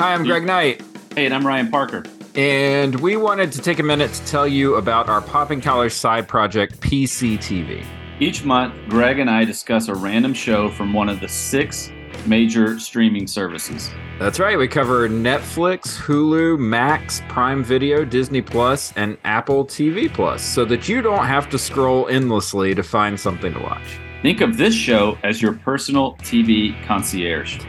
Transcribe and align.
Hi, 0.00 0.12
I'm 0.12 0.24
Greg 0.24 0.42
Knight. 0.42 0.82
Hey, 1.14 1.24
and 1.24 1.32
I'm 1.32 1.46
Ryan 1.46 1.70
Parker. 1.70 2.02
And 2.34 2.98
we 2.98 3.16
wanted 3.16 3.52
to 3.52 3.60
take 3.60 3.78
a 3.78 3.82
minute 3.84 4.12
to 4.12 4.26
tell 4.26 4.46
you 4.46 4.74
about 4.74 5.08
our 5.08 5.20
Popping 5.20 5.60
Collars 5.60 5.94
side 5.94 6.26
project, 6.26 6.80
PCTV. 6.80 7.86
Each 8.18 8.44
month, 8.44 8.74
Greg 8.88 9.20
and 9.20 9.30
I 9.30 9.44
discuss 9.44 9.86
a 9.86 9.94
random 9.94 10.34
show 10.34 10.68
from 10.68 10.92
one 10.92 11.08
of 11.08 11.20
the 11.20 11.28
six 11.28 11.92
major 12.26 12.80
streaming 12.80 13.28
services. 13.28 13.88
That's 14.18 14.40
right. 14.40 14.58
We 14.58 14.66
cover 14.66 15.08
Netflix, 15.08 15.96
Hulu, 15.96 16.58
Max, 16.58 17.22
Prime 17.28 17.62
Video, 17.62 18.04
Disney 18.04 18.42
Plus, 18.42 18.92
and 18.96 19.16
Apple 19.24 19.64
TV 19.64 20.12
Plus 20.12 20.42
so 20.42 20.64
that 20.64 20.88
you 20.88 21.02
don't 21.02 21.24
have 21.24 21.48
to 21.50 21.58
scroll 21.58 22.08
endlessly 22.08 22.74
to 22.74 22.82
find 22.82 23.18
something 23.18 23.54
to 23.54 23.60
watch. 23.60 24.00
Think 24.22 24.40
of 24.40 24.56
this 24.56 24.74
show 24.74 25.18
as 25.22 25.40
your 25.40 25.52
personal 25.52 26.14
TV 26.16 26.84
concierge. 26.84 27.60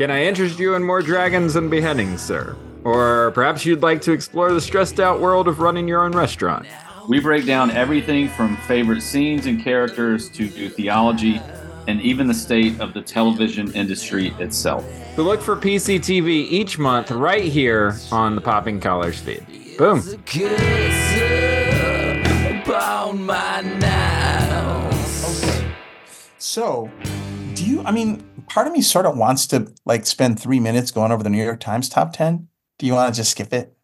Can 0.00 0.10
I 0.10 0.24
interest 0.24 0.58
you 0.58 0.76
in 0.76 0.82
more 0.82 1.02
dragons 1.02 1.56
and 1.56 1.70
beheadings, 1.70 2.22
sir? 2.22 2.56
Or 2.84 3.32
perhaps 3.32 3.66
you'd 3.66 3.82
like 3.82 4.00
to 4.00 4.12
explore 4.12 4.50
the 4.50 4.60
stressed 4.62 4.98
out 4.98 5.20
world 5.20 5.46
of 5.46 5.60
running 5.60 5.86
your 5.86 6.06
own 6.06 6.12
restaurant. 6.12 6.64
We 7.06 7.20
break 7.20 7.44
down 7.44 7.70
everything 7.70 8.30
from 8.30 8.56
favorite 8.66 9.02
scenes 9.02 9.44
and 9.44 9.62
characters 9.62 10.30
to 10.30 10.48
theology 10.70 11.38
and 11.86 12.00
even 12.00 12.26
the 12.26 12.32
state 12.32 12.80
of 12.80 12.94
the 12.94 13.02
television 13.02 13.74
industry 13.74 14.28
itself. 14.38 14.86
So 15.16 15.22
look 15.22 15.42
for 15.42 15.54
PCTV 15.54 16.28
each 16.28 16.78
month 16.78 17.10
right 17.10 17.44
here 17.44 17.98
on 18.10 18.36
the 18.36 18.40
Popping 18.40 18.80
Collars 18.80 19.20
feed. 19.20 19.46
Boom. 19.76 20.00
So, 26.38 26.90
do 27.52 27.66
you, 27.66 27.82
I 27.82 27.90
mean, 27.90 28.24
part 28.50 28.66
of 28.66 28.72
me 28.72 28.82
sort 28.82 29.06
of 29.06 29.16
wants 29.16 29.46
to 29.46 29.72
like 29.86 30.04
spend 30.04 30.38
three 30.38 30.60
minutes 30.60 30.90
going 30.90 31.12
over 31.12 31.22
the 31.22 31.30
New 31.30 31.42
York 31.42 31.60
Times 31.60 31.88
top 31.88 32.12
10. 32.12 32.48
Do 32.78 32.86
you 32.86 32.92
want 32.92 33.14
to 33.14 33.18
just 33.18 33.30
skip 33.30 33.52
it? 33.52 33.74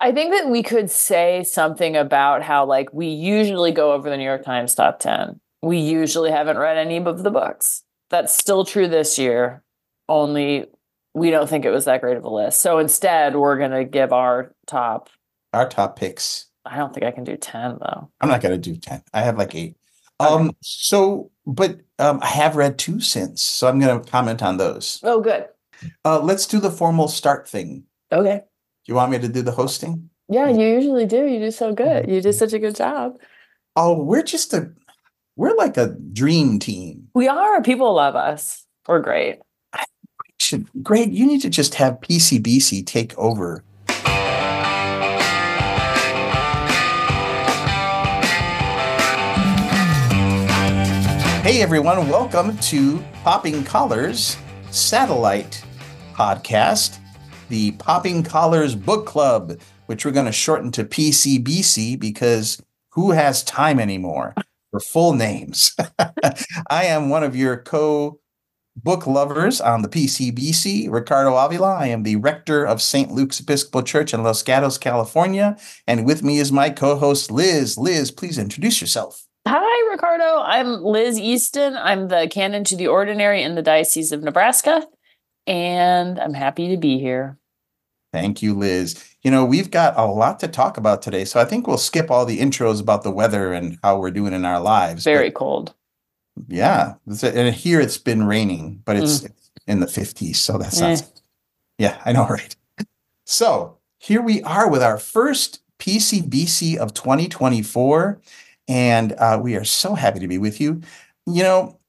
I 0.00 0.10
think 0.12 0.32
that 0.32 0.48
we 0.48 0.62
could 0.62 0.90
say 0.90 1.44
something 1.44 1.94
about 1.96 2.42
how, 2.42 2.64
like, 2.64 2.92
we 2.92 3.06
usually 3.06 3.70
go 3.70 3.92
over 3.92 4.10
the 4.10 4.16
New 4.16 4.24
York 4.24 4.42
Times 4.42 4.74
top 4.74 4.98
10. 4.98 5.38
We 5.62 5.78
usually 5.78 6.30
haven't 6.30 6.58
read 6.58 6.76
any 6.76 6.96
of 6.96 7.22
the 7.22 7.30
books. 7.30 7.82
That's 8.10 8.34
still 8.34 8.64
true 8.64 8.88
this 8.88 9.18
year, 9.18 9.62
only 10.08 10.66
we 11.14 11.30
don't 11.30 11.48
think 11.48 11.64
it 11.64 11.70
was 11.70 11.84
that 11.84 12.00
great 12.00 12.16
of 12.16 12.24
a 12.24 12.28
list. 12.28 12.60
So 12.60 12.78
instead, 12.78 13.36
we're 13.36 13.56
going 13.56 13.70
to 13.70 13.84
give 13.84 14.12
our 14.12 14.52
top. 14.66 15.10
Our 15.52 15.68
top 15.68 15.96
picks. 15.96 16.46
I 16.64 16.76
don't 16.76 16.92
think 16.92 17.06
I 17.06 17.12
can 17.12 17.24
do 17.24 17.36
10, 17.36 17.78
though. 17.80 18.10
I'm 18.20 18.28
not 18.28 18.40
going 18.40 18.60
to 18.60 18.72
do 18.72 18.76
10. 18.76 19.02
I 19.12 19.20
have 19.20 19.38
like 19.38 19.54
eight. 19.54 19.76
Um, 20.18 20.56
so, 20.60 21.30
but 21.46 21.80
um, 21.98 22.18
I 22.22 22.26
have 22.26 22.56
read 22.56 22.78
two 22.78 23.00
since, 23.00 23.42
so 23.42 23.68
I'm 23.68 23.78
going 23.78 24.00
to 24.02 24.10
comment 24.10 24.42
on 24.42 24.56
those. 24.56 25.00
Oh, 25.02 25.20
good. 25.20 25.46
Uh, 26.04 26.20
let's 26.20 26.46
do 26.46 26.60
the 26.60 26.70
formal 26.70 27.08
start 27.08 27.48
thing. 27.48 27.84
Okay. 28.12 28.36
Do 28.38 28.92
you 28.92 28.94
want 28.94 29.12
me 29.12 29.18
to 29.18 29.28
do 29.28 29.42
the 29.42 29.52
hosting? 29.52 30.10
Yeah, 30.28 30.48
you 30.48 30.66
usually 30.66 31.06
do. 31.06 31.26
You 31.26 31.38
do 31.38 31.50
so 31.50 31.74
good. 31.74 32.08
You 32.08 32.20
did 32.20 32.32
such 32.34 32.52
a 32.52 32.58
good 32.58 32.76
job. 32.76 33.18
Oh, 33.76 34.02
we're 34.02 34.22
just 34.22 34.54
a, 34.54 34.70
we're 35.36 35.54
like 35.54 35.76
a 35.76 35.88
dream 36.12 36.58
team. 36.58 37.08
We 37.14 37.28
are. 37.28 37.60
People 37.62 37.94
love 37.94 38.14
us. 38.14 38.64
We're 38.86 39.00
great. 39.00 39.40
Should 40.38 40.66
great. 40.82 41.10
You 41.10 41.26
need 41.26 41.40
to 41.42 41.50
just 41.50 41.74
have 41.74 42.00
PCBC 42.00 42.86
take 42.86 43.16
over. 43.18 43.64
Hey 51.44 51.60
everyone, 51.60 52.08
welcome 52.08 52.56
to 52.56 53.04
Popping 53.22 53.64
Collars 53.64 54.38
Satellite 54.70 55.62
Podcast, 56.14 56.96
the 57.50 57.72
Popping 57.72 58.22
Collars 58.22 58.74
Book 58.74 59.04
Club, 59.04 59.60
which 59.84 60.06
we're 60.06 60.10
going 60.10 60.24
to 60.24 60.32
shorten 60.32 60.72
to 60.72 60.84
PCBC 60.84 62.00
because 62.00 62.62
who 62.92 63.10
has 63.10 63.44
time 63.44 63.78
anymore 63.78 64.34
for 64.70 64.80
full 64.80 65.12
names? 65.12 65.76
I 66.70 66.86
am 66.86 67.10
one 67.10 67.22
of 67.22 67.36
your 67.36 67.58
co 67.58 68.20
book 68.74 69.06
lovers 69.06 69.60
on 69.60 69.82
the 69.82 69.88
PCBC, 69.90 70.90
Ricardo 70.90 71.36
Avila. 71.36 71.74
I 71.74 71.88
am 71.88 72.04
the 72.04 72.16
rector 72.16 72.64
of 72.64 72.80
St. 72.80 73.10
Luke's 73.10 73.40
Episcopal 73.40 73.82
Church 73.82 74.14
in 74.14 74.22
Los 74.22 74.42
Gatos, 74.42 74.78
California. 74.78 75.58
And 75.86 76.06
with 76.06 76.22
me 76.22 76.38
is 76.38 76.50
my 76.50 76.70
co 76.70 76.96
host, 76.96 77.30
Liz. 77.30 77.76
Liz, 77.76 78.10
please 78.10 78.38
introduce 78.38 78.80
yourself. 78.80 79.26
Hi, 79.46 79.90
Ricardo. 79.90 80.40
I'm 80.40 80.82
Liz 80.82 81.18
Easton. 81.18 81.76
I'm 81.76 82.08
the 82.08 82.28
canon 82.30 82.64
to 82.64 82.76
the 82.76 82.86
ordinary 82.86 83.42
in 83.42 83.54
the 83.54 83.62
Diocese 83.62 84.10
of 84.10 84.22
Nebraska, 84.22 84.86
and 85.46 86.18
I'm 86.18 86.32
happy 86.32 86.68
to 86.70 86.78
be 86.78 86.98
here. 86.98 87.36
Thank 88.10 88.40
you, 88.40 88.54
Liz. 88.54 89.04
You 89.22 89.30
know, 89.30 89.44
we've 89.44 89.70
got 89.70 89.98
a 89.98 90.06
lot 90.06 90.40
to 90.40 90.48
talk 90.48 90.78
about 90.78 91.02
today, 91.02 91.26
so 91.26 91.40
I 91.40 91.44
think 91.44 91.66
we'll 91.66 91.76
skip 91.76 92.10
all 92.10 92.24
the 92.24 92.38
intros 92.38 92.80
about 92.80 93.02
the 93.02 93.10
weather 93.10 93.52
and 93.52 93.78
how 93.82 93.98
we're 93.98 94.10
doing 94.10 94.32
in 94.32 94.46
our 94.46 94.60
lives. 94.60 95.04
Very 95.04 95.28
but, 95.28 95.38
cold. 95.38 95.74
Yeah. 96.48 96.94
And 97.22 97.54
here 97.54 97.80
it's 97.80 97.98
been 97.98 98.26
raining, 98.26 98.80
but 98.86 98.96
it's 98.96 99.20
mm. 99.20 99.32
in 99.66 99.80
the 99.80 99.86
50s, 99.86 100.36
so 100.36 100.56
that's 100.56 100.80
eh. 100.80 100.94
not. 100.94 101.10
Yeah, 101.76 102.00
I 102.04 102.12
know, 102.12 102.28
right? 102.28 102.54
So 103.24 103.78
here 103.98 104.22
we 104.22 104.40
are 104.44 104.70
with 104.70 104.80
our 104.80 104.96
first 104.96 105.60
PCBC 105.80 106.76
of 106.76 106.94
2024. 106.94 108.20
And 108.68 109.12
uh, 109.12 109.38
we 109.42 109.56
are 109.56 109.64
so 109.64 109.94
happy 109.94 110.20
to 110.20 110.28
be 110.28 110.38
with 110.38 110.60
you. 110.60 110.80
You 111.26 111.42
know, 111.42 111.80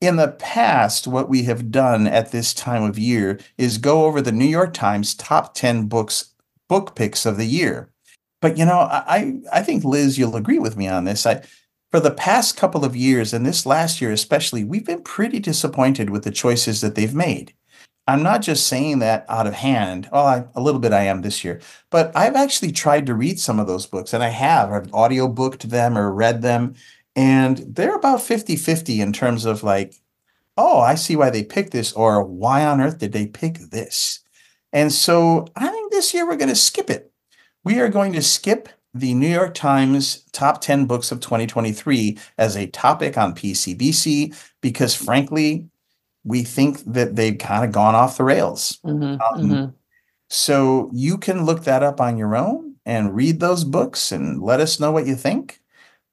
in 0.00 0.16
the 0.16 0.28
past, 0.28 1.06
what 1.06 1.28
we 1.28 1.44
have 1.44 1.70
done 1.70 2.06
at 2.06 2.32
this 2.32 2.52
time 2.52 2.82
of 2.82 2.98
year 2.98 3.38
is 3.56 3.78
go 3.78 4.04
over 4.04 4.20
the 4.20 4.32
New 4.32 4.46
York 4.46 4.74
Times 4.74 5.14
top 5.14 5.54
10 5.54 5.86
books, 5.86 6.34
book 6.68 6.96
picks 6.96 7.24
of 7.24 7.36
the 7.36 7.46
year. 7.46 7.92
But 8.40 8.58
you 8.58 8.64
know, 8.64 8.80
I 8.90 9.38
I 9.52 9.62
think 9.62 9.84
Liz, 9.84 10.18
you'll 10.18 10.36
agree 10.36 10.58
with 10.58 10.76
me 10.76 10.88
on 10.88 11.04
this. 11.04 11.24
I 11.24 11.42
for 11.92 12.00
the 12.00 12.10
past 12.10 12.56
couple 12.56 12.84
of 12.84 12.96
years, 12.96 13.32
and 13.32 13.46
this 13.46 13.64
last 13.64 14.00
year 14.00 14.10
especially, 14.10 14.64
we've 14.64 14.84
been 14.84 15.02
pretty 15.02 15.38
disappointed 15.38 16.10
with 16.10 16.24
the 16.24 16.32
choices 16.32 16.80
that 16.80 16.96
they've 16.96 17.14
made. 17.14 17.54
I'm 18.08 18.22
not 18.22 18.42
just 18.42 18.66
saying 18.66 18.98
that 18.98 19.24
out 19.28 19.46
of 19.46 19.54
hand. 19.54 20.08
Well, 20.10 20.26
I, 20.26 20.44
a 20.54 20.60
little 20.60 20.80
bit 20.80 20.92
I 20.92 21.02
am 21.02 21.22
this 21.22 21.44
year, 21.44 21.60
but 21.90 22.10
I've 22.16 22.34
actually 22.34 22.72
tried 22.72 23.06
to 23.06 23.14
read 23.14 23.38
some 23.38 23.60
of 23.60 23.66
those 23.66 23.86
books, 23.86 24.12
and 24.12 24.22
I 24.24 24.28
have. 24.28 24.72
I've 24.72 24.92
audio 24.92 25.28
booked 25.28 25.70
them 25.70 25.96
or 25.96 26.12
read 26.12 26.42
them, 26.42 26.74
and 27.14 27.58
they're 27.58 27.94
about 27.94 28.22
50 28.22 28.56
50 28.56 29.00
in 29.00 29.12
terms 29.12 29.44
of 29.44 29.62
like, 29.62 29.94
oh, 30.56 30.80
I 30.80 30.96
see 30.96 31.16
why 31.16 31.30
they 31.30 31.44
picked 31.44 31.72
this, 31.72 31.92
or 31.92 32.24
why 32.24 32.64
on 32.64 32.80
earth 32.80 32.98
did 32.98 33.12
they 33.12 33.26
pick 33.26 33.58
this? 33.58 34.20
And 34.72 34.92
so 34.92 35.46
I 35.56 35.68
think 35.68 35.92
this 35.92 36.12
year 36.14 36.26
we're 36.26 36.36
going 36.36 36.48
to 36.48 36.56
skip 36.56 36.90
it. 36.90 37.12
We 37.64 37.78
are 37.78 37.88
going 37.88 38.12
to 38.14 38.22
skip 38.22 38.68
the 38.94 39.14
New 39.14 39.28
York 39.28 39.54
Times 39.54 40.24
top 40.32 40.60
10 40.60 40.86
books 40.86 41.12
of 41.12 41.20
2023 41.20 42.18
as 42.36 42.56
a 42.56 42.66
topic 42.66 43.16
on 43.16 43.34
PCBC 43.34 44.34
because, 44.60 44.94
frankly, 44.94 45.68
we 46.24 46.42
think 46.42 46.84
that 46.84 47.16
they've 47.16 47.38
kind 47.38 47.64
of 47.64 47.72
gone 47.72 47.94
off 47.94 48.16
the 48.16 48.24
rails. 48.24 48.78
Mm-hmm, 48.84 49.04
um, 49.04 49.50
mm-hmm. 49.50 49.70
So 50.28 50.90
you 50.92 51.18
can 51.18 51.44
look 51.44 51.64
that 51.64 51.82
up 51.82 52.00
on 52.00 52.16
your 52.16 52.36
own 52.36 52.76
and 52.86 53.14
read 53.14 53.40
those 53.40 53.64
books 53.64 54.12
and 54.12 54.42
let 54.42 54.60
us 54.60 54.80
know 54.80 54.90
what 54.90 55.06
you 55.06 55.14
think. 55.14 55.60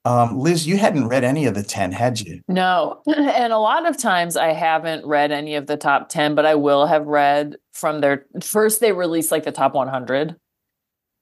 Um, 0.04 0.38
Liz, 0.38 0.66
you 0.66 0.78
hadn't 0.78 1.08
read 1.08 1.24
any 1.24 1.44
of 1.46 1.54
the 1.54 1.62
10, 1.62 1.92
had 1.92 2.20
you? 2.20 2.40
No. 2.48 3.02
And 3.06 3.52
a 3.52 3.58
lot 3.58 3.86
of 3.86 3.98
times 3.98 4.36
I 4.36 4.52
haven't 4.52 5.04
read 5.04 5.30
any 5.30 5.54
of 5.54 5.66
the 5.66 5.76
top 5.76 6.08
10, 6.08 6.34
but 6.34 6.46
I 6.46 6.54
will 6.54 6.86
have 6.86 7.06
read 7.06 7.56
from 7.72 8.00
their 8.00 8.26
first, 8.42 8.80
they 8.80 8.92
released 8.92 9.30
like 9.30 9.44
the 9.44 9.52
top 9.52 9.74
100 9.74 10.36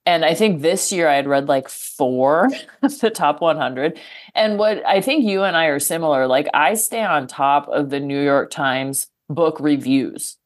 and 0.09 0.25
I 0.25 0.33
think 0.33 0.63
this 0.63 0.91
year 0.91 1.07
I 1.07 1.17
had 1.17 1.29
read 1.29 1.49
like 1.49 1.69
four 1.69 2.49
of 2.83 2.99
the 3.01 3.11
top 3.11 3.43
100. 3.43 4.01
And 4.35 4.59
what 4.59 4.85
I 4.87 5.03
think 5.03 5.23
you 5.23 5.43
and 5.43 5.55
I 5.55 5.67
are 5.67 5.79
similar, 5.79 6.27
like 6.27 6.49
I 6.55 6.75
stay 6.75 7.05
on 7.05 7.27
top 7.27 7.69
of 7.69 7.91
the 7.91 8.01
New 8.01 8.23
York 8.23 8.51
Times 8.51 9.09
book 9.29 9.61
reviews. 9.61 10.39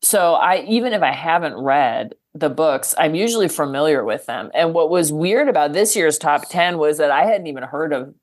So 0.00 0.34
I 0.34 0.64
even 0.68 0.92
if 0.92 1.02
I 1.02 1.10
haven't 1.10 1.56
read 1.56 2.14
the 2.34 2.50
books, 2.50 2.94
I'm 2.96 3.16
usually 3.16 3.48
familiar 3.48 4.04
with 4.04 4.26
them. 4.26 4.48
And 4.54 4.74
what 4.74 4.90
was 4.90 5.12
weird 5.12 5.48
about 5.48 5.72
this 5.72 5.96
year's 5.96 6.16
top 6.16 6.48
10 6.48 6.78
was 6.78 6.98
that 6.98 7.10
I 7.10 7.24
hadn't 7.24 7.48
even 7.48 7.64
heard 7.64 7.92
of 7.92 8.14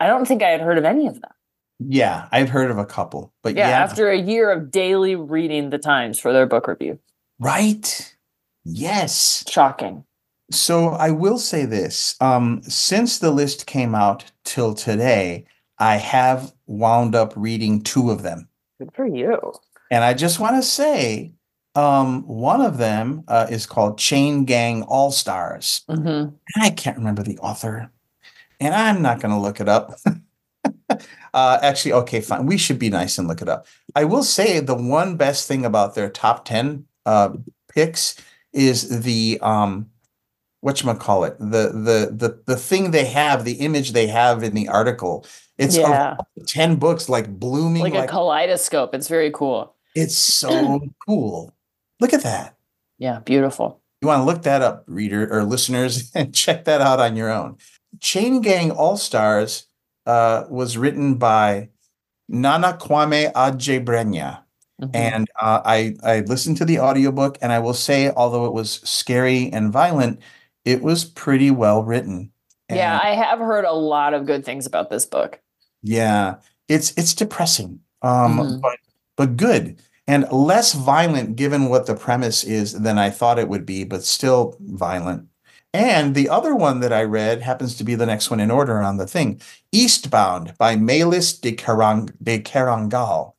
I 0.00 0.08
don't 0.08 0.26
think 0.26 0.42
I 0.42 0.48
had 0.48 0.60
heard 0.60 0.78
of 0.78 0.84
any 0.84 1.06
of 1.06 1.20
them. 1.20 1.30
Yeah, 1.78 2.26
I've 2.32 2.48
heard 2.48 2.72
of 2.72 2.78
a 2.78 2.84
couple. 2.84 3.32
But 3.44 3.54
yeah, 3.54 3.68
yeah. 3.68 3.78
after 3.78 4.10
a 4.10 4.18
year 4.18 4.50
of 4.50 4.72
daily 4.72 5.14
reading 5.14 5.70
the 5.70 5.78
Times 5.78 6.18
for 6.18 6.32
their 6.32 6.46
book 6.46 6.66
review. 6.66 6.98
Right. 7.38 8.16
Yes. 8.64 9.44
Shocking. 9.48 10.04
So 10.50 10.88
I 10.88 11.10
will 11.10 11.38
say 11.38 11.64
this. 11.64 12.16
Um, 12.20 12.62
since 12.62 13.18
the 13.18 13.30
list 13.30 13.66
came 13.66 13.94
out 13.94 14.24
till 14.44 14.74
today, 14.74 15.44
I 15.78 15.96
have 15.96 16.52
wound 16.66 17.14
up 17.14 17.32
reading 17.36 17.82
two 17.82 18.10
of 18.10 18.22
them. 18.22 18.48
Good 18.78 18.92
for 18.94 19.06
you. 19.06 19.52
And 19.90 20.04
I 20.04 20.14
just 20.14 20.40
want 20.40 20.56
to 20.56 20.62
say 20.62 21.32
um, 21.74 22.22
one 22.26 22.60
of 22.60 22.78
them 22.78 23.24
uh, 23.28 23.46
is 23.50 23.66
called 23.66 23.98
Chain 23.98 24.44
Gang 24.44 24.82
All 24.84 25.12
Stars. 25.12 25.82
Mm-hmm. 25.88 26.34
I 26.60 26.70
can't 26.70 26.96
remember 26.96 27.22
the 27.22 27.38
author, 27.38 27.90
and 28.58 28.74
I'm 28.74 29.02
not 29.02 29.20
going 29.20 29.34
to 29.34 29.40
look 29.40 29.60
it 29.60 29.68
up. 29.68 29.94
uh, 31.34 31.58
actually, 31.62 31.92
okay, 31.92 32.20
fine. 32.20 32.46
We 32.46 32.58
should 32.58 32.78
be 32.78 32.90
nice 32.90 33.18
and 33.18 33.28
look 33.28 33.42
it 33.42 33.48
up. 33.48 33.66
I 33.94 34.04
will 34.04 34.24
say 34.24 34.60
the 34.60 34.74
one 34.74 35.16
best 35.16 35.46
thing 35.46 35.64
about 35.64 35.94
their 35.94 36.10
top 36.10 36.44
10 36.44 36.84
uh, 37.06 37.30
picks 37.72 38.16
is 38.52 39.02
the 39.02 39.38
um, 39.42 39.90
what 40.60 40.82
you 40.82 40.92
call 40.94 41.24
it 41.24 41.38
the 41.38 41.70
the 41.72 42.10
the 42.12 42.42
the 42.46 42.56
thing 42.56 42.90
they 42.90 43.06
have 43.06 43.44
the 43.44 43.54
image 43.54 43.92
they 43.92 44.06
have 44.06 44.42
in 44.42 44.54
the 44.54 44.68
article. 44.68 45.26
It's 45.58 45.76
Yeah. 45.76 46.16
ten 46.46 46.76
books 46.76 47.08
like 47.08 47.28
blooming 47.38 47.82
Like 47.82 47.94
like, 47.94 48.08
a 48.08 48.12
kaleidoscope. 48.12 48.94
It's 48.94 49.08
very 49.08 49.30
cool. 49.30 49.74
it's 49.94 50.16
so 50.16 50.80
cool. 51.08 51.52
Look 52.00 52.12
at 52.14 52.22
that. 52.22 52.56
Yeah, 52.98 53.20
beautiful. 53.20 53.80
You 54.02 54.08
want 54.08 54.20
to 54.20 54.24
look 54.24 54.42
that 54.42 54.62
up, 54.62 54.84
reader 54.86 55.28
or 55.30 55.44
listeners, 55.44 56.10
and 56.14 56.34
check 56.34 56.64
that 56.64 56.80
out 56.80 57.00
on 57.00 57.16
your 57.16 57.30
own. 57.30 57.56
Chain 58.00 58.40
Gang 58.40 58.70
All 58.70 58.96
Stars 58.96 59.66
uh, 60.06 60.44
was 60.48 60.78
written 60.78 61.14
by 61.16 61.68
Nana 62.28 62.78
Kwame 62.80 63.32
Adjei-Brenyah. 63.32 64.42
Mhm. 64.80 64.90
And 64.94 65.30
uh, 65.40 65.60
I, 65.64 65.94
I 66.02 66.20
listened 66.20 66.56
to 66.58 66.64
the 66.64 66.78
audiobook, 66.80 67.38
and 67.42 67.52
I 67.52 67.58
will 67.58 67.74
say, 67.74 68.10
although 68.10 68.46
it 68.46 68.52
was 68.54 68.80
scary 68.84 69.50
and 69.52 69.72
violent, 69.72 70.20
it 70.64 70.82
was 70.82 71.04
pretty 71.04 71.50
well 71.50 71.82
written. 71.82 72.32
yeah, 72.70 73.00
I 73.02 73.10
have 73.14 73.38
heard 73.40 73.64
a 73.64 73.72
lot 73.72 74.14
of 74.14 74.26
good 74.26 74.44
things 74.44 74.64
about 74.66 74.90
this 74.90 75.04
book. 75.06 75.40
yeah, 75.82 76.36
it's 76.68 76.92
it's 76.96 77.14
depressing, 77.14 77.80
um, 78.02 78.38
Mhm. 78.38 78.60
but 78.60 78.76
but 79.16 79.36
good 79.36 79.76
and 80.06 80.30
less 80.32 80.72
violent 80.74 81.36
given 81.36 81.68
what 81.68 81.86
the 81.86 81.94
premise 81.94 82.42
is 82.44 82.72
than 82.80 82.98
I 82.98 83.10
thought 83.10 83.38
it 83.38 83.48
would 83.48 83.64
be, 83.66 83.84
but 83.84 84.02
still 84.04 84.56
violent. 84.60 85.26
And 85.72 86.14
the 86.16 86.28
other 86.28 86.54
one 86.54 86.80
that 86.80 86.92
I 86.92 87.02
read 87.04 87.42
happens 87.42 87.76
to 87.76 87.84
be 87.84 87.94
the 87.94 88.06
next 88.06 88.30
one 88.30 88.40
in 88.40 88.50
order 88.50 88.80
on 88.82 88.96
the 88.98 89.06
thing, 89.06 89.40
Eastbound 89.72 90.54
by 90.58 90.74
Maylis 90.76 91.40
de, 91.40 91.52
Carang- 91.54 92.12
de 92.22 92.40
Kerangal. 92.40 93.34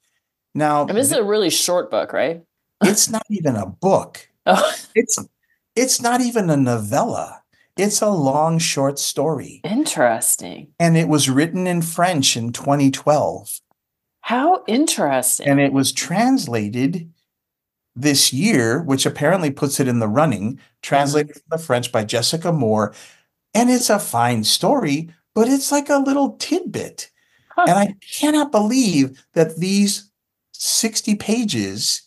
Now, 0.54 0.86
And 0.86 0.98
this 0.98 1.08
is 1.08 1.18
a 1.18 1.24
really 1.24 1.50
short 1.50 1.90
book, 1.90 2.14
right? 2.14 2.44
it's 2.84 3.10
not 3.10 3.26
even 3.30 3.56
a 3.56 3.66
book. 3.66 4.28
Oh, 4.46 4.74
It's 4.96 5.18
it's 5.76 6.02
not 6.02 6.22
even 6.22 6.50
a 6.50 6.58
novella. 6.58 7.42
It's 7.78 8.02
a 8.02 8.10
long 8.10 8.60
short 8.60 9.00
story. 9.00 9.62
interesting. 9.64 10.68
And 10.80 10.98
it 10.98 11.08
was 11.08 11.30
written 11.30 11.66
in 11.68 11.82
French 11.82 12.36
in 12.36 12.52
2012. 12.52 13.62
How 14.22 14.64
interesting. 14.68 15.48
and 15.48 15.60
it 15.60 15.74
was 15.74 15.92
translated 15.92 17.12
this 17.96 18.32
year, 18.32 18.82
which 18.84 19.06
apparently 19.06 19.52
puts 19.52 19.80
it 19.80 19.88
in 19.88 20.00
the 20.00 20.08
running, 20.08 20.60
translated 20.82 21.32
mm-hmm. 21.32 21.50
from 21.50 21.58
the 21.58 21.64
French 21.64 21.92
by 21.92 22.04
Jessica 22.04 22.52
Moore. 22.52 22.94
And 23.54 23.70
it's 23.70 23.90
a 23.90 24.00
fine 24.00 24.44
story, 24.44 25.10
but 25.34 25.48
it's 25.48 25.72
like 25.72 25.90
a 25.90 25.98
little 25.98 26.34
tidbit. 26.38 27.10
Huh. 27.56 27.66
And 27.68 27.78
I 27.78 27.96
cannot 28.14 28.52
believe 28.52 29.26
that 29.34 29.58
these 29.58 30.11
60 30.62 31.16
pages, 31.16 32.04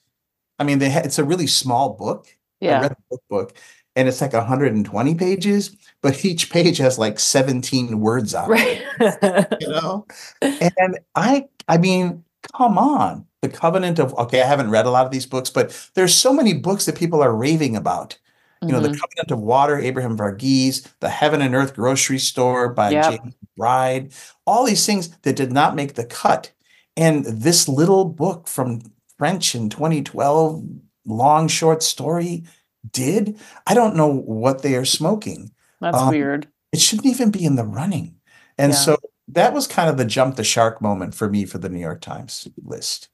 I 0.60 0.64
mean, 0.64 0.78
they 0.78 0.88
ha- 0.90 1.02
it's 1.04 1.18
a 1.18 1.24
really 1.24 1.48
small 1.48 1.94
book. 1.94 2.26
I 2.62 2.66
yeah. 2.66 2.80
read 2.82 2.92
the 2.92 2.96
book 3.10 3.22
book, 3.28 3.56
and 3.96 4.06
it's 4.08 4.20
like 4.20 4.32
120 4.32 5.14
pages, 5.16 5.76
but 6.02 6.24
each 6.24 6.50
page 6.50 6.78
has 6.78 6.96
like 6.98 7.18
17 7.18 7.98
words 8.00 8.32
on 8.34 8.48
it 8.52 8.84
Right. 9.00 9.46
you 9.60 9.68
know 9.68 10.06
and 10.50 10.98
i 11.16 11.46
i 11.68 11.76
mean 11.78 12.22
come 12.56 12.78
on 12.78 13.26
the 13.42 13.48
covenant 13.48 13.98
of 13.98 14.14
okay 14.18 14.40
i 14.42 14.46
haven't 14.46 14.70
read 14.70 14.86
a 14.86 14.90
lot 14.90 15.04
of 15.06 15.10
these 15.12 15.26
books 15.26 15.50
but 15.50 15.90
there's 15.94 16.14
so 16.14 16.32
many 16.32 16.52
books 16.54 16.86
that 16.86 16.96
people 16.96 17.22
are 17.22 17.34
raving 17.34 17.74
about 17.76 18.16
you 18.62 18.68
know 18.68 18.80
the 18.80 18.88
Mhm. 18.88 19.00
covenant 19.00 19.30
of 19.30 19.40
water 19.40 19.78
abraham 19.78 20.16
verghese 20.16 20.86
the 21.00 21.08
heaven 21.08 21.42
and 21.42 21.54
earth 21.54 21.74
grocery 21.74 22.18
store 22.18 22.68
by 22.68 22.90
Yep. 22.90 23.10
james 23.10 23.34
bride 23.56 24.12
all 24.46 24.64
these 24.64 24.86
things 24.86 25.08
that 25.22 25.36
did 25.36 25.52
not 25.52 25.74
make 25.74 25.94
the 25.94 26.04
cut 26.06 26.52
and 26.96 27.25
this 27.25 27.69
little 27.69 28.05
book 28.05 28.46
from 28.49 28.81
french 29.19 29.55
in 29.55 29.69
2012 29.70 30.62
long 31.06 31.49
short 31.49 31.82
story 31.82 32.44
did 32.93 33.38
i 33.67 33.75
don't 33.75 33.96
know 33.96 34.08
what 34.12 34.62
they 34.62 34.75
are 34.75 34.85
smoking 34.85 35.50
That's 35.81 35.96
um, 35.99 36.08
weird. 36.11 36.49
it 36.73 36.81
shouldn't 36.81 37.06
even 37.06 37.31
be 37.31 37.44
in 37.44 37.56
the 37.56 37.64
running. 37.64 38.17
And 38.58 38.73
Yeah. 38.73 38.79
so 38.79 38.96
that 39.29 39.52
was 39.52 39.67
kind 39.67 39.88
of 39.88 39.96
the 39.96 40.05
jump 40.05 40.37
the 40.37 40.44
shark 40.44 40.81
moment 40.82 41.14
for 41.14 41.29
me 41.31 41.44
for 41.44 41.58
the 41.58 41.69
New 41.69 41.81
York 41.81 42.00
Times 42.00 42.46
list. 42.62 43.08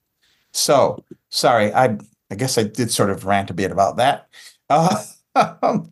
So 0.53 1.05
sorry, 1.31 1.73
I 1.73 1.97
I 2.31 2.35
guess 2.37 2.59
I 2.59 2.65
did 2.65 2.91
sort 2.91 3.11
of 3.11 3.25
rant 3.27 3.51
a 3.51 3.55
bit 3.55 3.71
about 3.71 3.97
that. 3.97 4.27
Uh, 4.69 5.03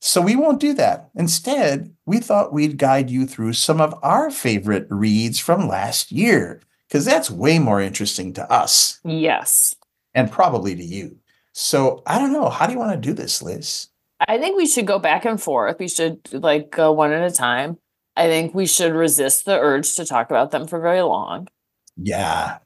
so 0.00 0.20
we 0.20 0.36
won't 0.36 0.60
do 0.60 0.74
that. 0.74 1.10
Instead, 1.14 1.94
we 2.06 2.18
thought 2.18 2.52
we'd 2.52 2.76
guide 2.78 3.10
you 3.10 3.26
through 3.26 3.52
some 3.54 3.80
of 3.80 3.94
our 4.02 4.30
favorite 4.30 4.86
reads 4.90 5.38
from 5.38 5.68
last 5.68 6.10
year, 6.12 6.60
because 6.92 7.06
that's 7.06 7.30
way 7.30 7.58
more 7.58 7.80
interesting 7.80 8.34
to 8.34 8.52
us 8.52 9.00
Yes. 9.02 9.74
and 10.14 10.30
probably 10.30 10.74
to 10.76 10.84
you. 10.84 11.16
So 11.54 12.02
I 12.06 12.18
don't 12.18 12.34
know. 12.34 12.50
How 12.50 12.66
do 12.66 12.74
you 12.74 12.78
want 12.78 12.92
to 12.92 12.98
do 13.08 13.14
this, 13.14 13.40
Liz? 13.40 13.88
I 14.28 14.36
think 14.36 14.58
we 14.58 14.66
should 14.66 14.86
go 14.86 14.98
back 14.98 15.24
and 15.24 15.40
forth. 15.42 15.78
We 15.78 15.88
should 15.88 16.20
like 16.34 16.70
go 16.70 16.92
one 16.92 17.12
at 17.12 17.22
a 17.30 17.34
time. 17.34 17.78
I 18.14 18.26
think 18.26 18.54
we 18.54 18.66
should 18.66 18.92
resist 18.92 19.46
the 19.46 19.58
urge 19.58 19.94
to 19.94 20.04
talk 20.04 20.28
about 20.30 20.50
them 20.50 20.66
for 20.66 20.80
very 20.80 21.00
long 21.00 21.48
Yeah. 21.96 22.58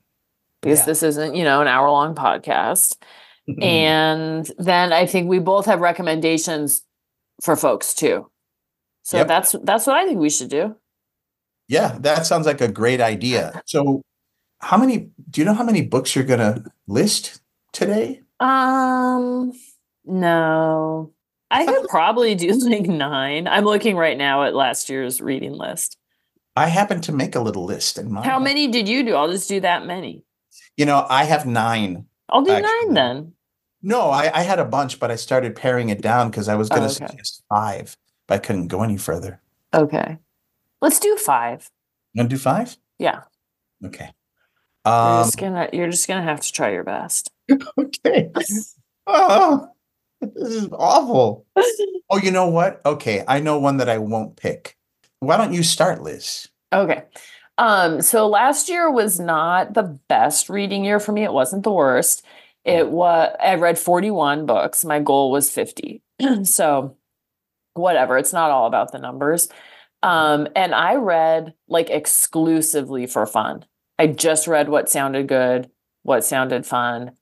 because 0.61 0.81
Yeah. 0.81 0.85
this 0.87 1.03
isn't, 1.05 1.37
you 1.37 1.45
know, 1.45 1.61
an 1.61 1.69
hour 1.69 1.89
long 1.89 2.17
podcast. 2.17 2.97
and 3.63 4.51
then 4.59 4.93
I 4.93 5.07
think 5.07 5.29
we 5.29 5.39
both 5.39 5.67
have 5.67 5.79
recommendations 5.81 6.83
for 7.45 7.55
folks 7.55 7.95
too. 7.95 8.29
So 9.05 9.19
Yep. 9.19 9.29
that's 9.29 9.55
that's 9.63 9.87
what 9.87 9.97
I 9.97 10.05
think 10.05 10.19
we 10.19 10.31
should 10.31 10.51
do. 10.51 10.75
Yeah, 11.69 11.97
that 12.01 12.27
sounds 12.27 12.45
like 12.47 12.61
a 12.61 12.69
great 12.69 13.01
idea. 13.01 13.63
So, 13.67 14.03
how 14.61 14.77
many 14.77 15.11
do 15.31 15.41
you 15.41 15.45
know 15.45 15.55
how 15.55 15.65
many 15.65 15.83
books 15.83 16.15
you're 16.15 16.25
going 16.25 16.41
to 16.41 16.65
list 16.87 17.41
today? 17.73 18.23
Um 18.41 19.53
no. 20.05 21.13
I 21.51 21.65
could 21.67 21.87
probably 21.89 22.35
do 22.35 22.49
like 22.53 22.87
9. 22.87 23.49
I'm 23.49 23.65
looking 23.65 23.97
right 23.97 24.17
now 24.17 24.45
at 24.45 24.55
last 24.55 24.89
year's 24.89 25.21
reading 25.21 25.53
list. 25.53 25.97
I 26.57 26.69
happen 26.69 27.01
to 27.03 27.13
make 27.13 27.35
a 27.35 27.41
little 27.41 27.65
list 27.65 27.99
in 27.99 28.11
mind. 28.13 28.27
How 28.27 28.39
many 28.39 28.69
did 28.69 28.89
you 28.89 29.05
do? 29.05 29.15
I'll 29.15 29.31
just 29.31 29.49
do 29.49 29.61
that 29.61 29.85
many. 29.87 30.25
You 30.77 30.87
know, 30.87 31.07
I 31.09 31.25
have 31.25 31.47
nine. 31.47 32.07
I'll 32.31 32.43
do 32.43 32.51
Actually, 32.53 32.87
9 32.87 32.95
then. 32.95 33.33
No, 33.83 34.11
I, 34.11 34.31
I 34.35 34.43
had 34.43 34.59
a 34.59 34.65
bunch, 34.65 34.99
but 34.99 35.11
I 35.11 35.17
started 35.17 35.55
paring 35.55 35.91
it 35.91 36.01
down 36.01 36.31
because 36.31 36.49
I 36.49 36.55
was 36.55 36.69
going 36.69 36.83
to 36.83 36.89
Oh, 36.89 36.91
okay. 36.91 37.07
suggest 37.07 37.43
five, 37.49 37.97
but 38.27 38.35
I 38.35 38.39
couldn't 38.39 38.69
go 38.69 38.83
any 38.83 38.97
further. 38.97 39.41
Okay. 39.75 40.19
Let's 40.81 40.99
do 40.99 41.17
5. 41.17 41.71
You 42.15 42.21
want 42.21 42.31
to 42.31 42.37
do 42.37 42.41
five? 42.41 42.77
Yeah. 42.99 43.21
Okay. 43.85 44.11
You're 44.87 44.95
Um, 44.95 45.25
just 45.25 45.39
gonna 45.39 45.69
you're 45.73 45.91
just 45.91 46.09
gonna 46.09 46.23
have 46.23 46.41
to 46.41 46.53
try 46.53 46.71
your 46.71 46.85
best. 46.85 47.31
okay. 47.79 48.31
Oh, 49.07 49.69
this 50.21 50.53
is 50.55 50.69
awful. 50.73 51.47
Oh, 52.09 52.19
you 52.19 52.31
know 52.31 52.47
what? 52.47 52.81
Okay, 52.87 53.25
I 53.27 53.41
know 53.41 53.59
one 53.59 53.79
that 53.79 53.89
I 53.89 53.99
won't 53.99 54.37
pick. 54.37 54.77
Why 55.19 55.37
don't 55.37 55.53
you 55.53 55.65
start, 55.65 56.03
Liz? 56.05 56.47
okay. 56.73 57.03
Um, 57.59 58.01
so 58.01 58.29
last 58.29 58.69
year 58.69 58.89
was 58.89 59.19
not 59.19 59.75
the 59.75 59.99
best 60.09 60.49
reading 60.49 60.85
year 60.85 61.01
for 61.01 61.11
me. 61.11 61.25
It 61.25 61.33
wasn't 61.33 61.65
the 61.65 61.73
worst. 61.73 62.25
It 62.65 62.91
was 62.91 63.35
I 63.41 63.57
read 63.57 63.77
41 63.77 64.47
books. 64.47 64.85
My 64.85 65.01
goal 65.01 65.33
was 65.33 65.51
50. 65.51 66.01
so 66.45 66.97
whatever, 67.75 68.17
it's 68.19 68.33
not 68.33 68.53
all 68.53 68.67
about 68.69 68.93
the 68.93 68.99
numbers. 68.99 69.49
Um, 70.05 70.47
and 70.55 70.75
I 70.77 70.95
read 70.97 71.55
like 71.69 71.91
exclusively 71.91 73.07
for 73.07 73.27
fun. 73.27 73.65
I 73.99 74.07
just 74.09 74.47
read 74.47 74.69
what 74.69 74.89
sounded 74.91 75.29
good, 75.29 75.71
what 76.03 76.25
sounded 76.25 76.67
fun. 76.67 77.13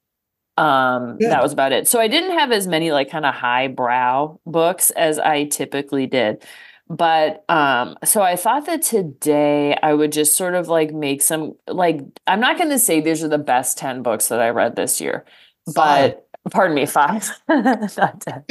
Um, 0.56 1.18
Good. 1.18 1.30
that 1.30 1.42
was 1.42 1.52
about 1.52 1.72
it. 1.72 1.88
So 1.88 1.98
I 2.00 2.06
didn't 2.06 2.38
have 2.38 2.52
as 2.52 2.66
many 2.68 2.92
like 2.92 3.10
kind 3.10 3.26
of 3.26 3.34
highbrow 3.34 4.38
books 4.46 4.90
as 4.90 5.18
I 5.18 5.44
typically 5.44 6.06
did. 6.06 6.44
But 6.88 7.44
um, 7.48 7.96
so 8.04 8.22
I 8.22 8.36
thought 8.36 8.66
that 8.66 8.82
today 8.82 9.76
I 9.82 9.94
would 9.94 10.12
just 10.12 10.36
sort 10.36 10.54
of 10.54 10.68
like 10.68 10.92
make 10.92 11.22
some 11.22 11.54
like 11.66 12.00
I'm 12.26 12.40
not 12.40 12.58
going 12.58 12.70
to 12.70 12.78
say 12.78 13.00
these 13.00 13.24
are 13.24 13.28
the 13.28 13.38
best 13.38 13.78
10 13.78 14.02
books 14.02 14.28
that 14.28 14.40
I 14.40 14.50
read 14.50 14.76
this 14.76 15.00
year, 15.00 15.24
Five. 15.74 16.14
but 16.44 16.50
pardon 16.52 16.74
me, 16.74 16.84
five, 16.86 17.28
not 17.48 18.20
10. 18.20 18.44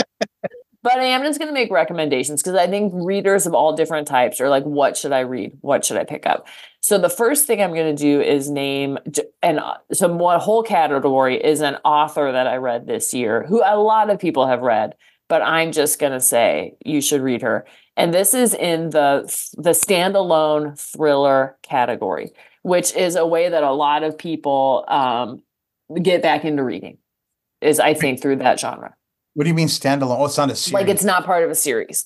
But 0.83 0.99
I 0.99 1.05
am 1.05 1.23
just 1.23 1.39
going 1.39 1.47
to 1.47 1.53
make 1.53 1.71
recommendations 1.71 2.43
because 2.43 2.57
I 2.57 2.67
think 2.67 2.91
readers 2.93 3.47
of 3.47 3.53
all 3.53 3.73
different 3.73 4.07
types 4.07 4.41
are 4.41 4.49
like, 4.49 4.63
what 4.63 4.97
should 4.97 5.13
I 5.13 5.21
read? 5.21 5.57
What 5.61 5.85
should 5.85 5.97
I 5.97 6.03
pick 6.03 6.27
up? 6.27 6.45
So 6.81 6.97
the 6.97 7.09
first 7.09 7.47
thing 7.47 7.61
I'm 7.61 7.73
going 7.73 7.95
to 7.95 8.01
do 8.01 8.19
is 8.19 8.49
name 8.49 8.99
and 9.41 9.61
so 9.93 10.13
one 10.13 10.41
whole 10.41 10.61
category 10.61 11.41
is 11.41 11.61
an 11.61 11.77
author 11.85 12.33
that 12.33 12.45
I 12.45 12.57
read 12.57 12.85
this 12.85 13.13
year 13.13 13.45
who 13.47 13.63
a 13.63 13.79
lot 13.79 14.09
of 14.09 14.19
people 14.19 14.45
have 14.45 14.61
read, 14.61 14.95
but 15.29 15.41
I'm 15.41 15.71
just 15.71 15.97
going 15.97 16.11
to 16.11 16.19
say 16.19 16.75
you 16.85 17.01
should 17.01 17.21
read 17.21 17.41
her. 17.41 17.65
And 17.95 18.13
this 18.13 18.33
is 18.33 18.53
in 18.53 18.89
the 18.89 19.21
the 19.57 19.69
standalone 19.69 20.77
thriller 20.77 21.57
category, 21.63 22.31
which 22.63 22.93
is 22.93 23.15
a 23.15 23.25
way 23.25 23.47
that 23.47 23.63
a 23.63 23.71
lot 23.71 24.03
of 24.03 24.17
people 24.17 24.83
um, 24.89 25.41
get 26.01 26.21
back 26.21 26.43
into 26.43 26.63
reading. 26.63 26.97
Is 27.61 27.79
I 27.79 27.93
think 27.93 28.21
through 28.21 28.37
that 28.37 28.59
genre 28.59 28.93
What 29.33 29.43
do 29.43 29.49
you 29.49 29.53
mean 29.55 29.67
standalone? 29.67 30.19
Oh, 30.19 30.25
it's 30.25 30.37
not 30.37 30.51
a 30.51 30.55
series. 30.55 30.73
like 30.73 30.87
it's 30.89 31.03
not 31.03 31.25
part 31.25 31.43
of 31.43 31.49
a 31.49 31.55
series. 31.55 32.05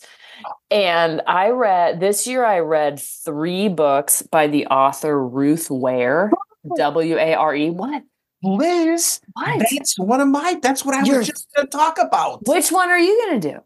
And 0.71 1.21
I 1.27 1.49
read 1.49 1.99
this 1.99 2.27
year, 2.27 2.45
I 2.45 2.59
read 2.59 2.99
three 2.99 3.69
books 3.69 4.21
by 4.21 4.47
the 4.47 4.67
author 4.67 5.21
Ruth 5.27 5.69
Ware, 5.69 6.31
W 6.77 7.17
A 7.17 7.33
R 7.33 7.55
E. 7.55 7.69
What? 7.69 8.03
Liz, 8.43 9.19
What? 9.33 9.65
that's 9.71 9.97
one 9.97 10.21
of 10.21 10.27
my. 10.27 10.59
That's 10.61 10.85
what 10.85 10.93
I 10.95 11.03
You're- 11.03 11.17
was 11.19 11.27
just 11.27 11.47
going 11.55 11.67
to 11.67 11.71
talk 11.75 11.97
about. 11.99 12.47
Which 12.47 12.71
one 12.71 12.89
are 12.89 12.99
you 12.99 13.25
going 13.25 13.41
to 13.41 13.51
do? 13.53 13.59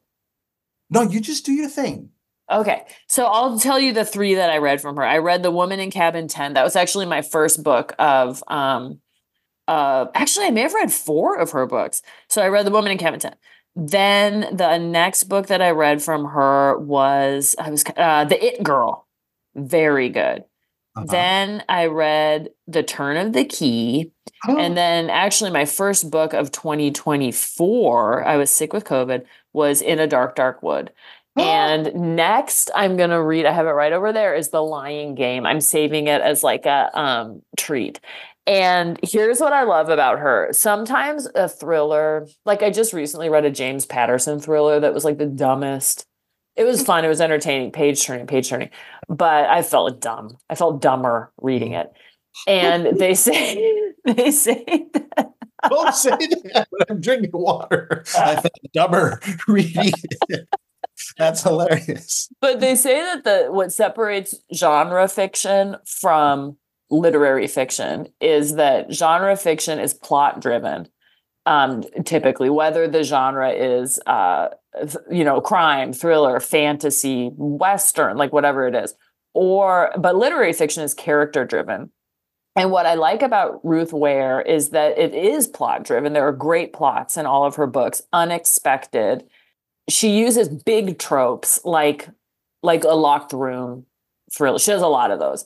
No, 0.90 1.02
you 1.02 1.20
just 1.20 1.46
do 1.46 1.52
your 1.52 1.68
thing. 1.70 2.10
Okay, 2.50 2.84
so 3.08 3.26
I'll 3.26 3.60
tell 3.60 3.80
you 3.80 3.94
the 3.94 4.04
three 4.06 4.36
that 4.36 4.50
I 4.50 4.58
read 4.58 4.82
from 4.82 4.96
her. 4.98 5.04
I 5.04 5.20
read 5.20 5.44
The 5.44 5.52
Woman 5.52 5.80
in 5.80 5.90
Cabin 5.92 6.28
10. 6.28 6.54
That 6.54 6.64
was 6.64 6.76
actually 6.76 7.06
my 7.06 7.22
first 7.22 7.64
book 7.64 7.94
of 8.00 8.44
um 8.48 9.00
uh 9.68 10.06
actually 10.16 10.46
I 10.48 10.52
may 10.52 10.62
have 10.62 10.74
read 10.74 10.92
four 10.92 11.38
of 11.38 11.52
her 11.52 11.66
books. 11.66 12.02
So 12.30 12.42
I 12.42 12.48
read 12.48 12.66
The 12.66 12.72
Woman 12.72 12.92
in 12.92 12.98
Cabin 12.98 13.20
10. 13.20 13.36
Then 13.76 14.56
the 14.56 14.78
next 14.78 15.26
book 15.26 15.48
that 15.48 15.62
I 15.62 15.72
read 15.72 16.02
from 16.02 16.26
her 16.26 16.78
was 16.78 17.56
I 17.60 17.70
was 17.70 17.84
uh 17.96 18.26
The 18.26 18.44
It 18.44 18.64
Girl. 18.64 19.08
Very 19.56 20.10
good. 20.10 20.44
Uh-huh. 20.96 21.06
Then 21.10 21.64
I 21.70 21.86
read 21.86 22.50
The 22.68 22.84
Turn 22.84 23.16
of 23.18 23.34
the 23.34 23.46
Key. 23.46 24.12
And 24.48 24.76
then 24.76 25.10
actually 25.10 25.52
my 25.52 25.66
first 25.66 26.10
book 26.12 26.34
of 26.34 26.52
2024, 26.52 28.26
I 28.26 28.38
was 28.38 28.50
sick 28.52 28.74
with 28.74 28.84
COVID, 28.86 29.24
was 29.54 29.82
In 29.82 30.00
a 30.00 30.08
Dark 30.08 30.36
Dark 30.36 30.62
Wood. 30.64 30.92
And 31.38 31.94
next 32.18 32.70
I'm 32.76 32.98
gonna 32.98 33.24
read, 33.24 33.46
I 33.46 33.54
have 33.54 33.66
it 33.66 33.70
right 33.70 33.94
over 33.94 34.12
there, 34.12 34.36
is 34.36 34.50
The 34.50 34.62
Lying 34.62 35.16
Game. 35.16 35.46
I'm 35.46 35.62
saving 35.62 36.08
it 36.08 36.22
as 36.22 36.44
like 36.44 36.66
a 36.66 36.90
um 37.00 37.42
treat. 37.58 38.02
And 38.48 39.00
here's 39.04 39.40
what 39.40 39.54
I 39.54 39.64
love 39.64 39.90
about 39.90 40.20
her. 40.20 40.50
Sometimes 40.52 41.28
a 41.36 41.48
thriller, 41.48 42.28
like 42.46 42.64
I 42.64 42.72
just 42.72 42.92
recently 42.94 43.30
read 43.30 43.46
a 43.46 43.52
James 43.52 43.86
Patterson 43.86 44.40
thriller 44.40 44.80
that 44.80 44.94
was 44.94 45.06
like 45.06 45.18
the 45.18 45.28
dumbest. 45.28 46.06
It 46.56 46.64
was 46.64 46.84
fun, 46.84 47.06
it 47.06 47.08
was 47.08 47.22
entertaining, 47.22 47.72
page 47.72 48.04
turning, 48.04 48.28
page 48.28 48.50
turning. 48.50 48.70
But 49.08 49.46
I 49.46 49.62
felt 49.62 50.02
dumb. 50.02 50.38
I 50.50 50.56
felt 50.56 50.82
dumber 50.82 51.32
reading 51.42 51.74
it. 51.74 51.92
And 52.48 52.98
they 53.00 53.14
say 53.16 53.92
they 54.06 54.32
say 54.32 54.64
that 54.94 55.32
Don't 55.70 55.94
say 55.94 56.10
that 56.10 56.68
when 56.72 56.82
I'm 56.90 57.00
drinking 57.02 57.32
water. 57.34 58.04
I 58.18 58.36
felt 58.36 58.54
dumber 58.74 59.22
reading 59.48 59.94
it. 60.30 60.48
That's 61.18 61.44
hilarious. 61.44 62.30
but 62.42 62.60
they 62.60 62.76
say 62.76 63.00
that 63.02 63.24
the 63.24 63.52
what 63.52 63.72
separates 63.72 64.36
genre 64.54 65.08
fiction 65.08 65.78
from 65.86 66.58
literary 66.92 67.48
fiction 67.48 68.08
is 68.20 68.56
that 68.56 68.92
genre 68.92 69.36
fiction 69.36 69.80
is 69.80 69.94
plot 69.94 70.42
driven 70.42 70.88
um 71.46 71.84
typically 72.06 72.50
whether 72.50 72.88
the 72.88 73.04
genre 73.04 73.50
is 73.50 74.00
uh 74.06 74.50
you 75.10 75.24
know 75.24 75.42
crime 75.42 75.94
thriller 75.94 76.40
fantasy 76.40 77.32
western 77.36 78.18
like 78.18 78.34
whatever 78.34 78.68
it 78.68 78.76
is 78.76 78.94
or 79.34 79.92
but 79.98 80.16
literary 80.16 80.54
fiction 80.54 80.84
is 80.84 80.94
character 80.94 81.46
driven 81.46 81.90
and 82.56 82.70
what 82.70 82.86
I 82.86 82.96
like 82.96 83.22
about 83.22 83.64
Ruth 83.64 83.94
Ware 83.94 84.42
is 84.42 84.70
that 84.70 84.98
it 84.98 85.14
is 85.14 85.48
plot 85.48 85.84
driven. 85.84 86.12
There 86.12 86.28
are 86.28 86.34
great 86.34 86.74
plots 86.74 87.16
in 87.16 87.26
all 87.26 87.46
of 87.46 87.56
her 87.56 87.68
books, 87.68 88.02
unexpected. 88.12 89.24
She 89.90 90.20
uses 90.20 90.50
big 90.50 91.00
tropes 91.00 91.64
like 91.64 92.10
like 92.62 92.84
a 92.84 92.90
locked 92.90 93.34
room 93.34 93.86
thriller. 94.34 94.60
She 94.60 94.72
does 94.72 94.82
a 94.82 94.88
lot 94.88 95.12
of 95.12 95.20
those. 95.20 95.46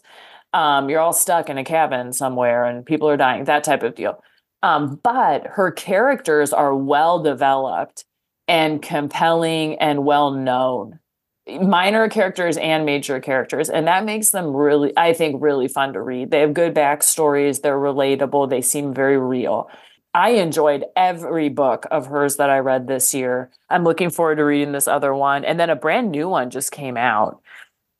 Um, 0.53 0.89
you're 0.89 1.01
all 1.01 1.13
stuck 1.13 1.49
in 1.49 1.57
a 1.57 1.63
cabin 1.63 2.13
somewhere 2.13 2.63
and 2.63 2.85
people 2.85 3.09
are 3.09 3.17
dying, 3.17 3.43
that 3.45 3.63
type 3.63 3.83
of 3.83 3.95
deal. 3.95 4.23
Um, 4.63 4.99
but 5.03 5.45
her 5.47 5.71
characters 5.71 6.51
are 6.51 6.75
well 6.75 7.21
developed 7.21 8.05
and 8.47 8.81
compelling 8.81 9.77
and 9.79 10.05
well 10.05 10.31
known. 10.31 10.99
Minor 11.47 12.09
characters 12.09 12.57
and 12.57 12.85
major 12.85 13.19
characters 13.19 13.69
and 13.69 13.85
that 13.87 14.03
makes 14.03 14.31
them 14.31 14.55
really 14.55 14.91
i 14.97 15.13
think 15.13 15.39
really 15.43 15.67
fun 15.67 15.93
to 15.93 16.01
read. 16.01 16.31
They 16.31 16.39
have 16.39 16.55
good 16.55 16.73
backstories 16.73 17.61
they're 17.61 17.77
relatable 17.77 18.49
they 18.49 18.61
seem 18.61 18.93
very 18.93 19.19
real. 19.19 19.69
I 20.15 20.31
enjoyed 20.31 20.85
every 20.95 21.49
book 21.49 21.85
of 21.91 22.07
hers 22.07 22.37
that 22.37 22.49
i 22.49 22.57
read 22.57 22.87
this 22.87 23.13
year. 23.13 23.51
I'm 23.69 23.83
looking 23.83 24.09
forward 24.09 24.37
to 24.37 24.45
reading 24.45 24.71
this 24.71 24.87
other 24.87 25.13
one 25.13 25.45
and 25.45 25.59
then 25.59 25.69
a 25.69 25.75
brand 25.75 26.09
new 26.09 26.27
one 26.27 26.49
just 26.49 26.71
came 26.71 26.97
out. 26.97 27.39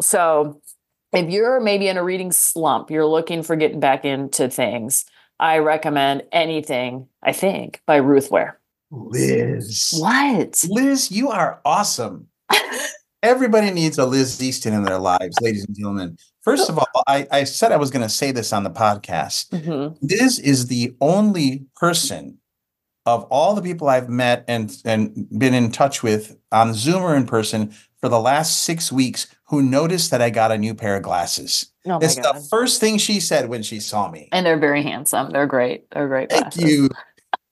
So 0.02 0.60
if 1.16 1.30
you're 1.30 1.60
maybe 1.60 1.88
in 1.88 1.98
a 1.98 2.04
reading 2.04 2.32
slump 2.32 2.92
you're 2.92 3.06
looking 3.06 3.42
for 3.44 3.56
getting 3.56 3.80
back 3.80 4.06
into 4.06 4.50
things 4.50 5.06
i 5.40 5.58
recommend 5.58 6.24
anything 6.32 7.08
i 7.24 7.32
think 7.32 7.82
by 7.86 7.96
ruth 7.98 8.30
ware 8.32 8.60
Liz. 8.92 9.94
what 9.98 10.64
Liz, 10.70 11.12
you 11.12 11.30
are 11.30 11.60
awesome. 11.66 12.28
Everybody 13.24 13.72
needs 13.72 13.98
a 13.98 14.06
Liz 14.06 14.42
Easton 14.42 14.74
in 14.74 14.84
their 14.84 15.00
lives, 15.00 15.36
ladies 15.42 15.66
and 15.66 15.76
gentlemen. 15.76 16.16
First 16.44 16.70
of 16.70 16.78
all, 16.78 16.86
I, 17.08 17.28
I 17.32 17.44
said 17.44 17.72
I 17.72 17.78
was 17.78 17.90
going 17.90 18.04
to 18.04 18.10
say 18.10 18.32
this 18.32 18.54
on 18.54 18.64
the 18.64 18.70
podcast. 18.70 19.50
Mhm. 19.50 19.98
Liz 20.02 20.38
is 20.40 20.68
the 20.68 20.96
only 21.02 21.66
person 21.76 22.38
of 23.08 23.24
all 23.26 23.56
the 23.56 23.64
people 23.64 23.90
I've 23.90 24.10
met 24.10 24.46
and 24.48 24.76
and 24.86 25.28
been 25.38 25.56
in 25.56 25.72
touch 25.72 26.04
with 26.04 26.38
on 26.52 26.74
Zoom 26.76 27.02
or 27.02 27.16
in 27.16 27.26
person 27.26 27.74
for 28.00 28.10
the 28.10 28.20
last 28.20 28.64
six 28.64 28.92
weeks 28.92 29.28
who 29.48 29.62
noticed 29.62 30.12
that 30.12 30.22
I 30.22 30.30
got 30.30 30.52
a 30.52 30.58
new 30.58 30.74
pair 30.74 30.96
of 30.98 31.04
glasses. 31.04 31.72
oh 31.86 32.00
my 32.00 32.00
it's 32.02 32.16
god 32.16 32.36
the 32.36 32.40
first 32.50 32.80
thing 32.82 32.98
she 32.98 33.20
said 33.20 33.48
when 33.50 33.62
she 33.64 33.80
saw 33.80 34.10
me. 34.10 34.30
And 34.32 34.46
they're 34.46 34.60
very 34.60 34.82
handsome. 34.84 35.32
They're 35.32 35.46
great. 35.48 35.86
They're 35.92 36.08
great. 36.08 36.30
Thank 36.30 36.44
glasses. 36.54 36.64
you. 36.64 36.90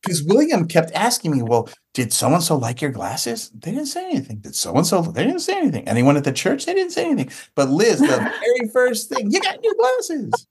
Because 0.01 0.21
William 0.23 0.67
kept 0.67 0.91
asking 0.93 1.31
me, 1.31 1.43
well, 1.43 1.69
did 1.93 2.11
so 2.11 2.33
and 2.33 2.43
so 2.43 2.57
like 2.57 2.81
your 2.81 2.91
glasses? 2.91 3.49
They 3.51 3.71
didn't 3.71 3.85
say 3.85 4.09
anything. 4.09 4.39
Did 4.39 4.53
so 4.53 4.75
and 4.75 4.85
so? 4.85 5.01
They 5.01 5.23
didn't 5.23 5.39
say 5.39 5.55
anything. 5.57 5.87
Anyone 5.87 6.17
at 6.17 6.25
the 6.25 6.33
church? 6.33 6.65
They 6.65 6.73
didn't 6.73 6.91
say 6.91 7.05
anything. 7.05 7.31
But 7.55 7.69
Liz, 7.69 7.99
the 7.99 8.07
very 8.57 8.69
first 8.73 9.07
thing, 9.07 9.31
you 9.31 9.39
got 9.39 9.61
new 9.61 9.73
glasses. 9.77 10.45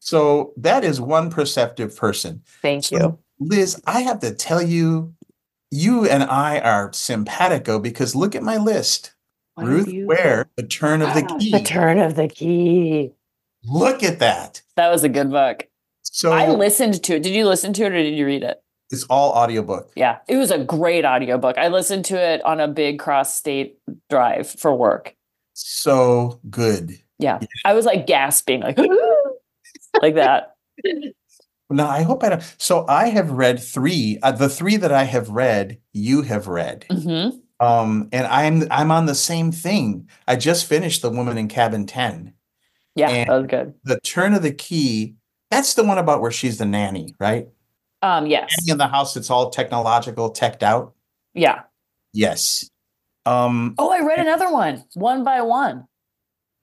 So 0.00 0.52
that 0.58 0.84
is 0.84 1.00
one 1.00 1.30
perceptive 1.30 1.96
person. 1.96 2.42
Thank 2.60 2.84
So, 2.84 2.96
you. 2.96 3.18
Liz, 3.40 3.80
I 3.86 4.00
have 4.00 4.18
to 4.20 4.34
tell 4.34 4.60
you, 4.60 5.14
you 5.70 6.06
and 6.06 6.24
I 6.24 6.58
are 6.58 6.92
simpatico 6.92 7.78
because 7.78 8.14
look 8.14 8.34
at 8.34 8.42
my 8.42 8.58
list. 8.58 9.14
What 9.54 9.66
Ruth 9.66 9.86
have 9.86 9.94
you- 9.94 10.06
Ware, 10.06 10.48
The 10.56 10.62
Turn 10.62 11.02
of 11.02 11.14
the 11.14 11.22
Key. 11.38 11.50
The 11.52 11.60
turn 11.60 11.98
of 11.98 12.14
the 12.16 12.28
key. 12.28 13.12
Look 13.64 14.02
at 14.02 14.18
that. 14.20 14.62
That 14.76 14.90
was 14.90 15.04
a 15.04 15.08
good 15.08 15.30
book. 15.30 15.68
So 16.02 16.32
I 16.32 16.48
listened 16.48 17.02
to 17.04 17.16
it. 17.16 17.22
Did 17.22 17.34
you 17.34 17.46
listen 17.46 17.72
to 17.74 17.84
it 17.84 17.92
or 17.92 18.02
did 18.02 18.14
you 18.14 18.26
read 18.26 18.42
it? 18.42 18.58
it's 18.90 19.04
all 19.04 19.32
audiobook. 19.32 19.90
Yeah, 19.96 20.18
it 20.28 20.36
was 20.36 20.50
a 20.50 20.58
great 20.62 21.06
audiobook. 21.06 21.56
I 21.56 21.68
listened 21.68 22.04
to 22.06 22.16
it 22.20 22.44
on 22.44 22.60
a 22.60 22.68
big 22.68 22.98
cross 22.98 23.34
state 23.34 23.78
drive 24.10 24.50
for 24.50 24.74
work. 24.74 25.14
So 25.54 26.40
good. 26.50 26.98
Yeah. 27.18 27.40
I 27.64 27.72
was 27.72 27.86
like 27.86 28.06
gasping, 28.06 28.60
like, 28.60 28.76
like 30.02 30.16
that. 30.16 30.56
No, 31.70 31.86
I 31.86 32.02
hope 32.02 32.22
I 32.22 32.28
don't. 32.30 32.54
So 32.58 32.84
I 32.86 33.08
have 33.08 33.30
read 33.30 33.60
three. 33.62 34.18
Uh, 34.22 34.32
the 34.32 34.50
three 34.50 34.76
that 34.76 34.92
I 34.92 35.04
have 35.04 35.30
read, 35.30 35.78
you 35.94 36.20
have 36.22 36.46
read. 36.48 36.84
hmm 36.90 37.28
Um, 37.62 38.08
and 38.12 38.26
I'm 38.26 38.64
I'm 38.70 38.90
on 38.90 39.06
the 39.06 39.14
same 39.14 39.52
thing. 39.52 40.08
I 40.26 40.36
just 40.36 40.66
finished 40.66 41.02
The 41.02 41.10
Woman 41.10 41.38
in 41.38 41.48
Cabin 41.48 41.86
10. 41.86 42.32
Yeah, 42.96 43.08
And- 43.08 43.30
that 43.30 43.36
was 43.40 43.46
good. 43.46 43.74
The 43.84 44.00
Turn 44.00 44.34
of 44.34 44.42
the 44.42 44.52
Key, 44.52 45.14
that's 45.50 45.74
the 45.74 45.84
one 45.84 45.98
about 45.98 46.20
where 46.20 46.30
she's 46.32 46.58
the 46.58 46.64
nanny, 46.66 47.14
right? 47.20 47.48
Um, 48.02 48.26
yes. 48.26 48.50
Nanny 48.60 48.72
in 48.72 48.78
the 48.78 48.88
house 48.88 49.16
it's 49.16 49.30
all 49.30 49.50
technological, 49.50 50.30
teched 50.30 50.62
out. 50.64 50.92
Yeah. 51.34 51.62
Yes. 52.12 52.68
Um, 53.24 53.76
Oh, 53.78 53.90
I 53.90 54.00
read 54.04 54.18
another 54.18 54.50
one, 54.50 54.84
one 54.94 55.22
by 55.22 55.40
one. 55.42 55.86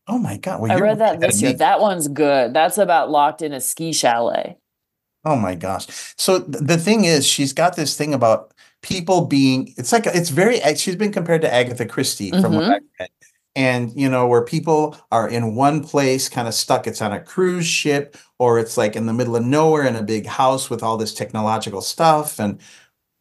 oh 0.09 0.17
my 0.17 0.35
god. 0.37 0.59
Well, 0.61 0.71
I 0.71 0.75
read 0.75 0.99
that 0.99 1.21
this 1.21 1.41
year. 1.41 1.51
me. 1.51 1.57
That 1.57 1.79
one's 1.79 2.09
good. 2.09 2.53
That's 2.53 2.77
about 2.77 3.09
locked 3.09 3.41
in 3.41 3.53
a 3.53 3.61
ski 3.61 3.93
chalet. 3.93 4.57
Oh 5.23 5.37
my 5.37 5.55
gosh. 5.55 5.87
So 6.17 6.39
th- 6.41 6.57
the 6.61 6.77
thing 6.77 7.05
is, 7.05 7.25
she's 7.25 7.53
got 7.53 7.75
this 7.77 7.95
thing 7.97 8.13
about 8.13 8.53
people 8.81 9.25
being, 9.25 9.73
it's 9.77 9.91
like, 9.91 10.05
it's 10.07 10.29
very, 10.29 10.59
she's 10.75 10.95
been 10.95 11.11
compared 11.11 11.41
to 11.41 11.53
Agatha 11.53 11.85
Christie 11.85 12.31
from 12.31 12.53
what 12.55 12.63
Mhm. 12.63 12.73
I've 12.75 12.81
read. 12.99 13.09
And, 13.55 13.91
you 13.99 14.07
know, 14.09 14.27
where 14.27 14.43
people 14.43 14.95
are 15.11 15.27
in 15.27 15.55
one 15.55 15.83
place, 15.83 16.29
kind 16.29 16.47
of 16.47 16.53
stuck. 16.53 16.87
It's 16.87 17.01
on 17.01 17.11
a 17.11 17.19
cruise 17.19 17.65
ship, 17.65 18.15
or 18.37 18.57
it's 18.59 18.77
like 18.77 18.95
in 18.95 19.05
the 19.05 19.13
middle 19.13 19.35
of 19.35 19.43
nowhere 19.43 19.83
in 19.83 19.95
a 19.95 20.03
big 20.03 20.25
house 20.27 20.69
with 20.69 20.81
all 20.83 20.97
this 20.97 21.13
technological 21.13 21.81
stuff. 21.81 22.39
And 22.39 22.59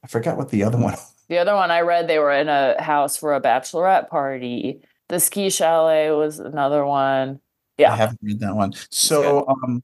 I 0.04 0.06
forgot 0.06 0.36
what 0.36 0.50
the 0.50 0.62
other 0.64 0.78
one. 0.78 0.94
The 1.28 1.36
other 1.36 1.54
one 1.54 1.70
I 1.70 1.82
read, 1.82 2.08
they 2.08 2.18
were 2.18 2.32
in 2.32 2.48
a 2.48 2.80
house 2.82 3.18
for 3.18 3.34
a 3.34 3.40
bachelorette 3.40 4.08
party. 4.08 4.80
The 5.10 5.20
ski 5.20 5.50
chalet 5.50 6.10
was 6.10 6.38
another 6.38 6.86
one. 6.86 7.40
Yeah, 7.76 7.92
I 7.92 7.96
haven't 7.96 8.18
read 8.22 8.40
that 8.40 8.56
one. 8.56 8.72
So 8.90 9.46
um, 9.46 9.82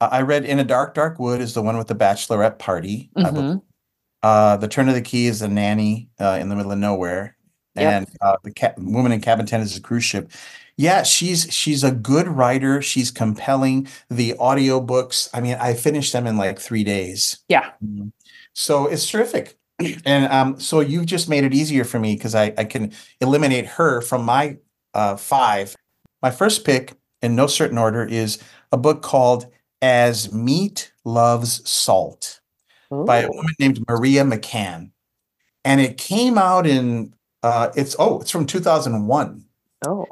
I 0.00 0.06
I 0.06 0.22
read 0.22 0.44
In 0.44 0.58
a 0.58 0.64
Dark, 0.64 0.94
Dark 0.94 1.20
Wood 1.20 1.40
is 1.40 1.54
the 1.54 1.62
one 1.62 1.78
with 1.78 1.86
the 1.86 1.94
bachelorette 1.94 2.58
party. 2.58 3.10
I. 3.14 3.22
Mhm. 3.22 3.62
Uh, 4.22 4.56
the 4.56 4.68
Turn 4.68 4.88
of 4.88 4.94
the 4.94 5.00
Key 5.02 5.26
is 5.26 5.42
a 5.42 5.48
nanny 5.48 6.08
uh, 6.20 6.38
in 6.40 6.48
the 6.48 6.56
middle 6.56 6.72
of 6.72 6.78
nowhere, 6.78 7.36
Yep. 7.74 7.92
and 7.92 8.16
uh, 8.20 8.36
the 8.44 8.52
ca- 8.52 8.74
woman 8.78 9.12
in 9.12 9.20
cabin 9.20 9.46
ten 9.46 9.60
is 9.60 9.76
a 9.76 9.80
cruise 9.80 10.04
ship. 10.04 10.30
Yeah, 10.76 11.02
she's 11.02 11.52
she's 11.52 11.82
a 11.84 11.90
good 11.92 12.28
writer. 12.28 12.80
She's 12.82 13.10
compelling. 13.10 13.88
The 14.10 14.34
audiobooks, 14.34 15.28
I 15.34 15.40
mean, 15.40 15.56
I 15.60 15.74
finished 15.74 16.12
them 16.12 16.26
in 16.26 16.36
like 16.36 16.58
three 16.58 16.84
days. 16.84 17.38
Yeah. 17.48 17.70
Mhm. 17.84 18.12
So 18.54 18.86
it's 18.86 19.08
terrific. 19.08 19.56
And 20.04 20.30
um, 20.32 20.60
so 20.60 20.80
you've 20.80 21.06
just 21.06 21.28
made 21.28 21.44
it 21.44 21.54
easier 21.54 21.82
for 21.84 21.98
me 21.98 22.14
because 22.14 22.34
I, 22.36 22.52
I 22.56 22.64
can 22.64 22.92
eliminate 23.20 23.66
her 23.66 24.00
from 24.00 24.24
my 24.24 24.58
uh, 24.94 25.16
five. 25.16 25.74
My 26.22 26.30
first 26.30 26.64
pick, 26.64 26.92
in 27.22 27.34
no 27.34 27.46
certain 27.48 27.78
order, 27.78 28.04
is 28.04 28.38
a 28.70 28.76
book 28.76 29.02
called 29.02 29.46
As 29.80 30.32
Meat 30.32 30.92
Loves 31.04 31.68
Salt 31.68 32.40
by 32.92 33.18
a 33.22 33.30
woman 33.30 33.54
named 33.58 33.84
Maria 33.88 34.22
McCann. 34.24 34.90
And 35.64 35.80
it 35.80 35.96
came 35.96 36.36
out 36.38 36.66
in 36.66 37.14
uh 37.42 37.70
it's 37.74 37.96
oh, 37.98 38.20
it's 38.20 38.30
from 38.30 38.46
2001. 38.46 39.44
Oh. 39.86 40.06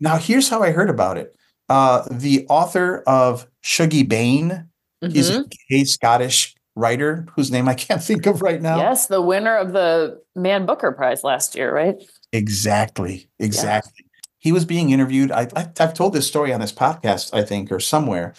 Now 0.00 0.16
here's 0.16 0.48
how 0.48 0.62
I 0.62 0.70
heard 0.70 0.90
about 0.90 1.18
it. 1.18 1.36
Uh 1.68 2.02
the 2.10 2.46
author 2.48 3.02
of 3.06 3.46
Shuggie 3.62 4.08
Bain, 4.08 4.68
he's 5.00 5.30
Mhm. 5.30 5.44
a 5.46 5.48
gay 5.68 5.84
Scottish 5.84 6.54
writer 6.74 7.26
whose 7.34 7.50
name 7.50 7.68
I 7.68 7.74
can't 7.74 8.02
think 8.02 8.26
of 8.26 8.42
right 8.42 8.60
now. 8.60 8.76
Yes, 8.78 9.06
the 9.06 9.22
winner 9.22 9.56
of 9.56 9.72
the 9.72 10.20
Man 10.34 10.66
Booker 10.66 10.92
Prize 10.92 11.24
last 11.24 11.54
year, 11.54 11.74
right? 11.74 11.96
Exactly. 12.32 13.28
Exactly. 13.38 14.04
He 14.38 14.52
was 14.52 14.64
being 14.64 14.90
interviewed. 14.90 15.32
I, 15.32 15.48
I 15.56 15.68
I've 15.80 15.94
told 15.94 16.12
this 16.12 16.26
story 16.26 16.52
on 16.52 16.60
this 16.60 16.72
podcast, 16.72 17.34
I 17.34 17.42
think, 17.42 17.72
or 17.72 17.80
somewhere. 17.80 18.34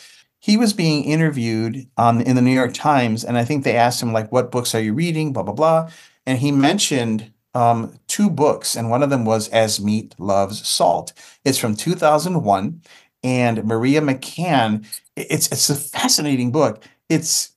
He 0.47 0.55
was 0.55 0.71
being 0.71 1.03
interviewed 1.03 1.89
on 1.97 2.21
in 2.21 2.37
the 2.37 2.41
New 2.41 2.53
York 2.53 2.73
Times, 2.73 3.25
and 3.25 3.37
I 3.37 3.43
think 3.43 3.65
they 3.65 3.75
asked 3.75 4.01
him 4.01 4.13
like, 4.13 4.31
"What 4.31 4.49
books 4.49 4.73
are 4.73 4.79
you 4.79 4.93
reading?" 4.93 5.33
Blah 5.33 5.43
blah 5.43 5.53
blah, 5.53 5.89
and 6.25 6.39
he 6.39 6.53
mentioned 6.53 7.33
um, 7.53 7.99
two 8.07 8.29
books, 8.29 8.73
and 8.77 8.89
one 8.89 9.03
of 9.03 9.09
them 9.09 9.25
was 9.25 9.49
"As 9.49 9.81
Meat 9.81 10.15
Loves 10.17 10.65
Salt." 10.65 11.11
It's 11.43 11.57
from 11.57 11.75
2001, 11.75 12.81
and 13.23 13.65
Maria 13.65 13.99
McCann. 13.99 14.85
It's 15.17 15.49
it's 15.51 15.69
a 15.69 15.75
fascinating 15.75 16.53
book. 16.53 16.81
It's 17.09 17.51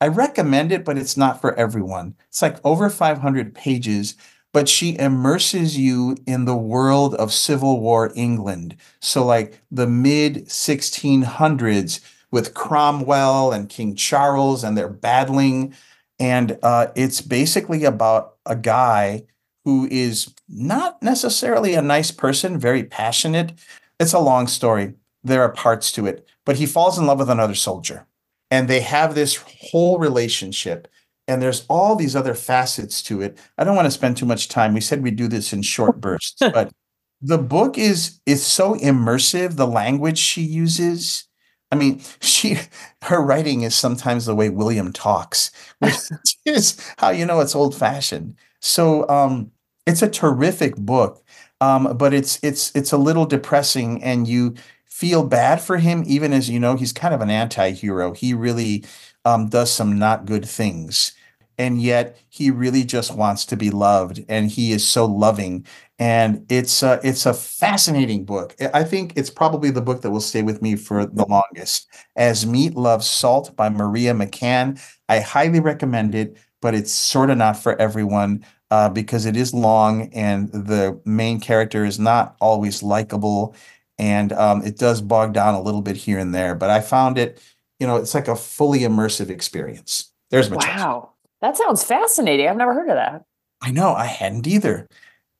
I 0.00 0.08
recommend 0.08 0.72
it, 0.72 0.84
but 0.84 0.98
it's 0.98 1.16
not 1.16 1.40
for 1.40 1.54
everyone. 1.54 2.14
It's 2.28 2.42
like 2.42 2.58
over 2.64 2.90
500 2.90 3.54
pages, 3.54 4.16
but 4.52 4.68
she 4.68 4.98
immerses 4.98 5.78
you 5.78 6.16
in 6.26 6.44
the 6.44 6.56
world 6.56 7.14
of 7.14 7.32
Civil 7.32 7.80
War 7.80 8.12
England. 8.14 8.76
So, 9.00 9.24
like 9.24 9.60
the 9.70 9.86
mid 9.86 10.46
1600s 10.46 12.00
with 12.30 12.54
Cromwell 12.54 13.52
and 13.52 13.68
King 13.68 13.94
Charles, 13.94 14.64
and 14.64 14.76
they're 14.76 14.88
battling. 14.88 15.74
And 16.18 16.58
uh, 16.62 16.88
it's 16.94 17.20
basically 17.20 17.84
about 17.84 18.36
a 18.46 18.56
guy 18.56 19.24
who 19.64 19.88
is 19.90 20.32
not 20.48 21.02
necessarily 21.02 21.74
a 21.74 21.82
nice 21.82 22.10
person, 22.10 22.58
very 22.58 22.84
passionate. 22.84 23.52
It's 24.00 24.12
a 24.12 24.18
long 24.18 24.46
story. 24.46 24.94
There 25.22 25.42
are 25.42 25.52
parts 25.52 25.92
to 25.92 26.06
it, 26.06 26.26
but 26.44 26.56
he 26.56 26.66
falls 26.66 26.98
in 26.98 27.06
love 27.06 27.18
with 27.18 27.30
another 27.30 27.54
soldier 27.54 28.06
and 28.52 28.68
they 28.68 28.80
have 28.80 29.14
this 29.14 29.36
whole 29.70 29.98
relationship 29.98 30.86
and 31.28 31.40
there's 31.40 31.64
all 31.68 31.96
these 31.96 32.16
other 32.16 32.34
facets 32.34 33.02
to 33.04 33.22
it. 33.22 33.38
I 33.58 33.64
don't 33.64 33.76
want 33.76 33.86
to 33.86 33.90
spend 33.90 34.16
too 34.16 34.26
much 34.26 34.48
time. 34.48 34.74
We 34.74 34.80
said 34.80 35.02
we'd 35.02 35.16
do 35.16 35.28
this 35.28 35.52
in 35.52 35.62
short 35.62 36.00
bursts 36.00 36.40
but 36.40 36.72
the 37.20 37.38
book 37.38 37.78
is 37.78 38.20
is 38.26 38.44
so 38.44 38.74
immersive 38.76 39.56
the 39.56 39.66
language 39.66 40.18
she 40.18 40.42
uses. 40.42 41.24
I 41.70 41.76
mean 41.76 42.02
she 42.20 42.58
her 43.02 43.22
writing 43.22 43.62
is 43.62 43.74
sometimes 43.74 44.26
the 44.26 44.34
way 44.34 44.50
william 44.50 44.92
talks 44.92 45.50
which 45.78 46.36
is 46.44 46.78
how 46.98 47.10
you 47.10 47.26
know 47.26 47.40
it's 47.40 47.54
old 47.54 47.74
fashioned 47.74 48.36
so 48.60 49.08
um 49.08 49.50
it's 49.86 50.02
a 50.02 50.08
terrific 50.10 50.76
book 50.76 51.24
um 51.60 51.96
but 51.96 52.12
it's 52.14 52.38
it's 52.42 52.70
it's 52.76 52.92
a 52.92 52.96
little 52.98 53.26
depressing 53.26 54.02
and 54.02 54.28
you 54.28 54.54
feel 55.02 55.24
bad 55.24 55.60
for 55.60 55.78
him, 55.78 56.04
even 56.06 56.32
as 56.32 56.48
you 56.48 56.60
know 56.60 56.76
he's 56.76 56.92
kind 56.92 57.12
of 57.12 57.20
an 57.20 57.30
anti-hero. 57.30 58.12
He 58.12 58.34
really 58.34 58.84
um, 59.24 59.48
does 59.48 59.72
some 59.72 59.98
not 59.98 60.24
good 60.26 60.44
things, 60.46 61.12
and 61.58 61.80
yet 61.80 62.16
he 62.28 62.50
really 62.50 62.84
just 62.84 63.14
wants 63.14 63.44
to 63.46 63.56
be 63.56 63.70
loved, 63.70 64.24
and 64.28 64.50
he 64.50 64.72
is 64.72 64.86
so 64.86 65.04
loving. 65.06 65.66
And 65.98 66.44
it's 66.50 66.82
a, 66.82 66.98
it's 67.04 67.26
a 67.26 67.34
fascinating 67.34 68.24
book. 68.24 68.56
I- 68.74 68.82
think 68.84 69.12
it's 69.16 69.30
probably 69.30 69.70
the 69.70 69.80
book 69.82 70.02
that 70.02 70.10
will 70.10 70.20
stay 70.20 70.42
with 70.42 70.60
me 70.62 70.74
for 70.76 71.06
the 71.06 71.24
longest. 71.26 71.86
As 72.16 72.44
Meat 72.46 72.74
Loves 72.74 73.06
Salt 73.06 73.54
by 73.56 73.68
Maria 73.68 74.12
McCann. 74.14 74.80
I 75.08 75.20
highly 75.20 75.60
recommend 75.60 76.14
it, 76.14 76.36
but 76.60 76.74
it's 76.74 76.92
sort 76.92 77.30
of 77.30 77.38
not 77.38 77.56
for 77.56 77.80
everyone. 77.80 78.44
Uh, 78.70 78.88
because 78.88 79.26
it 79.26 79.36
is 79.36 79.52
long 79.52 80.08
and 80.14 80.50
the 80.50 80.98
main 81.04 81.38
character 81.38 81.84
is 81.84 81.98
not 81.98 82.34
always 82.40 82.82
likable 82.82 83.54
and 83.98 84.32
um, 84.32 84.62
it 84.64 84.78
does 84.78 85.02
bog 85.02 85.34
down 85.34 85.54
a 85.54 85.60
little 85.60 85.82
bit 85.82 85.94
here 85.94 86.18
and 86.18 86.34
there. 86.34 86.54
But 86.54 86.70
I 86.70 86.80
found 86.80 87.18
it, 87.18 87.42
you 87.82 87.88
know, 87.88 87.96
it's 87.96 88.14
like 88.14 88.28
a 88.28 88.36
fully 88.36 88.82
immersive 88.82 89.28
experience. 89.28 90.12
There's 90.30 90.48
my. 90.48 90.54
Wow. 90.56 91.14
That 91.40 91.56
sounds 91.56 91.82
fascinating. 91.82 92.46
I've 92.46 92.56
never 92.56 92.74
heard 92.74 92.88
of 92.88 92.94
that. 92.94 93.24
I 93.60 93.72
know 93.72 93.92
I 93.92 94.04
hadn't 94.04 94.46
either. 94.46 94.88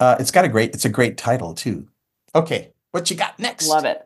Uh, 0.01 0.17
it's 0.19 0.33
got 0.33 0.45
a 0.45 0.49
great, 0.49 0.75
it's 0.75 0.85
a 0.85 0.89
great 0.89 1.17
title 1.17 1.55
too. 1.55 1.87
Okay, 2.35 2.73
what 2.91 3.09
you 3.09 3.17
got 3.17 3.39
next? 3.39 3.69
Love 3.69 3.85
it. 3.85 4.03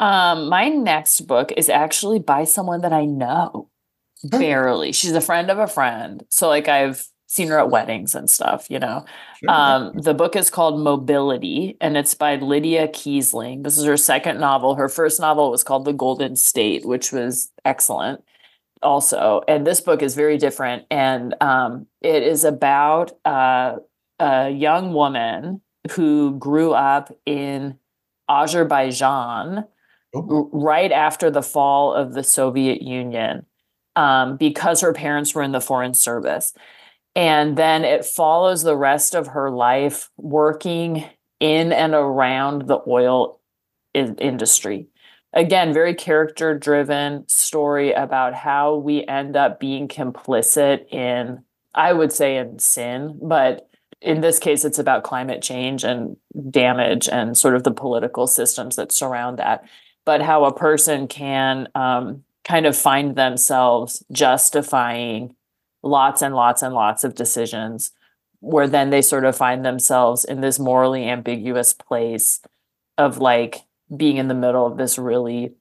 Um, 0.00 0.48
my 0.48 0.68
next 0.68 1.20
book 1.28 1.52
is 1.56 1.68
actually 1.68 2.18
by 2.18 2.42
someone 2.42 2.80
that 2.80 2.92
I 2.92 3.04
know 3.04 3.70
barely. 4.24 4.90
She's 4.90 5.12
a 5.12 5.20
friend 5.20 5.48
of 5.48 5.60
a 5.60 5.68
friend. 5.68 6.24
So 6.30 6.48
like 6.48 6.66
I've 6.66 7.06
seen 7.28 7.48
her 7.48 7.58
at 7.58 7.70
weddings 7.70 8.14
and 8.14 8.28
stuff, 8.28 8.66
you 8.68 8.78
know. 8.78 9.04
Sure. 9.38 9.50
Um, 9.50 9.92
the 9.94 10.14
book 10.14 10.34
is 10.34 10.50
called 10.50 10.80
Mobility 10.80 11.76
and 11.80 11.96
it's 11.96 12.14
by 12.14 12.36
Lydia 12.36 12.88
Kiesling. 12.88 13.62
This 13.62 13.78
is 13.78 13.84
her 13.84 13.96
second 13.96 14.40
novel. 14.40 14.74
Her 14.74 14.88
first 14.88 15.20
novel 15.20 15.50
was 15.50 15.62
called 15.62 15.84
The 15.84 15.92
Golden 15.92 16.34
State, 16.34 16.84
which 16.84 17.12
was 17.12 17.52
excellent 17.64 18.24
also. 18.82 19.42
And 19.46 19.66
this 19.66 19.80
book 19.80 20.02
is 20.02 20.14
very 20.14 20.38
different. 20.38 20.86
And 20.90 21.34
um, 21.40 21.86
it 22.00 22.22
is 22.22 22.44
about 22.44 23.12
uh, 23.24 23.76
a 24.18 24.50
young 24.50 24.94
woman 24.94 25.60
who 25.92 26.36
grew 26.38 26.72
up 26.72 27.14
in 27.26 27.78
Azerbaijan 28.28 29.66
Oh, 30.14 30.48
right 30.54 30.90
after 30.90 31.30
the 31.30 31.42
fall 31.42 31.92
of 31.92 32.14
the 32.14 32.24
Soviet 32.24 32.80
Union 32.80 33.44
um, 33.94 34.38
because 34.38 34.80
her 34.80 34.94
parents 34.94 35.34
were 35.34 35.42
in 35.42 35.52
the 35.52 35.60
foreign 35.60 35.92
service. 35.92 36.54
And 37.18 37.58
then 37.58 37.84
it 37.84 38.04
follows 38.04 38.62
the 38.62 38.76
rest 38.76 39.16
of 39.16 39.26
her 39.26 39.50
life 39.50 40.08
working 40.16 41.04
in 41.40 41.72
and 41.72 41.92
around 41.92 42.68
the 42.68 42.78
oil 42.86 43.40
in- 43.92 44.14
industry. 44.18 44.86
Again, 45.32 45.74
very 45.74 45.94
character 45.94 46.56
driven 46.56 47.28
story 47.28 47.92
about 47.92 48.34
how 48.34 48.76
we 48.76 49.04
end 49.08 49.36
up 49.36 49.58
being 49.58 49.88
complicit 49.88 50.86
in, 50.92 51.42
I 51.74 51.92
would 51.92 52.12
say, 52.12 52.36
in 52.36 52.60
sin, 52.60 53.18
but 53.20 53.68
in 54.00 54.20
this 54.20 54.38
case, 54.38 54.64
it's 54.64 54.78
about 54.78 55.02
climate 55.02 55.42
change 55.42 55.82
and 55.82 56.16
damage 56.50 57.08
and 57.08 57.36
sort 57.36 57.56
of 57.56 57.64
the 57.64 57.72
political 57.72 58.28
systems 58.28 58.76
that 58.76 58.92
surround 58.92 59.40
that 59.40 59.64
but 60.08 60.22
how 60.22 60.46
a 60.46 60.54
person 60.54 61.06
can 61.06 61.68
um, 61.74 62.24
kind 62.42 62.64
of 62.64 62.74
find 62.74 63.14
themselves 63.14 64.02
justifying 64.10 65.36
lots 65.82 66.22
and 66.22 66.34
lots 66.34 66.62
and 66.62 66.74
lots 66.74 67.04
of 67.04 67.14
decisions 67.14 67.92
where 68.40 68.68
then 68.68 68.90
they 68.90 69.02
sort 69.02 69.24
of 69.24 69.36
find 69.36 69.64
themselves 69.64 70.24
in 70.24 70.40
this 70.40 70.58
morally 70.58 71.08
ambiguous 71.08 71.72
place 71.72 72.40
of 72.96 73.18
like 73.18 73.62
being 73.96 74.16
in 74.16 74.28
the 74.28 74.34
middle 74.34 74.66
of 74.66 74.76
this 74.76 74.98
really 74.98 75.52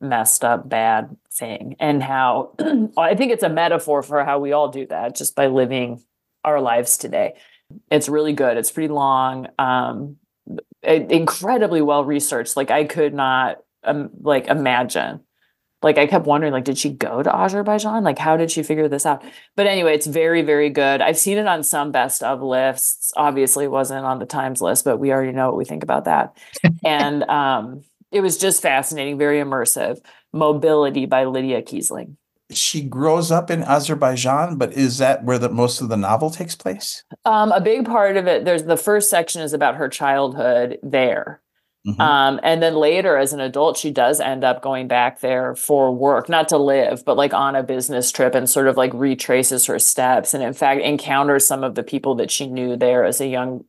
messed 0.00 0.44
up 0.44 0.68
bad 0.68 1.16
thing 1.32 1.74
and 1.80 2.02
how 2.02 2.52
i 2.98 3.14
think 3.14 3.32
it's 3.32 3.42
a 3.42 3.48
metaphor 3.48 4.02
for 4.02 4.24
how 4.24 4.38
we 4.38 4.52
all 4.52 4.68
do 4.68 4.86
that 4.86 5.16
just 5.16 5.34
by 5.34 5.46
living 5.46 6.02
our 6.44 6.60
lives 6.60 6.96
today. 6.96 7.34
It's 7.90 8.08
really 8.08 8.32
good. 8.32 8.56
It's 8.56 8.70
pretty 8.70 8.92
long 8.92 9.48
um 9.58 10.16
incredibly 10.82 11.82
well 11.82 12.04
researched. 12.04 12.56
Like 12.56 12.70
i 12.70 12.84
could 12.84 13.14
not 13.14 13.58
um, 13.84 14.10
like 14.20 14.46
imagine 14.48 15.20
like 15.82 15.98
i 15.98 16.06
kept 16.06 16.26
wondering 16.26 16.52
like 16.52 16.64
did 16.64 16.78
she 16.78 16.90
go 16.90 17.22
to 17.22 17.34
azerbaijan? 17.34 18.04
Like 18.04 18.18
how 18.18 18.36
did 18.36 18.50
she 18.50 18.62
figure 18.62 18.88
this 18.88 19.06
out? 19.06 19.24
But 19.56 19.66
anyway 19.66 19.94
it's 19.94 20.06
very 20.06 20.42
very 20.42 20.70
good. 20.70 21.00
I've 21.00 21.18
seen 21.18 21.38
it 21.38 21.46
on 21.46 21.62
some 21.62 21.92
best 21.92 22.22
of 22.22 22.42
lists. 22.42 23.12
Obviously 23.16 23.64
it 23.64 23.70
wasn't 23.70 24.04
on 24.04 24.18
the 24.18 24.26
times 24.26 24.60
list 24.60 24.84
but 24.84 24.98
we 24.98 25.12
already 25.12 25.32
know 25.32 25.48
what 25.48 25.56
we 25.56 25.64
think 25.64 25.82
about 25.82 26.04
that. 26.04 26.36
And 26.84 27.22
um 27.30 27.82
it 28.12 28.20
was 28.20 28.38
just 28.38 28.62
fascinating 28.62 29.18
very 29.18 29.38
immersive. 29.38 30.00
Mobility 30.32 31.06
by 31.06 31.24
lydia 31.24 31.62
kiesling. 31.62 32.16
She 32.52 32.82
grows 32.82 33.30
up 33.30 33.48
in 33.48 33.62
Azerbaijan, 33.62 34.56
but 34.56 34.72
is 34.72 34.98
that 34.98 35.22
where 35.22 35.38
the 35.38 35.48
most 35.48 35.80
of 35.80 35.88
the 35.88 35.96
novel 35.96 36.30
takes 36.30 36.56
place? 36.56 37.04
um 37.24 37.52
a 37.52 37.60
big 37.60 37.84
part 37.86 38.16
of 38.16 38.26
it 38.26 38.44
there's 38.44 38.64
the 38.64 38.76
first 38.76 39.10
section 39.10 39.42
is 39.42 39.52
about 39.52 39.76
her 39.76 39.88
childhood 39.88 40.78
there 40.82 41.40
Mhm. 41.86 41.98
Um, 42.00 42.40
and 42.42 42.62
then 42.62 42.74
later, 42.74 43.16
as 43.16 43.32
an 43.32 43.40
adult, 43.40 43.78
she 43.78 43.90
does 43.90 44.20
end 44.20 44.44
up 44.44 44.60
going 44.60 44.86
back 44.86 45.20
there 45.20 45.54
for 45.54 45.90
work, 45.94 46.28
not 46.28 46.48
to 46.50 46.58
live, 46.58 47.04
but 47.06 47.16
like 47.16 47.32
on 47.32 47.56
a 47.56 47.62
business 47.62 48.12
trip 48.12 48.34
and 48.34 48.48
sort 48.48 48.68
of 48.68 48.76
like 48.76 48.92
retraces 48.92 49.64
her 49.66 49.78
steps. 49.78 50.34
And 50.34 50.42
in 50.44 50.52
fact, 50.52 50.82
encounters 50.82 51.46
some 51.46 51.64
of 51.64 51.74
the 51.76 51.82
people 51.82 52.14
that 52.16 52.30
she 52.30 52.46
knew 52.46 52.76
there 52.76 53.04
as 53.04 53.20
a 53.20 53.26
young, 53.26 53.64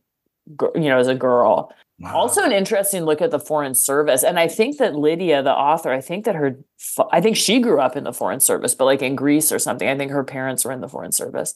you 0.74 0.82
know, 0.90 0.98
as 0.98 1.08
a 1.08 1.14
girl. 1.14 1.72
Wow. 2.00 2.16
Also, 2.16 2.42
an 2.44 2.52
interesting 2.52 3.04
look 3.04 3.22
at 3.22 3.30
the 3.30 3.38
foreign 3.40 3.74
service. 3.74 4.24
And 4.24 4.38
I 4.38 4.48
think 4.48 4.78
that 4.78 4.96
Lydia, 4.96 5.42
the 5.42 5.52
author, 5.54 5.92
I 5.92 6.00
think 6.00 6.24
that 6.26 6.34
her, 6.34 6.58
I 7.12 7.20
think 7.20 7.36
she 7.36 7.60
grew 7.60 7.80
up 7.80 7.96
in 7.96 8.04
the 8.04 8.12
foreign 8.12 8.40
service, 8.40 8.74
but 8.74 8.86
like 8.86 9.02
in 9.02 9.16
Greece 9.16 9.52
or 9.52 9.58
something. 9.60 9.88
I 9.88 9.96
think 9.96 10.10
her 10.10 10.24
parents 10.24 10.64
were 10.64 10.72
in 10.72 10.80
the 10.80 10.88
foreign 10.88 11.12
service. 11.12 11.54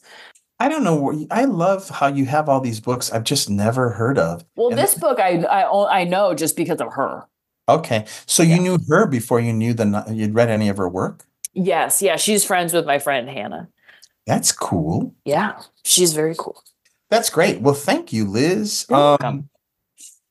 I 0.59 0.69
don't 0.69 0.83
know. 0.83 1.25
I 1.29 1.45
love 1.45 1.89
how 1.89 2.07
you 2.07 2.25
have 2.25 2.49
all 2.49 2.59
these 2.61 2.79
books 2.79 3.11
I've 3.11 3.23
just 3.23 3.49
never 3.49 3.91
heard 3.91 4.17
of. 4.17 4.43
Well, 4.55 4.69
And- 4.69 4.77
this 4.77 4.95
book 4.95 5.19
I 5.19 5.43
I 5.43 6.03
know 6.03 6.33
just 6.33 6.55
because 6.55 6.81
of 6.81 6.93
her. 6.93 7.25
Okay. 7.69 8.05
So 8.25 8.41
Yeah. 8.43 8.55
you 8.55 8.61
knew 8.61 8.79
her 8.89 9.05
before 9.05 9.39
you 9.39 9.53
knew 9.53 9.73
the 9.73 10.05
you'd 10.09 10.33
read 10.33 10.49
any 10.49 10.69
of 10.69 10.77
her 10.77 10.89
work? 10.89 11.25
Yes, 11.53 12.01
yeah, 12.01 12.15
she's 12.17 12.43
friends 12.45 12.71
with 12.73 12.85
my 12.85 12.99
friend 12.99 13.29
Hannah. 13.29 13.67
That's 14.25 14.51
cool. 14.51 15.13
Yeah, 15.25 15.61
she's 15.83 16.13
very 16.13 16.35
cool. 16.37 16.61
That's 17.09 17.29
great. 17.29 17.61
Well, 17.61 17.73
thank 17.73 18.11
you, 18.11 18.25
Liz. 18.25 18.85
You're 18.89 18.97
Um, 18.99 19.03
welcome. 19.21 19.49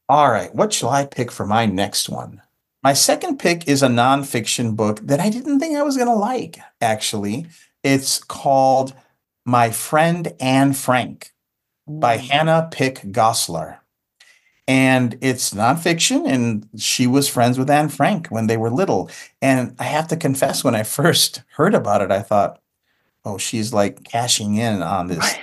all 0.09 0.31
right. 0.31 0.55
What 0.55 0.73
shall 0.73 0.91
I 0.91 1.05
pick 1.07 1.31
for 1.33 1.47
my 1.47 1.67
next 1.67 2.09
one? 2.09 2.43
My 2.83 2.93
second 2.93 3.39
pick 3.39 3.67
is 3.67 3.83
a 3.83 3.89
nonfiction 3.89 4.77
book 4.77 5.01
that 5.07 5.19
I 5.21 5.31
didn't 5.31 5.59
think 5.59 5.77
I 5.77 5.83
was 5.83 5.97
going 5.97 6.09
to 6.09 6.15
like, 6.15 6.59
actually. 6.81 7.47
It's 7.83 8.23
called 8.23 8.93
My 9.47 9.71
Friend 9.71 10.35
Anne 10.41 10.73
Frank 10.75 11.31
by 11.89 12.19
Mm. 12.19 12.29
Hannah 12.29 12.69
Pick 12.71 12.97
Goslar. 13.13 13.79
And 14.69 15.17
it's 15.21 15.55
nonfiction, 15.55 16.27
and 16.27 16.69
she 16.77 17.07
was 17.07 17.29
friends 17.29 17.57
with 17.57 17.71
Anne 17.71 17.89
Frank 17.89 18.27
when 18.29 18.49
they 18.49 18.57
were 18.57 18.69
little. 18.71 19.09
And 19.41 19.77
I 19.79 19.85
have 19.85 20.09
to 20.09 20.17
confess, 20.17 20.65
when 20.65 20.75
I 20.75 20.83
first 20.83 21.45
heard 21.57 21.73
about 21.75 22.03
it, 22.03 22.11
I 22.11 22.21
thought, 22.21 22.61
oh, 23.25 23.39
she's 23.39 23.73
like 23.73 24.03
cashing 24.03 24.57
in 24.57 24.83
on 24.83 25.07
this. 25.07 25.35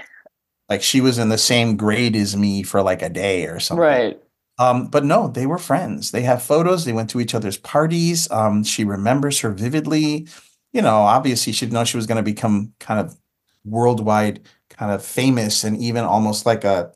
Like 0.69 0.83
she 0.83 0.99
was 1.01 1.17
in 1.17 1.29
the 1.29 1.37
same 1.37 1.77
grade 1.77 2.15
as 2.15 2.35
me 2.35 2.63
for 2.63 2.81
like 2.81 3.01
a 3.01 3.09
day 3.09 3.45
or 3.45 3.59
something. 3.61 3.81
Right. 3.81 4.19
Um, 4.59 4.87
but 4.87 5.05
no, 5.05 5.27
they 5.29 5.45
were 5.45 5.57
friends. 5.57 6.11
They 6.11 6.21
have 6.23 6.43
photos. 6.43 6.83
They 6.85 6.93
went 6.93 7.09
to 7.11 7.21
each 7.21 7.33
other's 7.33 7.57
parties. 7.57 8.29
Um, 8.31 8.63
she 8.63 8.83
remembers 8.83 9.39
her 9.39 9.51
vividly. 9.51 10.27
You 10.73 10.81
know, 10.81 10.97
obviously, 10.97 11.53
she 11.53 11.65
didn't 11.65 11.73
know 11.73 11.83
she 11.85 11.97
was 11.97 12.07
going 12.07 12.17
to 12.17 12.23
become 12.23 12.73
kind 12.79 12.99
of 12.99 13.15
worldwide, 13.65 14.41
kind 14.69 14.91
of 14.91 15.03
famous, 15.05 15.63
and 15.63 15.77
even 15.77 16.03
almost 16.03 16.45
like 16.45 16.63
a 16.63 16.91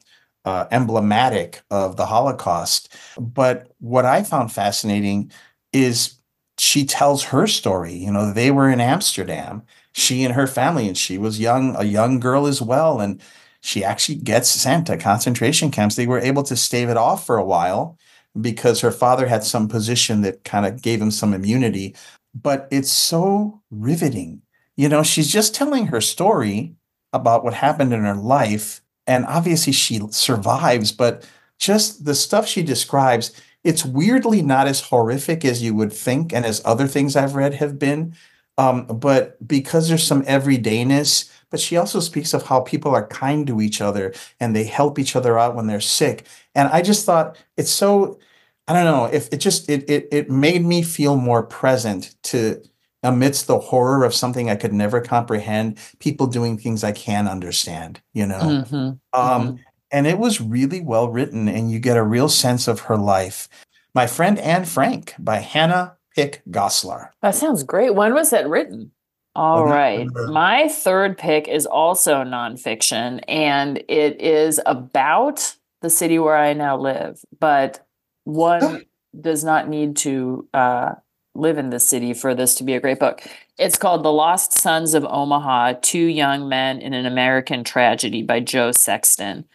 uh, 0.45 0.65
emblematic 0.71 1.61
of 1.71 1.97
the 1.97 2.05
Holocaust. 2.05 2.95
But 3.19 3.71
what 3.79 4.05
I 4.05 4.23
found 4.23 4.51
fascinating 4.51 5.31
is 5.73 6.15
she 6.57 6.85
tells 6.85 7.23
her 7.25 7.47
story. 7.47 7.93
You 7.93 8.11
know, 8.11 8.31
they 8.33 8.51
were 8.51 8.69
in 8.69 8.79
Amsterdam, 8.81 9.63
she 9.93 10.23
and 10.23 10.33
her 10.33 10.47
family, 10.47 10.87
and 10.87 10.97
she 10.97 11.17
was 11.17 11.39
young, 11.39 11.75
a 11.75 11.83
young 11.83 12.19
girl 12.19 12.47
as 12.47 12.61
well, 12.61 12.99
and 12.99 13.21
she 13.61 13.83
actually 13.83 14.15
gets 14.17 14.49
sent 14.49 14.87
to 14.87 14.97
concentration 14.97 15.71
camps. 15.71 15.95
They 15.95 16.07
were 16.07 16.19
able 16.19 16.43
to 16.43 16.55
stave 16.55 16.89
it 16.89 16.97
off 16.97 17.25
for 17.25 17.37
a 17.37 17.45
while 17.45 17.97
because 18.39 18.81
her 18.81 18.91
father 18.91 19.27
had 19.27 19.43
some 19.43 19.67
position 19.67 20.21
that 20.21 20.43
kind 20.43 20.65
of 20.65 20.81
gave 20.81 21.01
him 21.01 21.11
some 21.11 21.33
immunity. 21.33 21.95
But 22.35 22.67
it's 22.71 22.91
so 22.91 23.61
riveting. 23.71 24.41
You 24.77 24.87
know, 24.87 25.03
she's 25.03 25.31
just 25.31 25.55
telling 25.55 25.87
her 25.87 25.99
story 25.99 26.75
about 27.11 27.43
what 27.43 27.55
happened 27.55 27.93
in 27.93 28.03
her 28.03 28.15
life. 28.15 28.81
And 29.07 29.25
obviously 29.25 29.73
she 29.73 29.99
survives, 30.11 30.91
but 30.91 31.27
just 31.57 32.05
the 32.05 32.13
stuff 32.15 32.47
she 32.47 32.61
describes, 32.61 33.31
it's 33.63 33.83
weirdly 33.83 34.41
not 34.41 34.67
as 34.67 34.81
horrific 34.81 35.43
as 35.43 35.63
you 35.63 35.73
would 35.73 35.91
think 35.91 36.31
and 36.33 36.45
as 36.45 36.61
other 36.63 36.87
things 36.87 37.15
I've 37.15 37.35
read 37.35 37.55
have 37.55 37.79
been. 37.79 38.15
Um, 38.57 38.85
but 38.85 39.45
because 39.47 39.87
there's 39.87 40.05
some 40.05 40.23
everydayness, 40.23 41.29
but 41.49 41.59
she 41.59 41.77
also 41.77 41.99
speaks 41.99 42.33
of 42.33 42.43
how 42.43 42.61
people 42.61 42.91
are 42.93 43.07
kind 43.07 43.47
to 43.47 43.61
each 43.61 43.81
other 43.81 44.13
and 44.39 44.55
they 44.55 44.63
help 44.65 44.99
each 44.99 45.15
other 45.15 45.37
out 45.39 45.55
when 45.55 45.67
they're 45.67 45.79
sick. 45.79 46.25
And 46.55 46.67
I 46.69 46.81
just 46.81 47.05
thought 47.05 47.37
it's 47.55 47.71
so, 47.71 48.19
I 48.67 48.73
don't 48.73 48.85
know, 48.85 49.05
if 49.05 49.31
it 49.31 49.37
just 49.37 49.69
it 49.69 49.89
it 49.89 50.07
it 50.11 50.29
made 50.29 50.63
me 50.65 50.81
feel 50.81 51.15
more 51.15 51.43
present 51.43 52.15
to 52.23 52.61
amidst 53.03 53.47
the 53.47 53.59
horror 53.59 54.03
of 54.03 54.13
something 54.13 54.49
I 54.49 54.55
could 54.55 54.73
never 54.73 55.01
comprehend, 55.01 55.77
people 55.99 56.27
doing 56.27 56.57
things 56.57 56.83
I 56.83 56.91
can't 56.91 57.27
understand, 57.27 58.01
you 58.13 58.25
know. 58.25 58.39
Mhm, 58.39 58.99
Um, 59.13 59.47
mhm. 59.47 59.59
and 59.91 60.07
it 60.07 60.19
was 60.19 60.41
really 60.41 60.81
well 60.81 61.09
written, 61.09 61.47
and 61.47 61.71
you 61.71 61.79
get 61.79 61.97
a 61.97 62.03
real 62.03 62.29
sense 62.29 62.67
of 62.67 62.81
her 62.81 62.97
life. 62.97 63.47
My 63.93 64.07
friend 64.07 64.37
Anne 64.39 64.65
Frank 64.65 65.15
by 65.19 65.37
Hannah 65.37 65.97
Pick 66.15 66.41
Goslar. 66.49 67.09
That 67.21 67.35
sounds 67.35 67.63
great. 67.63 67.95
When 67.95 68.13
was 68.13 68.31
that 68.31 68.49
written? 68.49 68.91
All 69.35 69.63
Well, 69.63 69.73
right. 69.73 70.07
My 70.27 70.67
third 70.67 71.17
pick 71.17 71.47
is 71.47 71.67
also 71.67 72.23
nonfiction, 72.23 73.23
and 73.27 73.77
it 73.87 74.19
is 74.19 74.59
about 74.65 75.55
the 75.81 75.91
city 75.91 76.17
where 76.17 76.35
I 76.35 76.53
now 76.53 76.75
live. 76.75 77.23
But 77.39 77.85
one 78.23 78.85
does 79.21 79.43
not 79.43 79.69
need 79.69 79.95
to 79.97 80.47
uh, 80.55 80.95
live 81.37 81.57
in 81.57 81.69
the 81.69 81.79
city 81.79 82.13
for 82.13 82.33
this 82.33 82.55
to 82.55 82.63
be 82.63 82.73
a 82.73 82.79
great 82.79 82.99
book. 82.99 83.21
It's 83.57 83.77
called 83.77 84.03
The 84.03 84.11
Lost 84.11 84.53
Sons 84.53 84.93
of 84.93 85.05
Omaha 85.05 85.73
Two 85.81 86.05
Young 86.05 86.49
Men 86.49 86.81
in 86.81 86.93
an 86.93 87.05
American 87.05 87.63
Tragedy 87.63 88.23
by 88.23 88.39
Joe 88.39 88.71
Sexton. 88.71 89.45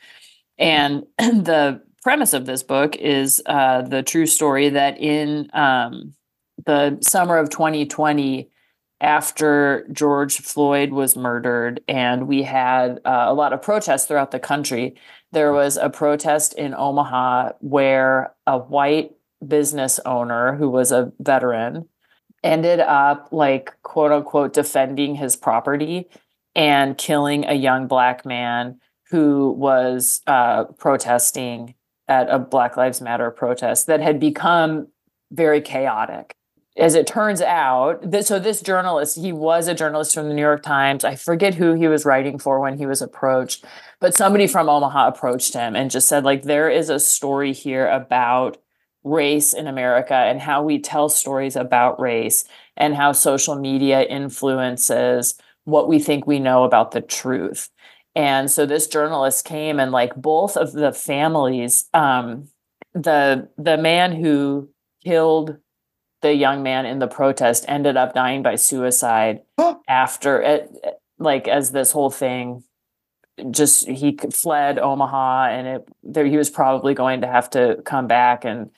And 0.59 1.05
the 1.19 1.83
premise 2.03 2.33
of 2.33 2.47
this 2.47 2.63
book 2.63 2.97
is 2.97 3.43
uh, 3.47 3.83
the 3.83 4.03
true 4.03 4.27
story 4.27 4.69
that 4.71 4.99
in 4.99 5.49
um, 5.53 6.15
the 6.65 6.99
summer 7.01 7.39
of 7.39 7.51
2020, 7.51 8.49
after 9.01 9.85
George 9.93 10.39
Floyd 10.39 10.93
was 10.93 11.17
murdered, 11.17 11.83
and 11.89 12.29
we 12.29 12.45
had 12.45 13.01
uh, 13.05 13.25
a 13.27 13.35
lot 13.35 13.53
of 13.53 13.61
protests 13.61 14.07
throughout 14.07 14.31
the 14.31 14.39
country, 14.39 14.95
there 15.33 15.53
was 15.53 15.77
a 15.77 15.91
protest 15.91 16.55
in 16.55 16.73
Omaha 16.73 17.53
where 17.59 18.33
a 18.47 18.59
white 18.59 19.13
business 19.47 20.01
owner 20.07 20.57
who 20.57 20.71
was 20.71 20.93
a 20.93 21.13
veteran 21.19 21.89
ended 22.43 22.81
up, 22.81 23.29
like, 23.31 23.75
quote 23.83 24.13
unquote, 24.13 24.53
defending 24.53 25.15
his 25.15 25.37
property 25.37 26.09
and 26.55 26.99
killing 26.99 27.45
a 27.45 27.55
young 27.55 27.87
black 27.87 28.27
man 28.27 28.81
who 29.11 29.53
was 29.53 30.23
uh, 30.27 30.65
protesting 30.79 31.75
at 32.09 32.29
a 32.31 32.39
Black 32.39 32.77
Lives 32.77 33.01
Matter 33.01 33.31
protest 33.31 33.87
that 33.87 34.01
had 34.01 34.19
become 34.19 34.89
very 35.31 35.61
chaotic. 35.61 36.35
As 36.77 36.95
it 36.95 37.07
turns 37.07 37.43
out, 37.43 38.11
th- 38.11 38.25
so 38.25 38.39
this 38.39 38.63
journalist, 38.63 39.19
he 39.19 39.33
was 39.33 39.69
a 39.69 39.75
journalist 39.75 40.15
from 40.15 40.29
the 40.29 40.35
New 40.35 40.41
York 40.41 40.63
Times. 40.63 41.05
I 41.05 41.17
forget 41.17 41.55
who 41.55 41.75
he 41.75 41.89
was 41.89 42.07
writing 42.07 42.39
for 42.39 42.59
when 42.61 42.79
he 42.79 42.87
was 42.87 43.03
approached, 43.03 43.65
but 44.01 44.15
somebody 44.15 44.47
from 44.47 44.71
Omaha 44.71 45.09
approached 45.09 45.53
him 45.53 45.77
and 45.77 45.91
just 45.91 46.09
said, 46.09 46.25
like, 46.25 46.43
there 46.45 46.71
is 46.71 46.89
a 46.89 46.99
story 46.99 47.53
here 47.53 47.87
about 47.87 48.57
race 49.05 49.53
in 49.53 49.67
America 49.67 50.15
and 50.15 50.41
how 50.41 50.63
we 50.63 50.79
tell 50.79 51.09
stories 51.09 51.57
about 51.57 52.01
race 52.01 52.45
and 52.77 52.95
how 52.95 53.13
social 53.13 53.57
media 53.57 54.03
influences 54.03 55.35
what 55.65 55.89
we 55.89 55.99
think 55.99 56.27
we 56.27 56.39
know 56.39 56.65
about 56.65 56.91
the 56.93 57.01
truth. 57.01 57.69
And 58.15 58.51
so 58.51 58.67
this 58.67 58.87
journalist 58.87 59.45
came 59.45 59.81
and 59.81 59.91
like 59.91 60.15
both 60.15 60.57
of 60.57 60.73
the 60.73 60.93
families, 60.93 61.89
um, 61.95 62.49
the 62.95 63.49
the 63.57 63.79
man 63.79 64.13
who 64.13 64.69
killed 65.05 65.57
the 66.21 66.35
young 66.35 66.63
man 66.63 66.87
in 66.87 66.99
the 66.99 67.07
protest 67.09 67.65
ended 67.69 67.97
up 67.97 68.15
dying 68.15 68.43
by 68.43 68.55
suicide 68.55 69.41
after 69.89 70.41
it 70.41 70.71
like 71.19 71.49
as 71.49 71.73
this 71.73 71.91
whole 71.91 72.11
thing 72.11 72.63
just 73.51 73.89
he 73.89 74.17
fled 74.31 74.79
Omaha 74.79 75.47
and 75.47 75.67
it 75.67 75.89
there 76.03 76.27
he 76.27 76.37
was 76.37 76.51
probably 76.51 76.95
going 76.95 77.23
to 77.23 77.27
have 77.27 77.49
to 77.51 77.81
come 77.85 78.07
back 78.07 78.45
and 78.45 78.71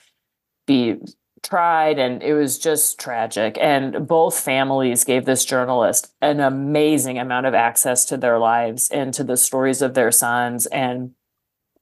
be 0.67 0.97
tried 1.43 1.99
and 1.99 2.23
it 2.23 2.35
was 2.35 2.59
just 2.59 2.99
tragic. 2.99 3.59
And 3.61 4.09
both 4.09 4.39
families 4.39 5.05
gave 5.05 5.25
this 5.25 5.45
journalist 5.45 6.13
an 6.21 6.41
amazing 6.41 7.19
amount 7.19 7.47
of 7.47 7.55
access 7.55 8.05
to 8.07 8.17
their 8.17 8.39
lives 8.39 8.89
and 8.91 9.13
to 9.15 9.23
the 9.23 9.37
stories 9.37 9.83
of 9.83 9.95
their 9.95 10.11
sons 10.11 10.67
and 10.67 11.13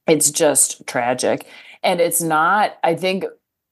it's 0.05 0.31
just 0.31 0.85
tragic. 0.85 1.47
And 1.81 1.99
it's 1.99 2.21
not 2.21 2.77
i 2.83 2.95
think 2.95 3.25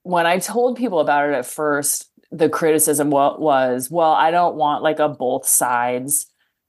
when 0.04 0.26
i 0.26 0.38
told 0.38 0.78
people 0.78 1.00
about 1.00 1.30
it 1.30 1.34
at 1.34 1.46
first 1.46 2.10
the 2.32 2.50
criticism 2.50 3.10
was 3.10 3.90
well 3.90 4.12
i 4.12 4.32
don't 4.32 4.56
want 4.56 4.84
like 4.84 5.00
a 5.00 5.10
both 5.10 5.48
sides 5.48 6.28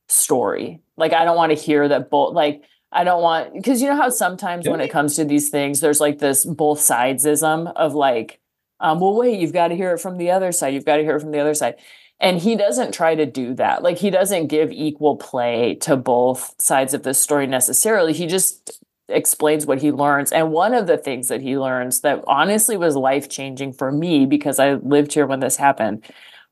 story. 0.09 0.81
Like 0.96 1.12
i 1.12 1.24
don't 1.24 1.37
want 1.37 1.50
to 1.50 1.59
hear 1.59 1.88
that 1.88 2.11
both 2.11 2.35
like 2.35 2.62
I 2.92 3.05
don't 3.05 3.22
want 3.22 3.55
because 3.55 3.81
you 3.81 3.88
know 3.88 3.96
how 3.96 4.11
sometimes 4.11 4.68
when 4.68 4.81
it 4.81 4.90
comes 4.90 5.16
to 5.16 5.24
these 5.24 5.48
things, 5.48 5.81
there's 5.81 6.00
like 6.00 6.18
this 6.18 6.44
both 6.44 6.78
sidesism 6.78 7.72
of 7.74 7.94
like, 7.94 8.38
um, 8.81 9.00
well, 9.00 9.16
wait, 9.16 9.40
you've 9.40 9.55
got 9.55 9.68
to 9.68 9.76
hear 9.76 9.94
it 9.94 10.00
from 10.00 10.18
the 10.18 10.31
other 10.31 10.52
side. 10.52 10.74
You've 10.74 10.85
got 10.85 10.96
to 10.96 11.02
hear 11.02 11.16
it 11.16 11.20
from 11.20 11.31
the 11.31 11.40
other 11.40 11.55
side. 11.55 11.76
And 12.20 12.38
he 12.38 12.55
doesn't 12.55 12.92
try 12.92 13.14
to 13.14 13.26
do 13.26 13.55
that. 13.55 13.83
Like 13.83 13.98
he 13.98 14.11
doesn't 14.11 14.46
give 14.48 14.70
equal 14.70 15.16
play 15.16 15.74
to 15.76 15.96
both 15.96 16.55
sides 16.61 16.94
of 16.94 17.02
the 17.02 17.14
story 17.14 17.46
necessarily. 17.46 18.12
He 18.12 18.26
just 18.26 18.81
explains 19.09 19.66
what 19.66 19.81
he 19.81 19.90
learns. 19.90 20.31
And 20.31 20.52
one 20.52 20.74
of 20.74 20.87
the 20.87 20.98
things 20.98 21.28
that 21.28 21.40
he 21.40 21.59
learns 21.59 22.00
that 22.02 22.22
honestly 22.26 22.76
was 22.76 22.94
life 22.94 23.28
changing 23.28 23.72
for 23.72 23.90
me 23.90 24.26
because 24.26 24.59
I 24.59 24.74
lived 24.74 25.14
here 25.14 25.26
when 25.26 25.40
this 25.40 25.57
happened 25.57 26.05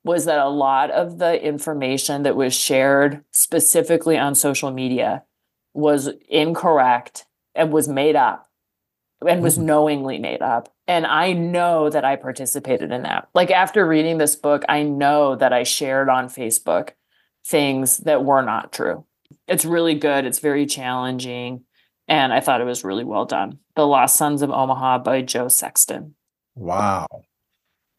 was 0.02 0.24
that 0.24 0.38
a 0.38 0.48
lot 0.48 0.90
of 0.90 1.18
the 1.18 1.40
information 1.42 2.22
that 2.22 2.34
was 2.34 2.54
shared 2.54 3.22
specifically 3.30 4.16
on 4.16 4.34
social 4.34 4.70
media 4.70 5.22
was 5.74 6.08
incorrect 6.28 7.26
and 7.54 7.72
was 7.72 7.88
made 7.88 8.16
up 8.16 8.46
and 9.26 9.42
was 9.42 9.58
Mhm. 9.58 9.62
knowingly 9.62 10.18
made 10.18 10.42
up. 10.42 10.72
And 10.86 11.06
I 11.06 11.32
know 11.32 11.90
that 11.90 12.04
I 12.04 12.16
participated 12.16 12.90
in 12.90 13.02
that. 13.02 13.28
Like 13.34 13.50
after 13.50 13.86
reading 13.86 14.18
this 14.18 14.34
book, 14.36 14.64
I 14.68 14.82
know 14.82 15.36
that 15.36 15.52
I 15.52 15.62
shared 15.62 16.08
on 16.08 16.28
Facebook 16.28 16.90
things 17.46 17.98
that 17.98 18.24
were 18.24 18.42
not 18.42 18.72
true. 18.72 19.04
It's 19.46 19.64
really 19.64 19.94
good, 19.94 20.24
it's 20.24 20.38
very 20.40 20.66
challenging, 20.66 21.64
and 22.08 22.32
I 22.32 22.40
thought 22.40 22.60
it 22.60 22.64
was 22.64 22.84
really 22.84 23.04
well 23.04 23.24
done. 23.24 23.58
The 23.76 23.86
Lost 23.86 24.16
Sons 24.16 24.42
of 24.42 24.50
Omaha 24.50 24.98
by 24.98 25.22
Joe 25.22 25.48
Sexton. 25.48 26.14
Wow. 26.56 27.06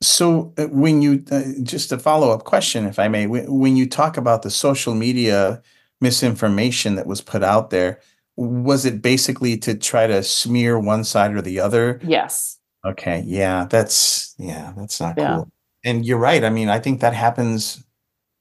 So 0.02 0.54
uh, 0.58 0.66
when 0.66 1.02
you 1.02 1.24
uh, 1.32 1.44
just 1.64 1.92
a 1.92 2.00
follow 2.00 2.32
up 2.32 2.44
question, 2.44 2.86
if 2.86 2.98
I 3.00 3.08
may, 3.08 3.28
when 3.28 3.76
you 3.78 3.88
talk 3.88 4.18
about 4.18 4.42
the 4.42 4.50
social 4.50 4.96
media 4.96 5.62
misinformation 6.02 6.96
that 6.96 7.08
was 7.08 7.22
put 7.22 7.44
out 7.44 7.70
there, 7.70 8.00
was 8.36 8.86
it 8.86 9.02
basically 9.02 9.58
to 9.60 9.76
try 9.76 10.08
to 10.08 10.24
smear 10.24 10.80
one 10.80 11.04
side 11.04 11.34
or 11.36 11.42
the 11.42 11.60
other? 11.60 12.00
Yes. 12.04 12.58
Okay, 12.86 13.24
yeah, 13.26 13.66
that's 13.70 14.34
yeah, 14.40 14.74
that's 14.76 15.00
not 15.00 15.16
Yeah. 15.18 15.36
cool. 15.36 15.50
And 15.84 16.06
you're 16.06 16.18
right. 16.18 16.44
I 16.44 16.50
mean, 16.50 16.70
I 16.70 16.80
think 16.80 17.02
that 17.02 17.14
happens. 17.14 17.84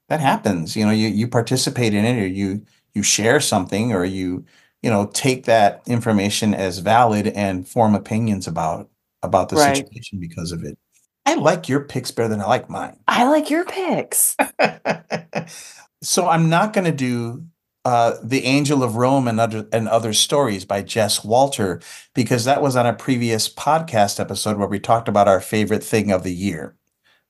That 0.09 0.19
happens. 0.19 0.75
You 0.75 0.85
know, 0.85 0.91
you 0.91 1.07
you 1.09 1.27
participate 1.27 1.93
in 1.93 2.05
it, 2.05 2.21
or 2.21 2.27
you 2.27 2.65
you 2.93 3.03
share 3.03 3.39
something, 3.39 3.93
or 3.93 4.03
you 4.05 4.45
you 4.81 4.89
know 4.89 5.07
take 5.13 5.45
that 5.45 5.81
information 5.87 6.53
as 6.53 6.79
valid 6.79 7.27
and 7.27 7.67
form 7.67 7.95
opinions 7.95 8.47
about 8.47 8.89
about 9.23 9.49
the 9.49 9.55
Right. 9.57 9.77
situation 9.77 10.19
because 10.19 10.51
of 10.51 10.63
it. 10.63 10.77
I 11.25 11.35
like 11.35 11.69
your 11.69 11.81
picks 11.81 12.11
better 12.11 12.27
than 12.29 12.41
I 12.41 12.45
like 12.47 12.69
mine. 12.69 12.97
I 13.07 13.25
like 13.29 13.49
your 13.51 13.63
picks. 13.65 14.35
so 16.03 16.27
I'm 16.27 16.49
not 16.49 16.73
going 16.73 16.85
to 16.85 16.91
do 16.91 17.45
uh, 17.83 18.15
the 18.23 18.45
Angel 18.45 18.83
of 18.83 18.95
Rome 18.95 19.27
and 19.27 19.39
other 19.39 19.67
and 19.71 19.87
other 19.87 20.13
stories 20.13 20.65
by 20.65 20.81
Jess 20.81 21.23
Walter 21.23 21.81
because 22.13 22.45
that 22.45 22.61
was 22.61 22.75
on 22.75 22.85
a 22.85 22.93
previous 22.93 23.51
podcast 23.51 24.19
episode 24.19 24.57
where 24.57 24.67
we 24.67 24.79
talked 24.79 25.07
about 25.07 25.27
our 25.27 25.41
favorite 25.41 25.83
thing 25.83 26.11
of 26.11 26.23
the 26.23 26.33
year. 26.33 26.75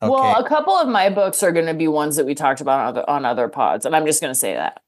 Okay. 0.02 0.12
Well, 0.12 0.44
a 0.44 0.48
couple 0.48 0.74
of 0.74 0.88
my 0.88 1.10
books 1.10 1.44
are 1.44 1.52
going 1.52 1.68
to 1.68 1.74
be 1.74 1.88
ones 1.88 2.16
that 2.16 2.26
we 2.26 2.34
talked 2.34 2.60
about 2.60 2.80
on 2.80 2.88
other, 2.88 3.10
on 3.10 3.26
other 3.26 3.48
pods, 3.48 3.86
and 3.86 3.96
I'm 3.96 4.06
just 4.06 4.22
going 4.22 4.34
to 4.34 4.40
say 4.40 4.54
that. 4.56 4.82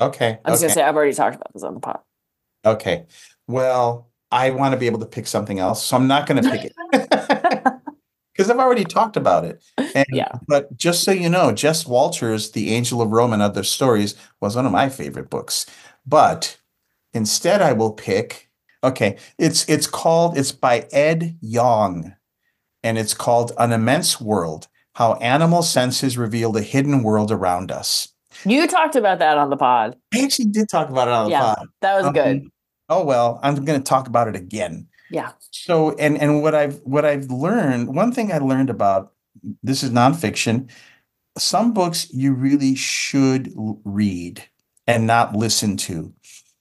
okay. 0.00 0.38
I'm 0.44 0.52
just 0.52 0.62
going 0.62 0.70
to 0.70 0.74
say 0.74 0.82
I've 0.82 0.96
already 0.96 1.12
talked 1.12 1.36
about 1.36 1.52
this 1.52 1.62
on 1.62 1.74
the 1.74 1.80
pod. 1.80 2.00
Okay. 2.64 3.06
Well, 3.46 4.08
I 4.32 4.50
want 4.50 4.72
to 4.72 4.78
be 4.78 4.86
able 4.86 4.98
to 5.00 5.06
pick 5.06 5.26
something 5.26 5.58
else, 5.58 5.84
so 5.84 5.96
I'm 5.96 6.08
not 6.08 6.26
going 6.26 6.42
to 6.42 6.50
pick 6.50 6.72
it 6.92 7.72
because 8.36 8.50
I've 8.50 8.58
already 8.58 8.84
talked 8.84 9.16
about 9.16 9.44
it. 9.44 9.62
And, 9.94 10.06
Yeah. 10.10 10.32
But 10.46 10.76
just 10.76 11.04
so 11.04 11.10
you 11.12 11.28
know, 11.28 11.52
Jess 11.52 11.86
Walter's 11.86 12.50
The 12.50 12.72
Angel 12.74 13.00
of 13.00 13.10
Rome 13.10 13.32
and 13.32 13.42
Other 13.42 13.62
Stories 13.62 14.14
was 14.40 14.56
one 14.56 14.66
of 14.66 14.72
my 14.72 14.88
favorite 14.88 15.30
books. 15.30 15.66
But 16.06 16.58
instead, 17.14 17.62
I 17.62 17.72
will 17.72 17.92
pick. 17.92 18.50
Okay, 18.84 19.16
it's 19.38 19.68
it's 19.68 19.86
called. 19.86 20.36
It's 20.38 20.52
by 20.52 20.86
Ed 20.92 21.36
Yong, 21.40 22.14
and 22.82 22.98
it's 22.98 23.14
called 23.14 23.52
An 23.58 23.72
Immense 23.72 24.20
World: 24.20 24.68
How 24.94 25.14
Animal 25.14 25.62
Senses 25.62 26.16
Reveal 26.18 26.52
the 26.52 26.62
Hidden 26.62 27.02
World 27.02 27.32
Around 27.32 27.72
Us. 27.72 28.08
You 28.44 28.66
talked 28.66 28.94
about 28.94 29.18
that 29.20 29.38
on 29.38 29.48
the 29.50 29.56
pod. 29.56 29.96
I 30.14 30.20
actually 30.22 30.46
did 30.50 30.68
talk 30.68 30.90
about 30.90 31.08
it 31.08 31.14
on 31.14 31.24
the 31.24 31.30
Yeah. 31.30 31.40
pod. 31.54 31.66
That 31.80 32.02
was 32.02 32.12
good. 32.12 32.36
Um, 32.42 32.52
Oh 32.88 33.04
well, 33.04 33.40
I'm 33.42 33.64
going 33.64 33.80
to 33.80 33.84
talk 33.84 34.06
about 34.06 34.28
it 34.28 34.36
again. 34.36 34.86
Yeah. 35.10 35.32
So 35.50 35.94
and 35.96 36.18
and 36.18 36.42
what 36.42 36.54
I've 36.54 36.80
what 36.84 37.04
I've 37.04 37.30
learned, 37.30 37.94
one 37.94 38.12
thing 38.12 38.32
I 38.32 38.38
learned 38.38 38.70
about 38.70 39.12
this 39.62 39.82
is 39.82 39.90
nonfiction. 39.90 40.70
Some 41.38 41.72
books 41.74 42.12
you 42.12 42.32
really 42.32 42.74
should 42.74 43.52
read 43.84 44.42
and 44.86 45.06
not 45.06 45.36
listen 45.36 45.76
to, 45.76 46.12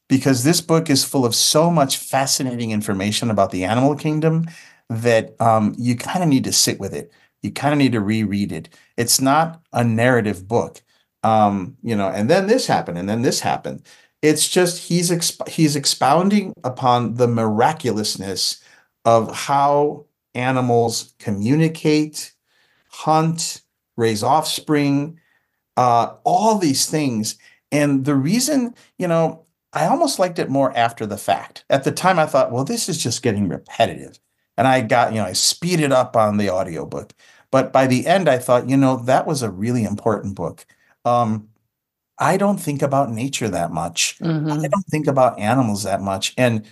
because 0.10 0.44
this 0.44 0.62
book 0.62 0.90
is 0.90 1.06
full 1.06 1.26
of 1.26 1.34
so 1.34 1.72
much 1.72 1.98
fascinating 1.98 2.72
information 2.72 3.32
about 3.32 3.52
the 3.52 3.64
animal 3.64 3.96
kingdom 3.96 4.46
that 4.90 5.40
um, 5.42 5.74
you 5.78 5.96
kind 5.96 6.24
of 6.24 6.30
need 6.30 6.44
to 6.44 6.52
sit 6.52 6.80
with 6.80 6.94
it. 6.94 7.12
You 7.42 7.52
kind 7.52 7.74
of 7.74 7.78
need 7.78 7.94
to 7.94 8.02
reread 8.02 8.52
it. 8.52 8.70
It's 8.98 9.22
not 9.22 9.62
a 9.72 9.84
narrative 9.84 10.48
book, 10.48 10.82
um, 11.24 11.78
you 11.82 11.96
know. 11.96 12.10
And 12.10 12.30
then 12.30 12.48
this 12.48 12.68
happened, 12.68 12.98
and 12.98 13.08
then 13.08 13.22
this 13.22 13.40
happened. 13.40 13.86
It's 14.26 14.48
just 14.48 14.90
he's 14.90 15.12
exp- 15.12 15.48
he's 15.50 15.76
expounding 15.76 16.54
upon 16.64 17.16
the 17.16 17.28
miraculousness 17.28 18.60
of 19.06 19.32
how 19.36 20.06
animals 20.34 21.14
communicate, 21.20 22.34
hunt, 22.90 23.62
raise 23.98 24.24
offspring, 24.24 25.20
uh, 25.78 26.16
all 26.24 26.58
these 26.58 26.88
things. 26.88 27.38
And 27.72 28.06
the 28.06 28.16
reason, 28.16 28.74
you 28.98 29.08
know, 29.08 29.46
I 29.74 29.86
almost 29.86 30.18
liked 30.18 30.40
it 30.40 30.50
more 30.50 30.76
after 30.76 31.06
the 31.06 31.18
fact. 31.18 31.64
At 31.70 31.84
the 31.84 31.92
time, 31.92 32.18
I 32.18 32.26
thought, 32.26 32.52
well, 32.52 32.64
this 32.64 32.90
is 32.90 32.98
just 32.98 33.22
getting 33.22 33.48
repetitive. 33.48 34.20
And 34.58 34.68
I 34.68 34.82
got, 34.82 35.12
you 35.12 35.20
know, 35.20 35.26
I 35.26 35.34
speeded 35.34 35.92
up 35.92 36.16
on 36.16 36.38
the 36.38 36.50
audiobook. 36.50 37.14
But 37.52 37.72
by 37.72 37.86
the 37.86 38.08
end, 38.08 38.28
I 38.28 38.40
thought, 38.40 38.70
you 38.70 38.78
know, 38.78 38.98
that 39.04 39.28
was 39.28 39.44
a 39.44 39.52
really 39.52 39.84
important 39.84 40.36
book. 40.36 40.66
Um, 41.04 41.50
I 42.18 42.38
don't 42.38 42.58
think 42.58 42.82
about 42.82 43.12
nature 43.12 43.50
that 43.50 43.72
much. 43.72 44.18
Mhm. 44.20 44.52
I 44.52 44.68
don't 44.68 44.86
think 44.90 45.08
about 45.08 45.40
animals 45.40 45.84
that 45.84 46.02
much, 46.02 46.34
and 46.38 46.66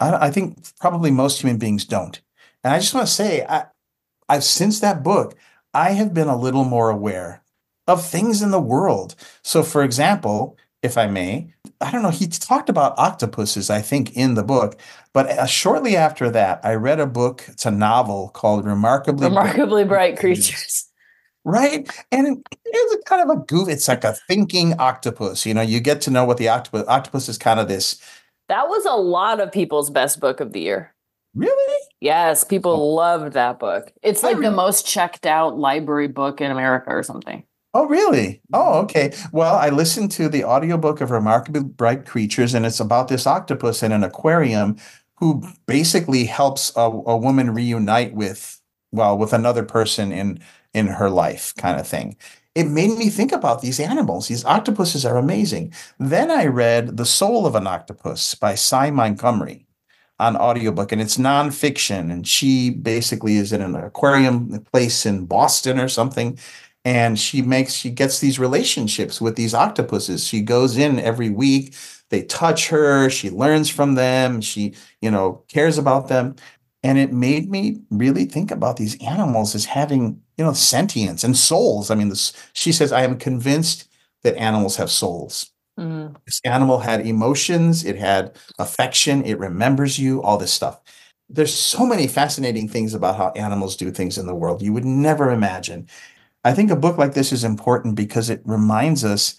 I, 0.00 0.26
I 0.26 0.30
think 0.30 0.58
probably 0.80 1.10
most 1.10 1.40
human 1.40 1.58
beings 1.58 1.84
don't. 1.84 2.20
And 2.62 2.72
I 2.72 2.78
just 2.78 2.94
want 2.94 3.06
to 3.06 3.12
say, 3.12 3.44
I, 3.48 3.66
I've 4.28 4.44
since 4.44 4.80
that 4.80 5.02
book, 5.02 5.36
I 5.74 5.90
have 5.90 6.14
been 6.14 6.28
a 6.28 6.36
little 6.36 6.64
more 6.64 6.88
aware 6.90 7.42
of 7.86 8.06
things 8.06 8.40
in 8.40 8.50
the 8.50 8.60
world. 8.60 9.14
So, 9.42 9.62
for 9.62 9.82
example, 9.82 10.56
if 10.82 10.96
I 10.96 11.06
may, 11.06 11.52
I 11.80 11.90
don't 11.90 12.02
know, 12.02 12.10
he 12.10 12.26
talked 12.26 12.68
about 12.68 12.98
octopuses, 12.98 13.70
I 13.70 13.80
think, 13.82 14.16
in 14.16 14.34
the 14.34 14.42
book. 14.42 14.78
But 15.12 15.28
uh, 15.30 15.46
shortly 15.46 15.96
after 15.96 16.30
that, 16.30 16.60
I 16.62 16.74
read 16.74 17.00
a 17.00 17.06
book. 17.06 17.44
It's 17.48 17.66
a 17.66 17.70
novel 17.70 18.30
called 18.30 18.64
Remarkably 18.64 19.28
Bright 19.28 19.54
Remarkably 19.54 19.84
bright 19.84 20.18
creatures. 20.18 20.86
Right? 21.44 21.88
And 22.10 22.44
it's 22.64 23.04
kind 23.04 23.22
of 23.22 23.36
a 23.36 23.40
goof. 23.42 23.68
It's 23.68 23.88
like 23.88 24.04
a 24.04 24.14
thinking 24.28 24.74
octopus. 24.78 25.46
You 25.46 25.54
know, 25.54 25.62
you 25.62 25.80
get 25.80 26.00
to 26.02 26.10
know 26.10 26.24
what 26.24 26.38
the 26.38 26.48
octopus 26.48 26.84
octopus 26.88 27.28
is 27.28 27.38
kind 27.38 27.60
of 27.60 27.68
this. 27.68 28.00
That 28.48 28.68
was 28.68 28.84
a 28.84 28.96
lot 28.96 29.40
of 29.40 29.52
people's 29.52 29.90
best 29.90 30.20
book 30.20 30.40
of 30.40 30.52
the 30.52 30.60
year. 30.60 30.94
Really? 31.34 31.80
Yes, 32.00 32.44
people 32.44 32.72
oh. 32.72 32.94
loved 32.94 33.32
that 33.32 33.58
book. 33.58 33.92
It's 34.02 34.22
like 34.22 34.38
the 34.38 34.50
most 34.50 34.86
checked 34.86 35.26
out 35.26 35.58
library 35.58 36.08
book 36.08 36.40
in 36.40 36.50
America 36.50 36.90
or 36.90 37.02
something. 37.02 37.44
Oh, 37.72 37.86
really? 37.86 38.40
Oh, 38.52 38.58
mm-hmm. 38.58 38.84
okay. 38.84 39.12
Well, 39.32 39.56
I 39.56 39.70
listened 39.70 40.12
to 40.12 40.28
the 40.28 40.44
audiobook 40.44 41.00
of 41.00 41.10
Remarkably 41.10 41.64
Bright 41.64 42.06
Creatures, 42.06 42.54
and 42.54 42.64
it's 42.64 42.78
about 42.78 43.08
this 43.08 43.26
octopus 43.26 43.82
in 43.82 43.90
an 43.90 44.04
aquarium 44.04 44.76
who 45.18 45.42
basically 45.66 46.24
helps 46.24 46.72
a, 46.76 46.82
a 46.82 47.16
woman 47.16 47.52
reunite 47.52 48.14
with, 48.14 48.60
well, 48.92 49.18
with 49.18 49.32
another 49.32 49.64
person 49.64 50.12
in 50.12 50.38
in 50.74 50.88
her 50.88 51.10
life, 51.10 51.54
kind 51.56 51.80
of 51.80 51.86
thing. 51.86 52.16
It 52.54 52.64
made 52.64 52.96
me 52.96 53.08
think 53.08 53.32
about 53.32 53.62
these 53.62 53.80
animals. 53.80 54.28
These 54.28 54.44
octopuses 54.44 55.04
are 55.04 55.16
amazing. 55.16 55.72
Then 55.98 56.30
I 56.30 56.46
read 56.46 56.96
The 56.96 57.06
Soul 57.06 57.46
of 57.46 57.54
an 57.54 57.66
Octopus 57.66 58.34
by 58.34 58.54
Sy 58.54 58.90
Montgomery 58.90 59.66
on 60.20 60.36
audiobook, 60.36 60.92
and 60.92 61.02
it's 61.02 61.16
nonfiction. 61.16 62.12
And 62.12 62.26
she 62.26 62.70
basically 62.70 63.36
is 63.36 63.52
in 63.52 63.60
an 63.60 63.74
aquarium 63.74 64.64
place 64.72 65.04
in 65.04 65.26
Boston 65.26 65.80
or 65.80 65.88
something 65.88 66.38
and 66.84 67.18
she 67.18 67.42
makes 67.42 67.72
she 67.72 67.90
gets 67.90 68.20
these 68.20 68.38
relationships 68.38 69.20
with 69.20 69.36
these 69.36 69.54
octopuses 69.54 70.24
she 70.24 70.40
goes 70.40 70.76
in 70.76 70.98
every 71.00 71.30
week 71.30 71.74
they 72.10 72.22
touch 72.24 72.68
her 72.68 73.08
she 73.08 73.30
learns 73.30 73.68
from 73.70 73.94
them 73.94 74.40
she 74.40 74.74
you 75.00 75.10
know 75.10 75.42
cares 75.48 75.78
about 75.78 76.08
them 76.08 76.34
and 76.82 76.98
it 76.98 77.12
made 77.12 77.50
me 77.50 77.80
really 77.90 78.26
think 78.26 78.50
about 78.50 78.76
these 78.76 79.00
animals 79.02 79.54
as 79.54 79.64
having 79.64 80.20
you 80.38 80.44
know 80.44 80.52
sentience 80.52 81.24
and 81.24 81.36
souls. 81.36 81.90
I 81.90 81.94
mean 81.96 82.08
this 82.10 82.32
she 82.54 82.72
says 82.72 82.92
i 82.92 83.02
am 83.02 83.18
convinced 83.18 83.88
that 84.24 84.36
animals 84.36 84.76
have 84.76 84.90
souls. 84.90 85.50
Mhm. 85.78 86.14
this 86.26 86.40
animal 86.44 86.78
had 86.78 87.06
emotions 87.06 87.84
it 87.84 87.96
had 87.96 88.36
affection 88.60 89.24
it 89.24 89.38
remembers 89.40 89.98
you 89.98 90.22
all 90.22 90.38
this 90.38 90.52
stuff. 90.52 90.80
There's 91.30 91.52
so 91.54 91.84
many 91.86 92.06
fascinating 92.06 92.68
things 92.68 92.94
about 92.94 93.16
how 93.16 93.30
animals 93.36 93.76
do 93.76 93.90
things 93.90 94.18
in 94.18 94.26
the 94.26 94.34
world 94.34 94.62
you 94.62 94.72
would 94.72 94.84
never 94.84 95.30
imagine. 95.32 95.88
I 96.44 96.54
think 96.54 96.70
a 96.70 96.76
book 96.76 96.98
like 96.98 97.14
this 97.14 97.32
is 97.32 97.44
important 97.44 97.96
because 97.96 98.30
it 98.30 98.42
reminds 98.44 99.04
us 99.04 99.36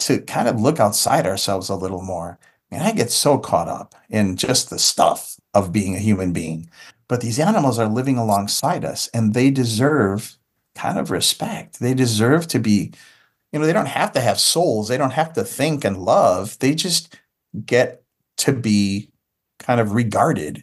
to 0.00 0.20
kind 0.22 0.48
of 0.48 0.60
look 0.60 0.80
outside 0.80 1.26
ourselves 1.26 1.68
a 1.70 1.76
little 1.76 2.02
more. 2.02 2.38
And 2.72 2.82
i 2.82 2.92
get 2.92 3.10
so 3.12 3.38
caught 3.38 3.68
up 3.68 3.94
in 4.10 4.36
just 4.36 4.70
the 4.70 4.78
stuff 4.78 5.36
of 5.54 5.72
being 5.72 5.96
a 5.96 5.98
human 6.00 6.32
being 6.32 6.70
but 7.10 7.20
these 7.20 7.40
animals 7.40 7.76
are 7.76 7.88
living 7.88 8.16
alongside 8.16 8.84
us 8.84 9.08
and 9.08 9.34
they 9.34 9.50
deserve 9.50 10.38
kind 10.76 10.96
of 10.96 11.10
respect. 11.10 11.80
They 11.80 11.92
deserve 11.92 12.46
to 12.48 12.60
be 12.60 12.92
you 13.52 13.58
know 13.58 13.66
they 13.66 13.72
don't 13.72 13.86
have 13.86 14.12
to 14.12 14.20
have 14.20 14.38
souls. 14.38 14.86
They 14.86 14.96
don't 14.96 15.10
have 15.10 15.32
to 15.32 15.42
think 15.42 15.84
and 15.84 15.98
love. 15.98 16.56
They 16.60 16.72
just 16.72 17.18
get 17.66 18.04
to 18.36 18.52
be 18.52 19.10
kind 19.58 19.80
of 19.80 19.92
regarded. 19.92 20.62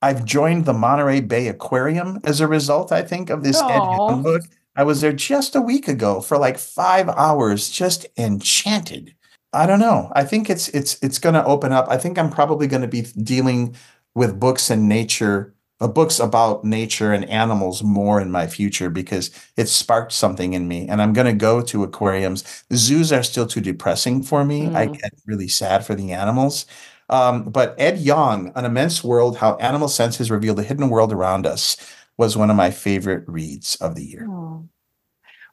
I've 0.00 0.24
joined 0.24 0.64
the 0.64 0.72
monterey 0.72 1.22
bay 1.22 1.48
aquarium 1.48 2.20
as 2.22 2.40
a 2.40 2.46
result 2.46 2.92
i 2.92 3.02
think 3.02 3.28
of 3.28 3.42
this 3.42 3.60
ed 3.60 3.80
book. 4.22 4.42
I 4.76 4.84
was 4.84 5.00
there 5.00 5.12
just 5.12 5.56
a 5.56 5.60
week 5.60 5.88
ago 5.88 6.20
for 6.20 6.38
like 6.38 6.56
five 6.56 7.08
hours 7.08 7.68
just 7.68 8.06
enchanted. 8.16 9.12
I 9.52 9.66
don't 9.66 9.80
know. 9.80 10.12
I 10.14 10.22
think 10.22 10.48
it's 10.48 10.68
it's 10.68 11.02
it's 11.02 11.18
going 11.18 11.34
to 11.34 11.44
open 11.44 11.72
up. 11.72 11.88
I 11.88 11.96
think 11.98 12.16
i'm 12.16 12.30
probably 12.30 12.68
going 12.68 12.82
to 12.82 12.88
be 12.88 13.02
dealing 13.02 13.74
with 14.14 14.38
books 14.38 14.70
and 14.70 14.88
nature 14.88 15.52
uh, 15.80 15.88
books 15.88 16.18
about 16.20 16.64
nature 16.64 17.12
and 17.12 17.24
animals 17.30 17.82
more 17.82 18.20
in 18.20 18.30
my 18.30 18.46
future 18.46 18.90
because 18.90 19.30
it 19.56 19.66
sparked 19.68 20.12
something 20.12 20.52
in 20.52 20.68
me 20.68 20.86
and 20.88 21.00
i'm 21.02 21.12
going 21.12 21.26
to 21.26 21.32
go 21.32 21.60
to 21.62 21.82
aquariums 21.82 22.64
zoos 22.72 23.12
are 23.12 23.22
still 23.22 23.46
too 23.46 23.60
depressing 23.60 24.22
for 24.22 24.44
me 24.44 24.66
i 24.74 24.86
Mm. 24.86 25.00
get 25.00 25.12
really 25.26 25.48
sad 25.48 25.84
for 25.86 25.94
the 25.94 26.12
animals 26.12 26.66
um, 27.08 27.44
but 27.44 27.74
ed 27.78 27.98
yong 27.98 28.52
an 28.54 28.64
immense 28.64 29.02
world 29.02 29.36
how 29.36 29.56
animal 29.56 29.88
senses 29.88 30.30
reveal 30.30 30.54
the 30.54 30.62
hidden 30.62 30.88
world 30.90 31.12
around 31.12 31.46
us 31.46 31.76
was 32.16 32.36
one 32.36 32.50
of 32.50 32.56
my 32.56 32.70
favorite 32.70 33.24
reads 33.26 33.76
of 33.76 33.94
the 33.94 34.04
year. 34.04 34.26
Oh. 34.28 34.68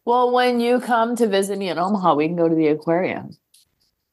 Well, 0.04 0.32
when 0.34 0.60
you 0.60 0.82
come 0.82 1.16
to 1.16 1.26
visit 1.28 1.58
me 1.58 1.70
in 1.70 1.80
Omaha, 1.80 2.16
we 2.16 2.28
can 2.28 2.36
go 2.36 2.50
to 2.50 2.56
the 2.56 2.68
aquarium. 2.68 3.38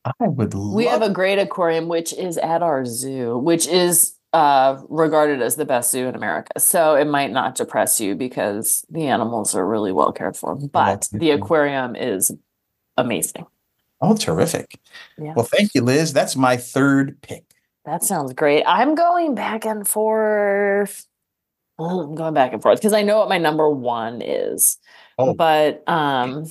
I 0.04 0.12
would 0.20 0.54
love 0.54 0.74
We 0.74 0.86
have 0.86 1.02
a 1.02 1.10
great 1.10 1.38
aquarium, 1.38 1.88
which 1.88 2.12
is 2.12 2.38
at 2.38 2.62
our 2.62 2.84
zoo, 2.84 3.38
which 3.38 3.66
is 3.66 4.13
uh, 4.34 4.82
regarded 4.88 5.40
as 5.40 5.54
the 5.54 5.64
best 5.64 5.92
zoo 5.92 6.08
in 6.08 6.16
America. 6.16 6.58
So 6.58 6.96
it 6.96 7.06
might 7.06 7.30
not 7.30 7.54
depress 7.54 8.00
you 8.00 8.16
because 8.16 8.84
the 8.90 9.06
animals 9.06 9.54
are 9.54 9.64
really 9.64 9.92
well 9.92 10.10
cared 10.10 10.36
for. 10.36 10.56
But 10.56 11.08
the 11.12 11.30
aquarium 11.30 11.94
is 11.94 12.32
amazing. 12.96 13.46
Oh, 14.00 14.16
terrific. 14.16 14.78
Yeah. 15.16 15.34
Well, 15.36 15.46
thank 15.46 15.72
you, 15.74 15.82
Liz. 15.82 16.12
That's 16.12 16.34
my 16.34 16.56
third 16.56 17.22
pick. 17.22 17.44
That 17.84 18.02
sounds 18.02 18.32
great. 18.32 18.64
I'm 18.66 18.96
going 18.96 19.36
back 19.36 19.64
and 19.64 19.86
forth. 19.86 21.06
Oh, 21.78 22.00
I'm 22.00 22.16
going 22.16 22.34
back 22.34 22.52
and 22.52 22.60
forth 22.60 22.80
because 22.80 22.92
I 22.92 23.02
know 23.02 23.18
what 23.18 23.28
my 23.28 23.38
number 23.38 23.70
one 23.70 24.20
is. 24.20 24.78
Oh. 25.16 25.32
But 25.34 25.88
um 25.88 26.46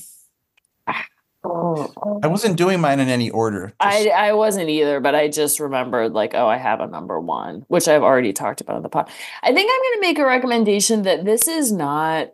oh, 1.43 2.19
I 2.23 2.27
wasn't 2.27 2.57
doing 2.57 2.79
mine 2.81 2.99
in 2.99 3.09
any 3.09 3.29
order. 3.29 3.73
I, 3.79 4.03
Just- 4.05 4.15
I 4.15 4.33
wasn't 4.33 4.69
either, 4.69 4.99
but 4.99 5.15
I 5.15 5.27
just 5.27 5.59
remembered 5.59 6.13
like, 6.13 6.33
oh, 6.33 6.47
I 6.47 6.57
have 6.57 6.79
a 6.79 6.87
number 6.87 7.19
one, 7.19 7.65
which 7.67 7.87
I've 7.87 8.03
already 8.03 8.33
talked 8.33 8.61
about 8.61 8.77
in 8.77 8.83
the 8.83 8.89
pod. 8.89 9.09
I 9.41 9.53
think 9.53 9.69
I'm 9.71 9.81
going 9.81 9.93
to 9.95 10.01
make 10.01 10.19
a 10.19 10.25
recommendation 10.25 11.01
that 11.03 11.25
this 11.25 11.47
is 11.47 11.71
not 11.71 12.31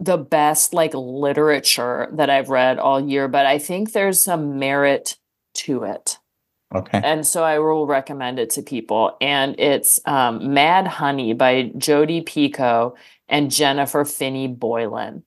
the 0.00 0.16
best 0.18 0.74
like 0.74 0.92
literature 0.94 2.08
that 2.12 2.28
I've 2.30 2.48
read 2.48 2.78
all 2.78 3.00
year, 3.00 3.28
but 3.28 3.46
I 3.46 3.58
think 3.58 3.92
there's 3.92 4.20
some 4.20 4.58
merit 4.58 5.16
to 5.54 5.84
it. 5.84 6.18
okay. 6.74 7.00
And 7.02 7.24
so 7.24 7.44
I 7.44 7.60
will 7.60 7.86
recommend 7.86 8.40
it 8.40 8.50
to 8.50 8.62
people. 8.62 9.16
And 9.20 9.54
it's 9.58 10.00
um, 10.06 10.52
Mad 10.52 10.86
Honey 10.88 11.32
by 11.32 11.70
Jodi 11.78 12.22
Picoult 12.22 12.96
and 13.28 13.50
Jennifer 13.52 14.04
Finney 14.04 14.48
Boylan. 14.48 15.22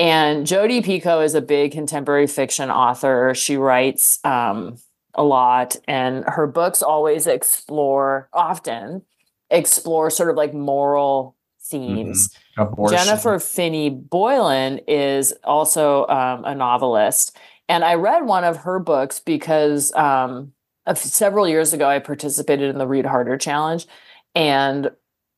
And 0.00 0.46
Jodi 0.46 0.80
Picoult 0.80 1.26
is 1.26 1.34
a 1.34 1.42
big 1.42 1.72
contemporary 1.72 2.26
fiction 2.26 2.70
author. 2.70 3.34
She 3.34 3.58
writes 3.58 4.18
um, 4.24 4.78
a 5.14 5.22
lot, 5.22 5.76
and 5.86 6.24
her 6.24 6.46
books 6.46 6.82
always 6.82 7.26
explore, 7.26 8.30
often 8.32 9.02
explore 9.50 10.08
sort 10.08 10.30
of 10.30 10.36
like 10.36 10.54
moral 10.54 11.36
themes. 11.62 12.34
Abortion. 12.56 12.96
Jennifer 12.96 13.38
Finney 13.38 13.90
Boylan 13.90 14.78
is 14.88 15.34
also 15.44 16.06
um, 16.06 16.46
a 16.46 16.54
novelist. 16.54 17.36
And 17.68 17.84
I 17.84 17.94
read 17.94 18.24
one 18.24 18.44
of 18.44 18.56
her 18.56 18.78
books 18.78 19.20
because 19.20 19.92
um, 19.92 20.52
a 20.86 20.92
f- 20.92 20.98
several 20.98 21.46
years 21.46 21.74
ago, 21.74 21.86
I 21.86 21.98
participated 21.98 22.70
in 22.70 22.78
the 22.78 22.86
Read 22.86 23.04
Harder 23.04 23.36
Challenge. 23.36 23.86
And 24.34 24.90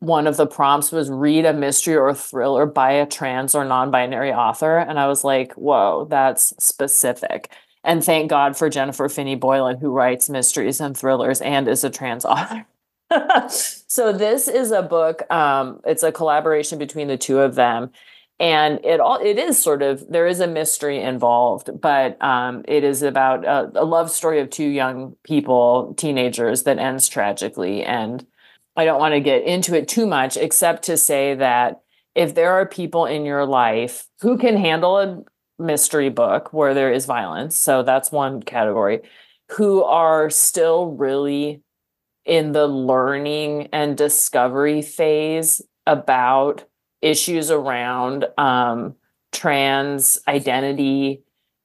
one 0.02 0.26
of 0.26 0.36
the 0.36 0.48
prompts 0.48 0.90
was 0.90 1.08
read 1.08 1.44
a 1.44 1.52
mystery 1.52 1.94
or 1.94 2.12
thriller 2.12 2.66
by 2.66 2.90
a 2.90 3.06
trans 3.06 3.54
or 3.54 3.64
non 3.64 3.92
binary 3.92 4.32
author. 4.32 4.78
And 4.78 4.98
I 4.98 5.06
was 5.06 5.22
like, 5.22 5.52
whoa, 5.52 6.08
that's 6.10 6.52
specific. 6.58 7.52
And 7.84 8.04
thank 8.04 8.28
God 8.28 8.56
for 8.56 8.68
Jennifer 8.68 9.08
Finney 9.08 9.36
Boylan, 9.36 9.78
who 9.78 9.92
writes 9.92 10.28
mysteries 10.28 10.80
and 10.80 10.96
thrillers 10.96 11.40
and 11.40 11.68
is 11.68 11.84
a 11.84 11.90
trans 11.90 12.24
author. 12.24 12.66
so 13.48 14.12
this 14.12 14.48
is 14.48 14.70
a 14.70 14.80
book 14.80 15.30
um 15.30 15.80
it's 15.84 16.02
a 16.02 16.10
collaboration 16.10 16.78
between 16.78 17.08
the 17.08 17.18
two 17.18 17.40
of 17.40 17.56
them 17.56 17.90
and 18.40 18.82
it 18.86 19.00
all 19.00 19.18
it 19.20 19.38
is 19.38 19.62
sort 19.62 19.82
of 19.82 20.02
there 20.08 20.26
is 20.26 20.40
a 20.40 20.46
mystery 20.46 20.98
involved 20.98 21.68
but 21.78 22.16
um 22.22 22.64
it 22.66 22.84
is 22.84 23.02
about 23.02 23.44
a, 23.44 23.70
a 23.74 23.84
love 23.84 24.10
story 24.10 24.40
of 24.40 24.48
two 24.48 24.66
young 24.66 25.14
people 25.24 25.92
teenagers 25.98 26.62
that 26.62 26.78
ends 26.78 27.06
tragically 27.06 27.84
and 27.84 28.26
i 28.76 28.84
don't 28.84 29.00
want 29.00 29.14
to 29.14 29.20
get 29.20 29.44
into 29.44 29.76
it 29.76 29.88
too 29.88 30.06
much 30.06 30.36
except 30.36 30.84
to 30.84 30.96
say 30.96 31.34
that 31.34 31.80
if 32.14 32.34
there 32.34 32.52
are 32.52 32.66
people 32.66 33.06
in 33.06 33.24
your 33.24 33.46
life 33.46 34.06
who 34.20 34.36
can 34.36 34.56
handle 34.56 34.98
a 34.98 35.22
mystery 35.58 36.08
book 36.08 36.52
where 36.52 36.74
there 36.74 36.92
is 36.92 37.06
violence 37.06 37.56
so 37.56 37.82
that's 37.82 38.12
one 38.12 38.42
category 38.42 39.00
who 39.50 39.82
are 39.82 40.30
still 40.30 40.92
really 40.92 41.62
in 42.24 42.52
the 42.52 42.66
learning 42.66 43.68
and 43.72 43.96
discovery 43.96 44.82
phase 44.82 45.60
about 45.86 46.64
issues 47.00 47.50
around 47.50 48.26
um, 48.38 48.94
trans 49.32 50.18
identity 50.28 51.22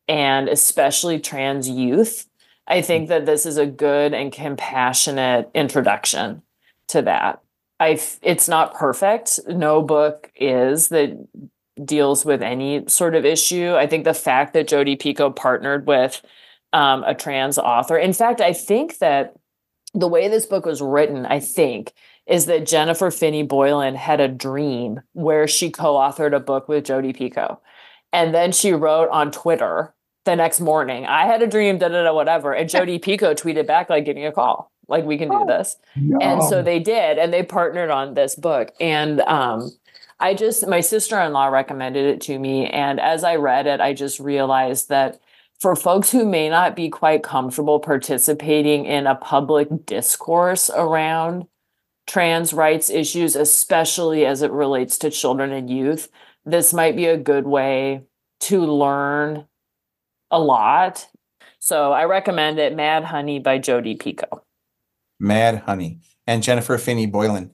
and 0.08 0.50
especially 0.50 1.20
trans 1.20 1.70
youth. 1.70 2.28
I 2.65 2.82
think 2.82 3.10
that 3.10 3.26
this 3.26 3.46
is 3.46 3.58
a 3.58 3.65
good 3.65 4.13
and 4.13 4.32
compassionate 4.32 5.50
introduction 5.54 6.41
to 6.89 7.02
that. 7.04 7.41
I 7.80 8.00
it's 8.21 8.47
not 8.47 8.73
perfect. 8.73 9.39
No 9.47 9.82
book 9.82 10.32
is 10.36 10.89
that 10.89 11.17
deals 11.84 12.26
with 12.26 12.41
any 12.41 12.88
sort 12.88 13.15
of 13.15 13.26
issue. 13.26 13.76
I 13.76 13.88
think 13.88 14.04
the 14.04 14.13
fact 14.13 14.54
that 14.54 14.67
Jodi 14.67 14.97
Picoult 14.97 15.36
partnered 15.36 15.86
with 15.86 16.21
um, 16.73 17.04
a 17.04 17.13
trans 17.13 17.58
author. 17.58 17.97
In 17.97 18.13
fact, 18.13 18.41
I 18.41 18.54
think 18.54 18.97
that 18.97 19.36
the 19.93 20.08
way 20.08 20.28
this 20.28 20.45
book 20.45 20.65
was 20.65 20.82
written, 20.82 21.26
I 21.26 21.39
think, 21.39 21.93
is 22.26 22.45
that 22.47 22.65
Jennifer 22.65 23.10
Finney 23.10 23.43
Boylan 23.43 23.95
had 23.95 24.19
a 24.19 24.28
dream 24.28 25.02
where 25.13 25.47
she 25.47 25.71
co-authored 25.71 26.36
a 26.36 26.39
book 26.39 26.67
with 26.67 26.86
Jodi 26.86 27.13
Picoult. 27.13 27.60
And 28.12 28.34
then 28.34 28.52
she 28.52 28.73
wrote 28.73 29.10
on 29.10 29.32
Twitter 29.32 29.93
the 30.26 30.36
next 30.36 30.60
morning, 30.60 31.06
I 31.06 31.26
had 31.26 31.41
a 31.41 31.47
dream, 31.47 31.78
da 31.78 31.88
da 31.88 32.04
da, 32.04 32.13
whatever. 32.13 32.54
And 32.54 32.69
Jodi 32.69 33.00
Picoult 33.00 33.39
tweeted 33.41 33.65
back, 33.65 33.89
like, 33.89 34.06
give 34.06 34.15
me 34.15 34.26
a 34.26 34.32
call. 34.32 34.71
Like, 34.88 35.06
we 35.06 35.17
can 35.17 35.30
do 35.30 35.45
this. 35.45 35.76
And 36.21 36.43
so 36.43 36.62
they 36.62 36.80
did, 36.80 37.17
and 37.17 37.34
they 37.34 37.43
partnered 37.43 37.89
on 37.89 38.13
this 38.13 38.36
book. 38.36 38.71
And 38.80 39.19
um, 39.21 39.69
I 40.19 40.34
just, 40.34 40.65
my 40.67 40.80
sister 40.80 41.19
in 41.19 41.34
law 41.34 41.47
recommended 41.47 42.06
it 42.06 42.21
to 42.21 42.39
me. 42.39 42.67
And 42.67 43.00
as 43.00 43.23
I 43.23 43.36
read 43.36 43.67
it, 43.67 43.82
I 43.82 43.93
just 43.93 44.19
realized 44.19 44.89
that 44.89 45.19
for 45.60 45.76
folks 45.76 46.12
who 46.12 46.26
may 46.26 46.50
not 46.50 46.76
be 46.76 46.89
quite 46.89 47.23
comfortable 47.23 47.80
participating 47.80 48.86
in 48.86 49.08
a 49.08 49.15
public 49.15 49.86
discourse 49.86 50.69
around 50.69 51.47
trans 52.06 52.54
rights 52.54 52.89
issues, 52.89 53.36
especially 53.36 54.26
as 54.26 54.41
it 54.41 54.52
relates 54.52 54.97
to 55.00 55.10
children 55.10 55.52
and 55.52 55.69
youth, 55.69 56.10
this 56.45 56.73
might 56.73 56.95
be 56.95 57.08
a 57.08 57.17
good 57.17 57.45
way 57.45 58.04
to 58.39 58.62
learn 58.62 59.45
a 60.32 60.39
lot. 60.39 61.08
So 61.60 61.91
I 61.91 62.06
recommend 62.06 62.60
it 62.60 62.76
Mad 62.76 63.04
Honey 63.04 63.39
by 63.39 63.58
Jodi 63.58 63.97
Picoult. 63.97 64.41
Mad 65.19 65.63
Honey 65.65 65.99
and 66.25 66.43
Jennifer 66.43 66.77
Finney 66.77 67.06
Boylan. 67.06 67.51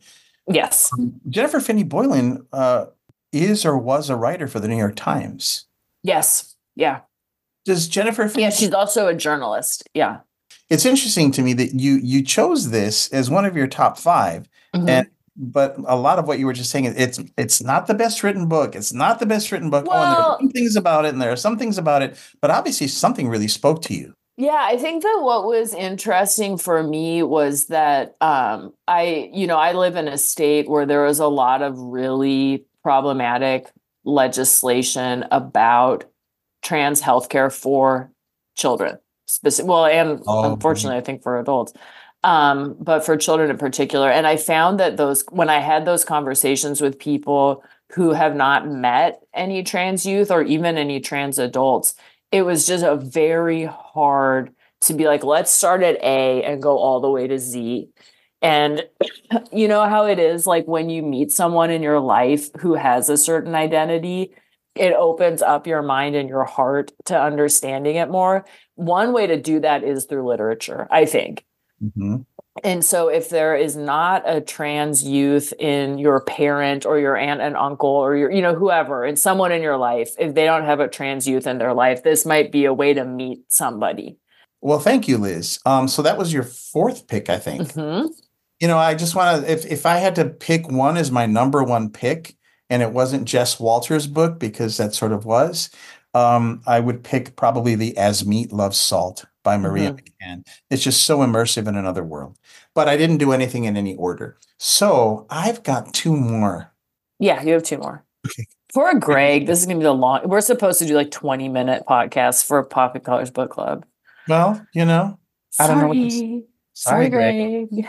Yes. 0.48 0.90
Jennifer 1.30 1.60
Finney 1.60 1.84
Boylan 1.84 2.46
uh, 2.52 2.86
is 3.32 3.66
or 3.66 3.78
was 3.78 4.10
a 4.10 4.16
writer 4.16 4.48
for 4.48 4.60
the 4.60 4.68
New 4.68 4.78
York 4.78 4.96
Times. 4.96 5.66
Yes. 6.04 6.56
Yeah. 6.76 7.02
Does 7.66 7.88
Jennifer 7.88 8.28
Finney 8.28 8.44
Yeah. 8.44 8.50
She's 8.50 8.74
also 8.74 9.08
a 9.08 9.14
journalist. 9.16 9.84
Yeah. 9.94 10.20
it's 10.70 10.86
interesting 10.86 11.32
to 11.32 11.42
me 11.42 11.54
that 11.54 11.74
you 11.80 11.94
you 12.02 12.22
chose 12.24 12.70
this 12.72 13.10
as 13.14 13.30
one 13.30 13.46
of 13.46 13.56
your 13.56 13.68
top 13.68 13.98
5 13.98 14.48
Mhm. 14.76 14.90
and 14.90 15.08
but 15.36 15.76
a 15.88 15.96
lot 15.96 16.20
of 16.20 16.28
what 16.28 16.40
you 16.40 16.46
were 16.46 16.54
just 16.54 16.70
saying 16.72 16.86
it's 16.86 17.20
it's 17.38 17.62
not 17.62 17.88
the 17.88 17.94
best 17.94 18.24
written 18.24 18.48
book 18.48 18.76
it's 18.76 18.94
not 18.94 19.20
the 19.20 19.26
best 19.26 19.52
written 19.52 19.70
book 19.70 19.86
oh 19.90 19.92
and 19.92 20.02
there 20.02 20.20
Well- 20.20 20.32
are 20.32 20.40
some 20.40 20.50
things 20.50 20.76
about 20.76 21.06
it 21.06 21.10
and 21.14 21.22
there 21.22 21.32
are 21.32 21.36
some 21.36 21.58
things 21.58 21.78
about 21.78 22.02
it 22.02 22.18
but 22.42 22.50
obviously 22.52 22.88
something 22.88 23.28
really 23.30 23.48
spoke 23.48 23.82
to 23.84 23.94
you 23.94 24.14
Yeah, 24.36 24.60
I 24.60 24.78
think 24.78 25.04
that 25.04 25.20
what 25.22 25.46
was 25.46 25.76
interesting 25.76 26.58
for 26.58 26.82
me 26.82 27.22
was 27.22 27.68
that 27.68 28.16
um, 28.20 28.74
I, 28.88 29.30
you 29.32 29.46
know, 29.46 29.58
I 29.58 29.74
live 29.74 29.96
in 29.96 30.08
a 30.08 30.18
state 30.18 30.68
where 30.68 30.88
there 30.88 31.04
was 31.04 31.20
a 31.20 31.28
lot 31.28 31.62
of 31.62 31.78
really 31.78 32.66
problematic 32.82 33.72
legislation 34.06 35.26
about 35.30 36.06
trans 36.64 37.00
healthcare 37.00 37.52
for 37.52 38.12
children, 38.56 38.98
specific. 39.28 39.70
Well, 39.70 39.86
and 39.86 40.22
Oh, 40.26 40.52
unfortunately, 40.52 40.98
I 40.98 41.02
think 41.02 41.22
for 41.22 41.40
adults, 41.40 41.74
um, 42.24 42.76
but 42.80 43.06
for 43.06 43.16
children 43.18 43.52
in 43.52 43.58
particular. 43.58 44.10
And 44.10 44.26
I 44.26 44.38
found 44.38 44.80
that 44.80 44.98
those 44.98 45.24
when 45.30 45.50
I 45.50 45.60
had 45.60 45.86
those 45.86 46.04
conversations 46.04 46.82
with 46.82 46.98
people 46.98 47.64
who 47.92 48.12
have 48.14 48.36
not 48.36 48.68
met 48.68 49.22
any 49.36 49.62
trans 49.62 50.06
youth 50.06 50.32
or 50.32 50.42
even 50.42 50.78
any 50.78 51.00
trans 51.00 51.38
adults 51.38 51.94
it 52.34 52.44
was 52.44 52.68
just 52.68 52.84
a 52.84 52.98
very 52.98 53.66
hard 53.66 54.54
to 54.84 54.96
be 54.96 55.06
like 55.06 55.24
let's 55.24 55.52
start 55.52 55.84
at 55.84 55.98
a 56.04 56.44
and 56.44 56.62
go 56.64 56.80
all 56.80 57.02
the 57.02 57.10
way 57.12 57.28
to 57.28 57.40
z. 57.40 57.90
And 58.42 58.84
you 59.54 59.70
know 59.70 59.86
how 59.88 60.06
it 60.08 60.20
is 60.20 60.48
like 60.48 60.66
when 60.68 60.90
you 60.90 61.04
meet 61.04 61.32
someone 61.32 61.72
in 61.72 61.84
your 61.84 62.02
life 62.02 62.50
who 62.62 62.76
has 62.76 63.10
a 63.10 63.18
certain 63.18 63.56
identity 63.56 64.34
it 64.76 64.94
opens 64.94 65.44
up 65.44 65.68
your 65.68 65.84
mind 65.84 66.16
and 66.16 66.30
your 66.30 66.46
heart 66.46 66.92
to 67.06 67.20
understanding 67.22 67.98
it 67.98 68.10
more. 68.10 68.46
One 68.76 69.14
way 69.14 69.28
to 69.28 69.40
do 69.40 69.60
that 69.62 69.84
is 69.84 70.06
through 70.06 70.28
literature 70.28 70.88
i 70.92 71.06
think. 71.06 71.46
Mhm. 71.84 72.26
And 72.64 72.86
so, 72.86 73.08
if 73.08 73.30
there 73.30 73.56
is 73.56 73.76
not 73.76 74.24
a 74.28 74.40
trans 74.42 75.04
youth 75.04 75.54
in 75.58 75.98
your 75.98 76.22
parent 76.22 76.86
or 76.86 77.00
your 77.00 77.16
aunt 77.18 77.42
and 77.42 77.58
uncle 77.58 77.90
or 77.90 78.16
your, 78.16 78.30
you 78.32 78.42
know, 78.42 78.54
whoever, 78.54 79.04
and 79.04 79.18
someone 79.18 79.52
in 79.52 79.62
your 79.64 79.78
life, 79.78 80.12
if 80.20 80.36
they 80.36 80.46
don't 80.46 80.66
have 80.66 80.80
a 80.80 80.88
trans 80.88 81.28
youth 81.28 81.48
in 81.48 81.58
their 81.58 81.74
life, 81.74 82.04
this 82.04 82.26
might 82.26 82.52
be 82.52 82.66
a 82.66 82.74
way 82.74 82.94
to 82.94 83.06
meet 83.06 83.52
somebody. 83.52 84.18
well 84.62 84.80
thank 84.80 85.08
you 85.10 85.18
liz 85.18 85.60
um, 85.66 85.88
so 85.88 86.02
that 86.02 86.18
was 86.18 86.32
your 86.32 86.44
fourth 86.44 87.08
pick 87.08 87.30
i 87.30 87.38
think 87.38 87.74
Mhm. 87.74 88.08
you 88.62 88.68
know 88.70 88.78
i 88.78 88.94
just 88.96 89.14
want 89.14 89.44
to 89.46 89.52
if, 89.52 89.66
if 89.66 89.86
i 89.86 89.98
had 89.98 90.16
to 90.16 90.24
pick 90.26 90.70
one 90.72 90.96
as 90.96 91.12
my 91.12 91.26
number 91.26 91.62
one 91.64 91.90
pick 91.90 92.36
and 92.70 92.82
it 92.82 92.92
wasn't 92.94 93.26
Jess 93.26 93.60
Walter's 93.60 94.08
book 94.08 94.40
because 94.40 94.78
that 94.78 94.96
sort 94.96 95.12
of 95.12 95.26
was, 95.26 95.70
um, 96.14 96.62
I 96.66 96.80
would 96.80 97.04
pick 97.04 97.36
probably 97.36 97.76
the 97.76 97.96
As 97.98 98.26
Meat 98.26 98.54
Loves 98.54 98.78
Salt 98.78 99.26
by 99.44 99.58
Maria 99.58 99.94
McCann. 99.94 100.46
It's 100.70 100.84
just 100.84 101.04
so 101.04 101.20
immersive 101.20 101.68
in 101.68 101.76
another 101.76 102.04
world. 102.04 102.38
But 102.74 102.88
I 102.88 102.98
didn't 102.98 103.18
do 103.18 103.32
anything 103.32 103.66
in 103.66 103.78
any 103.78 103.96
order. 103.96 104.38
So 104.58 105.28
I've 105.30 105.64
got 105.64 105.94
two 105.94 106.16
more. 106.16 106.72
Yeah, 107.20 107.44
you 107.44 107.54
have 107.54 107.64
two 107.64 107.78
more. 107.78 108.04
Okay. 108.26 108.46
Poor 108.74 108.94
Greg. 109.00 109.46
This 109.46 109.60
is 109.60 109.66
gonna 109.66 109.80
be 109.80 109.84
the 109.84 109.94
long. 109.94 110.28
We're 110.28 110.42
supposed 110.42 110.80
to 110.80 110.86
do 110.86 110.96
like 110.96 111.12
twenty 111.12 111.50
minute 111.50 111.84
podcasts 111.88 112.44
for 112.44 112.64
Poppy 112.64 113.00
Colors 113.00 113.30
Book 113.32 113.52
Club. 113.52 113.86
Well, 114.28 114.66
you 114.74 114.86
know, 114.86 115.20
I 115.60 115.68
don't 115.68 115.80
know 115.80 115.88
what 115.88 115.94
to 115.96 116.08
s- 116.08 116.14
Sorry, 116.16 116.44
Sorry, 116.74 117.10
Greg. 117.10 117.70
Greg. 117.70 117.88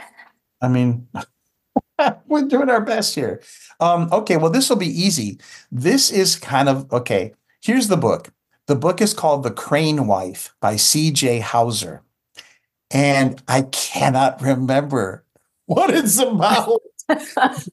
I 0.61 0.69
mean, 0.69 1.09
we're 2.27 2.43
doing 2.49 2.69
our 2.69 2.81
best 2.81 3.15
here. 3.15 3.41
Um, 3.81 4.09
okay, 4.13 4.37
well, 4.37 4.51
this 4.51 4.69
will 4.69 4.77
be 4.77 4.89
easy. 4.89 5.39
This 5.71 6.11
is 6.11 6.37
kind 6.37 6.69
of 6.69 6.93
okay. 6.93 7.33
Here's 7.63 7.89
the 7.89 7.97
book. 7.97 8.31
The 8.67 8.77
book 8.77 9.01
is 9.01 9.13
called 9.13 9.43
The 9.43 9.51
Crane 9.51 10.07
Wife 10.07 10.55
by 10.61 10.77
C.J. 10.77 11.41
Hauser. 11.41 12.03
And 12.91 13.43
I 13.47 13.63
cannot 13.63 14.41
remember 14.41 15.25
what 15.67 15.91
it's 15.91 16.19
about. 16.19 16.81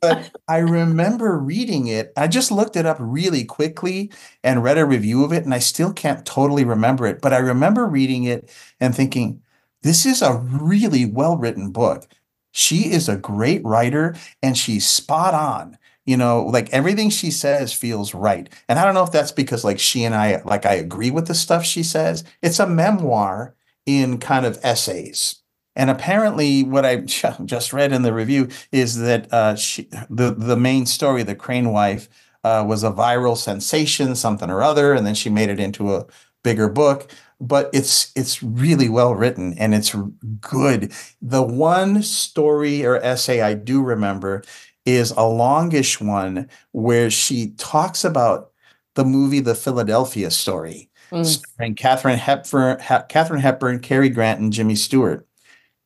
but 0.01 0.35
I 0.47 0.57
remember 0.57 1.37
reading 1.39 1.87
it. 1.87 2.11
I 2.17 2.27
just 2.27 2.51
looked 2.51 2.75
it 2.75 2.85
up 2.85 2.97
really 2.99 3.45
quickly 3.45 4.11
and 4.43 4.63
read 4.63 4.77
a 4.77 4.85
review 4.85 5.23
of 5.23 5.31
it, 5.31 5.45
and 5.45 5.53
I 5.53 5.59
still 5.59 5.93
can't 5.93 6.25
totally 6.25 6.65
remember 6.65 7.07
it. 7.07 7.21
But 7.21 7.31
I 7.33 7.37
remember 7.37 7.85
reading 7.85 8.25
it 8.25 8.49
and 8.79 8.93
thinking, 8.93 9.41
this 9.83 10.05
is 10.05 10.21
a 10.21 10.37
really 10.37 11.05
well 11.05 11.37
written 11.37 11.71
book. 11.71 12.07
She 12.51 12.91
is 12.91 13.07
a 13.07 13.15
great 13.17 13.63
writer 13.63 14.15
and 14.43 14.57
she's 14.57 14.85
spot 14.85 15.33
on. 15.33 15.77
You 16.05 16.17
know, 16.17 16.43
like 16.43 16.69
everything 16.71 17.09
she 17.09 17.29
says 17.29 17.73
feels 17.73 18.13
right. 18.15 18.49
And 18.67 18.79
I 18.79 18.85
don't 18.85 18.95
know 18.95 19.03
if 19.03 19.11
that's 19.11 19.31
because 19.31 19.63
like 19.63 19.79
she 19.79 20.03
and 20.03 20.15
I 20.15 20.41
like 20.45 20.65
I 20.65 20.73
agree 20.73 21.11
with 21.11 21.27
the 21.27 21.35
stuff 21.35 21.63
she 21.63 21.83
says. 21.83 22.23
It's 22.41 22.59
a 22.59 22.67
memoir 22.67 23.55
in 23.85 24.17
kind 24.17 24.45
of 24.45 24.59
essays. 24.63 25.41
And 25.75 25.89
apparently, 25.89 26.63
what 26.63 26.85
I 26.85 26.97
just 27.45 27.73
read 27.73 27.93
in 27.93 28.01
the 28.01 28.13
review 28.13 28.49
is 28.71 28.97
that 28.97 29.31
uh, 29.33 29.55
she, 29.55 29.89
the 30.09 30.33
the 30.35 30.57
main 30.57 30.85
story, 30.85 31.23
the 31.23 31.35
Crane 31.35 31.71
wife, 31.71 32.09
uh, 32.43 32.63
was 32.67 32.83
a 32.83 32.91
viral 32.91 33.37
sensation, 33.37 34.15
something 34.15 34.49
or 34.49 34.63
other, 34.63 34.93
and 34.93 35.05
then 35.05 35.15
she 35.15 35.29
made 35.29 35.49
it 35.49 35.59
into 35.59 35.95
a 35.95 36.05
bigger 36.43 36.69
book. 36.69 37.11
But 37.39 37.69
it's 37.73 38.11
it's 38.15 38.43
really 38.43 38.87
well 38.87 39.15
written 39.15 39.55
and 39.57 39.73
it's 39.73 39.95
good. 40.41 40.93
The 41.21 41.41
one 41.41 42.03
story 42.03 42.85
or 42.85 42.97
essay 42.97 43.41
I 43.41 43.55
do 43.55 43.81
remember 43.81 44.43
is 44.85 45.11
a 45.11 45.23
longish 45.23 46.01
one 46.01 46.49
where 46.71 47.09
she 47.09 47.51
talks 47.57 48.03
about 48.03 48.51
the 48.95 49.05
movie 49.05 49.39
The 49.39 49.55
Philadelphia 49.55 50.31
Story 50.31 50.89
Mm. 51.11 51.25
starring 51.25 51.75
Katharine 51.75 52.17
Hepburn, 52.17 52.79
ha- 52.79 53.03
Katharine 53.09 53.41
Hepburn, 53.41 53.79
Cary 53.79 54.07
Grant, 54.07 54.39
and 54.39 54.53
Jimmy 54.53 54.75
Stewart. 54.75 55.27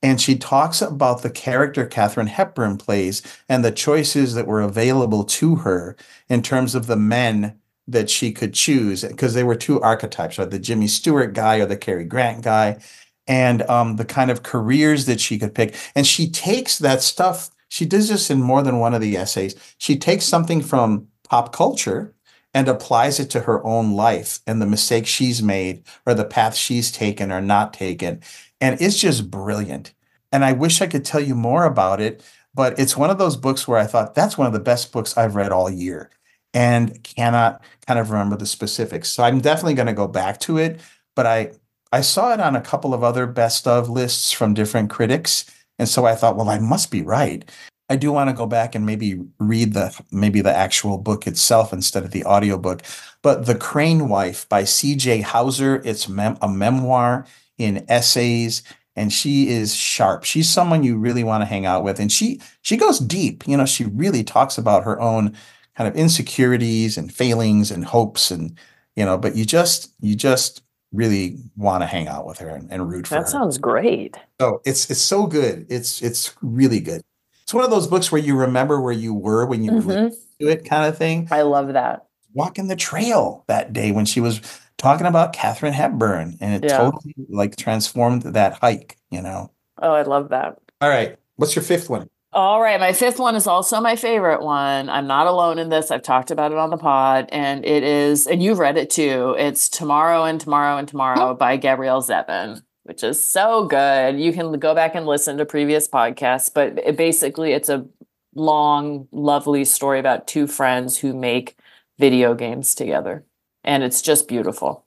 And 0.03 0.21
she 0.21 0.35
talks 0.35 0.83
about 0.83 1.23
the 1.23 1.31
character 1.31 1.87
Katharine 1.87 2.27
Hepburn 2.27 2.77
plays 2.77 3.23
and 3.49 3.65
the 3.65 3.71
choices 3.71 4.35
that 4.35 4.45
were 4.45 4.61
available 4.61 5.23
to 5.23 5.55
her 5.55 5.95
in 6.29 6.43
terms 6.43 6.75
of 6.75 6.85
the 6.85 6.95
men 6.95 7.57
that 7.87 8.11
she 8.11 8.31
could 8.31 8.53
choose, 8.53 9.03
because 9.03 9.33
they 9.33 9.43
were 9.43 9.55
two 9.55 9.81
archetypes, 9.81 10.37
right? 10.37 10.51
The 10.51 10.59
Jimmy 10.59 10.87
Stewart 10.87 11.33
guy 11.33 11.57
or 11.57 11.65
the 11.65 11.77
Cary 11.77 12.05
Grant 12.05 12.43
guy, 12.43 12.77
and 13.25 13.63
um, 13.63 13.95
the 13.95 14.05
kind 14.05 14.29
of 14.29 14.43
careers 14.43 15.07
that 15.07 15.19
she 15.19 15.39
could 15.39 15.55
pick. 15.55 15.75
And 15.95 16.05
she 16.05 16.29
takes 16.29 16.77
that 16.77 17.01
stuff, 17.01 17.49
she 17.69 17.85
does 17.85 18.09
this 18.09 18.29
in 18.29 18.41
more 18.41 18.63
than 18.63 18.79
one 18.79 18.93
of 18.93 19.01
the 19.01 19.17
essays. 19.17 19.55
She 19.77 19.97
takes 19.97 20.25
something 20.25 20.61
from 20.61 21.07
pop 21.23 21.53
culture 21.53 22.13
and 22.53 22.67
applies 22.67 23.19
it 23.19 23.29
to 23.31 23.41
her 23.41 23.63
own 23.65 23.93
life 23.93 24.39
and 24.47 24.61
the 24.61 24.65
mistakes 24.65 25.09
she's 25.09 25.43
made 25.43 25.83
or 26.05 26.13
the 26.13 26.23
path 26.23 26.55
she's 26.55 26.91
taken 26.91 27.31
or 27.31 27.41
not 27.41 27.73
taken. 27.73 28.21
And 28.61 28.79
it's 28.79 28.97
just 28.97 29.29
brilliant. 29.29 29.93
And 30.31 30.45
I 30.45 30.53
wish 30.53 30.81
I 30.81 30.87
could 30.87 31.03
tell 31.03 31.19
you 31.19 31.35
more 31.35 31.65
about 31.65 31.99
it, 31.99 32.23
but 32.53 32.79
it's 32.79 32.95
one 32.95 33.09
of 33.09 33.17
those 33.17 33.35
books 33.35 33.67
where 33.67 33.79
I 33.79 33.85
thought 33.85 34.15
that's 34.15 34.37
one 34.37 34.47
of 34.47 34.53
the 34.53 34.59
best 34.59 34.91
books 34.93 35.17
I've 35.17 35.35
read 35.35 35.51
all 35.51 35.69
year 35.69 36.09
and 36.53 37.03
cannot 37.03 37.61
kind 37.85 37.99
of 37.99 38.09
remember 38.09 38.37
the 38.37 38.45
specifics. 38.45 39.09
So 39.09 39.23
I'm 39.23 39.41
definitely 39.41 39.73
going 39.73 39.87
to 39.87 39.93
go 39.93 40.07
back 40.07 40.39
to 40.41 40.57
it, 40.57 40.79
but 41.15 41.25
I 41.25 41.51
I 41.91 42.01
saw 42.01 42.33
it 42.33 42.41
on 42.41 42.55
a 42.55 42.61
couple 42.61 42.93
of 42.93 43.03
other 43.03 43.27
best 43.27 43.67
of 43.67 43.89
lists 43.89 44.31
from 44.31 44.53
different 44.53 44.89
critics, 44.89 45.45
and 45.79 45.89
so 45.89 46.05
I 46.05 46.15
thought, 46.15 46.35
well, 46.35 46.49
I 46.49 46.59
must 46.59 46.91
be 46.91 47.01
right. 47.01 47.49
I 47.89 47.95
do 47.95 48.11
want 48.11 48.29
to 48.29 48.35
go 48.35 48.47
back 48.47 48.73
and 48.73 48.85
maybe 48.85 49.19
read 49.39 49.73
the 49.73 49.97
maybe 50.11 50.41
the 50.41 50.55
actual 50.55 50.97
book 50.97 51.27
itself 51.27 51.71
instead 51.71 52.03
of 52.03 52.11
the 52.11 52.25
audiobook. 52.25 52.81
But 53.21 53.45
The 53.45 53.55
Crane 53.55 54.09
Wife 54.09 54.49
by 54.49 54.63
C.J. 54.63 55.21
Hauser, 55.21 55.81
it's 55.85 56.09
mem- 56.09 56.37
a 56.41 56.49
memoir 56.49 57.27
in 57.57 57.85
essays 57.87 58.63
and 58.95 59.11
she 59.11 59.49
is 59.49 59.75
sharp. 59.75 60.23
She's 60.23 60.49
someone 60.49 60.83
you 60.83 60.97
really 60.97 61.23
want 61.23 61.41
to 61.41 61.45
hang 61.45 61.65
out 61.65 61.83
with 61.83 61.99
and 61.99 62.11
she 62.11 62.41
she 62.61 62.77
goes 62.77 62.99
deep. 62.99 63.47
You 63.47 63.57
know, 63.57 63.65
she 63.65 63.85
really 63.85 64.23
talks 64.23 64.57
about 64.57 64.83
her 64.83 64.99
own 64.99 65.35
kind 65.75 65.87
of 65.87 65.95
insecurities 65.95 66.97
and 66.97 67.13
failings 67.13 67.69
and 67.69 67.85
hopes 67.85 68.31
and 68.31 68.57
you 68.95 69.05
know, 69.05 69.17
but 69.17 69.35
you 69.35 69.45
just 69.45 69.93
you 69.99 70.15
just 70.15 70.61
really 70.95 71.37
want 71.57 71.81
to 71.83 71.87
hang 71.87 72.07
out 72.07 72.25
with 72.25 72.37
her 72.39 72.49
and, 72.49 72.71
and 72.71 72.89
root 72.89 73.07
for 73.07 73.15
That 73.15 73.21
her. 73.23 73.27
sounds 73.27 73.57
great. 73.57 74.17
Oh, 74.39 74.59
it's 74.65 74.89
it's 74.89 75.01
so 75.01 75.27
good. 75.27 75.65
It's 75.69 76.01
it's 76.01 76.35
really 76.41 76.79
good. 76.79 77.01
It's 77.43 77.53
one 77.53 77.63
of 77.63 77.69
those 77.69 77.87
books 77.87 78.11
where 78.11 78.21
you 78.21 78.35
remember 78.35 78.81
where 78.81 78.93
you 78.93 79.13
were 79.13 79.45
when 79.45 79.63
you 79.63 79.71
Mhm. 79.71 80.13
to 80.39 80.47
it, 80.47 80.65
kind 80.65 80.87
of 80.87 80.97
thing. 80.97 81.27
I 81.31 81.43
love 81.43 81.73
that. 81.73 82.05
Walking 82.33 82.67
the 82.67 82.75
trail 82.75 83.43
that 83.47 83.71
day 83.71 83.91
when 83.91 84.05
she 84.05 84.19
was 84.19 84.41
talking 84.77 85.05
about 85.07 85.31
Katharine 85.33 85.73
Hepburn, 85.73 86.37
and 86.41 86.55
it 86.63 86.69
Yeah. 86.69 86.77
totally 86.77 87.13
like 87.29 87.55
transformed 87.55 88.23
that 88.23 88.53
hike. 88.53 88.97
You 89.11 89.21
know. 89.21 89.51
Oh, 89.81 89.91
I 89.91 90.01
love 90.03 90.29
that. 90.29 90.57
All 90.81 90.89
right, 90.89 91.17
what's 91.35 91.55
your 91.55 91.63
fifth 91.63 91.89
one? 91.89 92.09
All 92.35 92.59
right, 92.59 92.81
my 92.81 92.91
fifth 92.91 93.17
one 93.17 93.37
is 93.37 93.47
also 93.47 93.79
my 93.79 93.95
favorite 93.95 94.41
one. 94.41 94.89
I'm 94.89 95.07
not 95.07 95.25
alone 95.25 95.57
in 95.57 95.69
this. 95.69 95.89
I've 95.89 96.01
talked 96.01 96.31
about 96.31 96.51
it 96.51 96.57
on 96.57 96.69
the 96.69 96.75
pod, 96.75 97.29
and 97.31 97.65
it 97.65 97.81
is, 97.81 98.27
and 98.27 98.43
you've 98.43 98.59
read 98.59 98.75
it 98.75 98.89
too. 98.89 99.37
It's 99.39 99.69
Tomorrow 99.69 100.25
and 100.25 100.37
Tomorrow 100.37 100.77
and 100.77 100.85
Tomorrow 100.85 101.29
oh. 101.29 101.33
by 101.33 101.55
Gabrielle 101.55 102.03
Zevin, 102.03 102.61
which 102.83 103.05
is 103.05 103.25
so 103.25 103.67
good. 103.67 104.19
You 104.19 104.33
can 104.33 104.59
go 104.59 104.75
back 104.75 104.95
and 104.95 105.05
listen 105.05 105.37
to 105.37 105.45
previous 105.45 105.87
podcasts, 105.87 106.51
but 106.53 106.77
it 106.79 106.97
basically 106.97 107.53
it's 107.53 107.69
a 107.69 107.85
long, 108.33 109.07
lovely 109.13 109.63
story 109.63 109.99
about 109.99 110.27
two 110.27 110.45
friends 110.45 110.97
who 110.97 111.13
make 111.13 111.57
video 111.99 112.33
games 112.33 112.75
together, 112.75 113.23
and 113.63 113.81
it's 113.81 114.01
just 114.01 114.27
beautiful. 114.27 114.85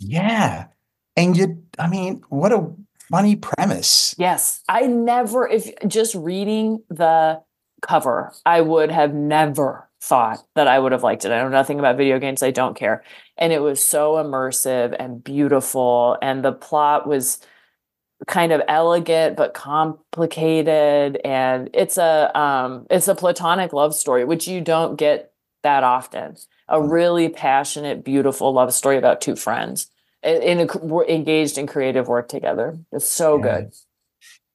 Yeah, 0.00 0.68
and 1.14 1.36
you. 1.36 1.62
I 1.78 1.88
mean, 1.88 2.22
what 2.30 2.52
a 2.52 2.72
funny 3.10 3.36
premise. 3.36 4.14
Yes. 4.18 4.62
I 4.68 4.82
never, 4.82 5.48
if 5.48 5.70
just 5.86 6.14
reading 6.14 6.82
the 6.88 7.42
cover, 7.82 8.32
I 8.44 8.60
would 8.60 8.90
have 8.90 9.14
never 9.14 9.88
thought 10.00 10.44
that 10.54 10.68
I 10.68 10.78
would 10.78 10.92
have 10.92 11.02
liked 11.02 11.24
it. 11.24 11.32
I 11.32 11.38
know 11.42 11.48
nothing 11.48 11.78
about 11.78 11.96
video 11.96 12.18
games. 12.18 12.42
I 12.42 12.50
don't 12.50 12.76
care. 12.76 13.02
And 13.36 13.52
it 13.52 13.60
was 13.60 13.82
so 13.82 14.14
immersive 14.14 14.94
and 14.98 15.22
beautiful. 15.22 16.16
And 16.22 16.44
the 16.44 16.52
plot 16.52 17.06
was 17.06 17.40
kind 18.26 18.52
of 18.52 18.62
elegant 18.68 19.36
but 19.36 19.52
complicated. 19.52 21.20
And 21.24 21.70
it's 21.74 21.98
a 21.98 22.30
um 22.38 22.86
it's 22.90 23.08
a 23.08 23.14
platonic 23.14 23.72
love 23.72 23.94
story, 23.94 24.24
which 24.24 24.48
you 24.48 24.60
don't 24.60 24.96
get 24.96 25.32
that 25.62 25.84
often. 25.84 26.36
A 26.68 26.80
really 26.80 27.28
passionate, 27.28 28.04
beautiful 28.04 28.52
love 28.52 28.72
story 28.72 28.96
about 28.96 29.20
two 29.20 29.36
friends 29.36 29.90
in, 30.22 30.42
in 30.60 30.68
a, 30.70 31.00
engaged 31.08 31.58
in 31.58 31.66
creative 31.66 32.08
work 32.08 32.28
together. 32.28 32.78
It's 32.92 33.08
so 33.08 33.36
Yeah. 33.36 33.42
good. 33.60 33.72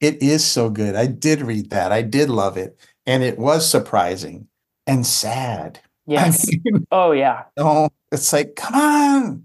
It 0.00 0.22
is 0.22 0.44
so 0.44 0.68
good. 0.68 0.96
I 0.96 1.06
did 1.06 1.42
read 1.42 1.70
that. 1.70 1.92
I 1.92 2.02
did 2.02 2.28
love 2.28 2.56
it, 2.56 2.76
and 3.06 3.22
it 3.22 3.38
was 3.38 3.68
surprising 3.68 4.48
and 4.86 5.06
sad. 5.06 5.80
Yes. 6.04 6.48
I 6.48 6.58
mean, 6.64 6.84
oh 6.90 7.12
yeah. 7.12 7.44
Oh, 7.56 7.88
it's 8.10 8.32
like, 8.32 8.56
come 8.56 8.74
on, 8.74 9.44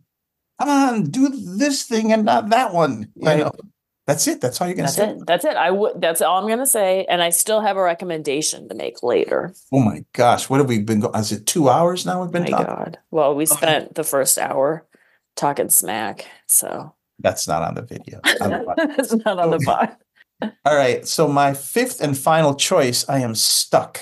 come 0.60 0.68
on, 0.70 1.04
do 1.04 1.30
this 1.30 1.84
thing 1.84 2.12
and 2.12 2.26
not 2.26 2.50
that 2.50 2.74
one. 2.74 3.12
You 3.16 3.26
know, 3.38 3.52
that's 4.08 4.28
it. 4.28 4.42
That's 4.42 4.60
all 4.60 4.66
you're 4.66 4.76
gonna 4.76 4.88
That's 4.88 4.96
say. 4.96 5.12
it. 5.12 5.28
That's 5.28 5.46
it. 5.46 5.56
I 5.56 5.70
would. 5.70 6.02
That's 6.02 6.20
all 6.20 6.42
I'm 6.42 6.50
gonna 6.50 6.66
say. 6.66 7.06
And 7.10 7.22
I 7.22 7.30
still 7.30 7.62
have 7.62 7.78
a 7.78 7.84
recommendation 7.84 8.68
to 8.70 8.74
make 8.76 9.04
later. 9.04 9.54
Oh 9.72 9.82
my 9.82 10.04
gosh, 10.14 10.50
what 10.50 10.60
have 10.60 10.68
we 10.68 10.80
been? 10.80 11.02
Go- 11.02 11.12
is 11.12 11.32
it 11.32 11.46
two 11.46 11.70
hours 11.70 12.08
now? 12.08 12.24
We've 12.24 12.32
been 12.32 12.44
My 12.46 12.50
talking. 12.50 12.66
God. 12.66 13.00
Well, 13.12 13.36
we 13.36 13.46
spent 13.46 13.94
the 13.94 14.04
first 14.04 14.40
hour 14.40 14.84
talking 15.38 15.70
smack, 15.70 16.28
so 16.48 16.94
That's 17.20 17.48
not 17.48 17.64
on 17.64 17.76
the 17.76 17.84
video. 17.84 18.20
On 18.42 18.50
the 18.52 18.64
pod. 18.66 18.76
it's 19.00 19.14
not 19.14 19.40
on 19.40 19.52
the 19.52 19.60
pod. 19.60 19.96
all 20.66 20.76
right. 20.76 21.08
So 21.08 21.28
my 21.28 21.54
fifth 21.54 22.02
and 22.02 22.18
final 22.18 22.54
choice, 22.56 23.08
I 23.08 23.20
am 23.20 23.34
stuck. 23.36 24.02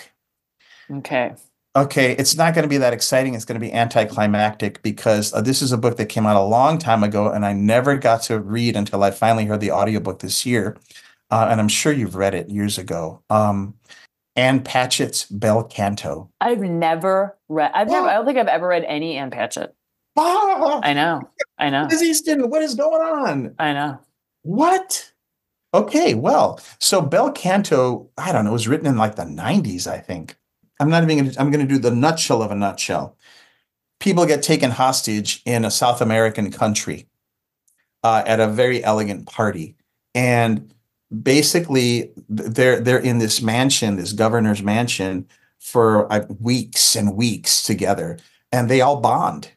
Okay. 0.91 1.33
Okay, 1.77 2.13
it's 2.13 2.37
not 2.37 2.53
going 2.53 2.63
to 2.63 2.69
be 2.69 2.77
that 2.77 2.93
exciting. 2.93 3.33
It's 3.33 3.43
going 3.43 3.59
to 3.59 3.65
be 3.65 3.73
anticlimactic 3.73 4.81
because 4.81 5.33
uh, 5.33 5.41
this 5.41 5.61
is 5.61 5.73
a 5.73 5.77
book 5.77 5.97
that 5.97 6.05
came 6.05 6.25
out 6.25 6.37
a 6.37 6.41
long 6.43 6.77
time 6.77 7.03
ago 7.03 7.29
and 7.29 7.45
I 7.45 7.51
never 7.51 7.97
got 7.97 8.21
to 8.23 8.39
read 8.39 8.77
until 8.77 9.03
I 9.03 9.11
finally 9.11 9.43
heard 9.45 9.59
the 9.59 9.71
audiobook 9.71 10.19
this 10.19 10.45
year. 10.45 10.77
Uh, 11.31 11.47
and 11.49 11.59
I'm 11.59 11.67
sure 11.67 11.91
you've 11.91 12.15
read 12.15 12.33
it 12.33 12.47
years 12.49 12.77
ago. 12.77 13.21
Um, 13.29 13.73
Ann 14.37 14.61
Patchett's 14.61 15.25
Bel 15.25 15.63
Canto. 15.65 16.29
I've 16.39 16.61
never 16.61 17.37
read. 17.49 17.71
I've 17.73 17.89
never. 17.89 18.07
I 18.07 18.13
don't 18.15 18.25
think 18.25 18.37
I've 18.37 18.47
ever 18.47 18.67
read 18.67 18.85
any 18.85 19.17
Ann 19.17 19.31
Patchett. 19.31 19.75
Ah, 20.17 20.79
I 20.83 20.93
know. 20.93 21.29
I 21.57 21.69
know. 21.69 21.83
what 21.83 21.93
is 21.93 22.01
Easton? 22.01 22.49
What 22.49 22.61
is 22.61 22.75
going 22.75 23.01
on? 23.01 23.55
I 23.59 23.73
know. 23.73 23.99
What? 24.43 25.11
Okay, 25.73 26.13
well, 26.13 26.59
so 26.79 27.01
Bel 27.01 27.31
Canto, 27.33 28.09
I 28.17 28.31
don't 28.31 28.45
know, 28.45 28.51
it 28.51 28.53
was 28.53 28.67
written 28.67 28.87
in 28.87 28.97
like 28.97 29.15
the 29.15 29.23
90s, 29.23 29.87
I 29.87 29.97
think. 29.97 30.37
I'm 30.79 30.89
not 30.89 31.03
even 31.03 31.17
gonna, 31.17 31.33
I'm 31.37 31.51
gonna 31.51 31.65
do 31.65 31.77
the 31.77 31.91
nutshell 31.91 32.41
of 32.41 32.51
a 32.51 32.55
nutshell. 32.55 33.17
People 33.99 34.25
get 34.25 34.41
taken 34.41 34.71
hostage 34.71 35.41
in 35.45 35.65
a 35.65 35.71
South 35.71 36.01
American 36.01 36.51
country 36.51 37.07
uh, 38.03 38.23
at 38.25 38.39
a 38.39 38.47
very 38.47 38.83
elegant 38.83 39.25
party. 39.25 39.75
And 40.13 40.73
basically 41.23 42.11
they're 42.29 42.79
they're 42.79 42.99
in 42.99 43.19
this 43.19 43.41
mansion, 43.41 43.95
this 43.95 44.13
governor's 44.13 44.61
mansion 44.61 45.27
for 45.59 46.11
uh, 46.11 46.25
weeks 46.39 46.95
and 46.95 47.15
weeks 47.15 47.63
together. 47.63 48.19
And 48.51 48.69
they 48.69 48.81
all 48.81 49.01
bond, 49.01 49.51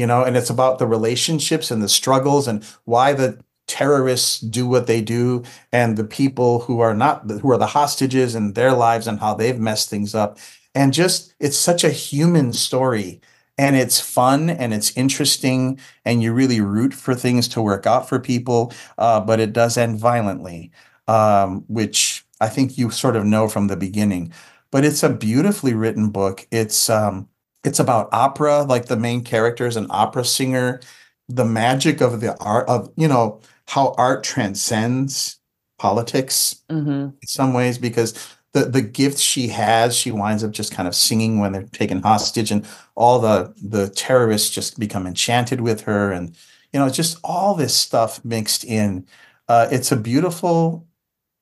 you 0.00 0.06
know, 0.06 0.24
and 0.24 0.34
it's 0.34 0.48
about 0.48 0.78
the 0.78 0.86
relationships 0.86 1.70
and 1.70 1.82
the 1.82 1.88
struggles 1.88 2.48
and 2.48 2.64
why 2.86 3.12
the 3.12 3.38
terrorists 3.66 4.40
do 4.40 4.66
what 4.66 4.86
they 4.86 5.02
do 5.02 5.42
and 5.72 5.98
the 5.98 6.04
people 6.04 6.60
who 6.60 6.80
are 6.80 6.94
not 6.94 7.30
who 7.30 7.50
are 7.50 7.58
the 7.58 7.66
hostages 7.66 8.34
and 8.34 8.54
their 8.54 8.72
lives 8.72 9.06
and 9.06 9.20
how 9.20 9.34
they've 9.34 9.60
messed 9.60 9.90
things 9.90 10.14
up. 10.14 10.38
And 10.74 10.94
just 10.94 11.34
it's 11.38 11.58
such 11.58 11.84
a 11.84 11.90
human 11.90 12.54
story 12.54 13.20
and 13.58 13.76
it's 13.76 14.00
fun 14.00 14.48
and 14.48 14.72
it's 14.72 14.96
interesting 14.96 15.78
and 16.06 16.22
you 16.22 16.32
really 16.32 16.62
root 16.62 16.94
for 16.94 17.14
things 17.14 17.46
to 17.48 17.60
work 17.60 17.86
out 17.86 18.08
for 18.08 18.18
people 18.18 18.72
uh, 18.96 19.20
but 19.20 19.38
it 19.38 19.52
does 19.52 19.76
end 19.76 19.98
violently 19.98 20.70
um, 21.08 21.64
which 21.68 22.24
i 22.40 22.48
think 22.48 22.78
you 22.78 22.90
sort 22.90 23.16
of 23.16 23.24
know 23.24 23.48
from 23.48 23.66
the 23.66 23.76
beginning. 23.76 24.32
But 24.70 24.84
it's 24.84 25.02
a 25.02 25.10
beautifully 25.10 25.74
written 25.74 26.10
book. 26.10 26.46
It's 26.52 26.88
um, 26.88 27.28
it's 27.64 27.78
about 27.78 28.08
opera 28.12 28.62
like 28.62 28.86
the 28.86 28.96
main 28.96 29.22
character 29.24 29.66
is 29.66 29.76
an 29.76 29.86
opera 29.90 30.24
singer. 30.24 30.80
The 31.28 31.44
magic 31.44 32.00
of 32.00 32.20
the 32.20 32.36
art 32.38 32.68
of 32.68 32.90
you 32.96 33.08
know 33.08 33.40
how 33.68 33.94
art 33.98 34.24
transcends 34.24 35.38
politics 35.78 36.62
hmm 36.70 37.08
in 37.22 37.26
some 37.26 37.52
ways 37.54 37.78
because 37.78 38.14
the 38.52 38.64
the 38.64 38.82
gifts 38.82 39.20
she 39.20 39.48
has 39.48 39.96
she 39.96 40.10
winds 40.10 40.42
up 40.44 40.50
just 40.52 40.72
kind 40.72 40.88
of 40.88 40.94
singing 40.94 41.38
when 41.38 41.52
they're 41.52 41.62
taken 41.64 42.02
hostage 42.02 42.50
and 42.50 42.66
all 42.96 43.20
the 43.20 43.54
the 43.62 43.88
terrorists 43.90 44.50
just 44.50 44.78
become 44.78 45.06
enchanted 45.06 45.60
with 45.60 45.82
her 45.82 46.12
and 46.12 46.36
you 46.72 46.80
know 46.80 46.88
just 46.88 47.18
all 47.24 47.54
this 47.54 47.74
stuff 47.74 48.24
mixed 48.24 48.64
in. 48.64 49.06
Uh, 49.48 49.68
it's 49.70 49.92
a 49.92 49.96
beautiful 49.96 50.86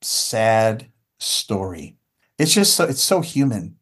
sad 0.03 0.91
story. 1.21 1.97
It's 2.39 2.55
just 2.55 2.77
so 2.77 2.85
it's 2.85 3.03
so 3.03 3.21
human 3.23 3.78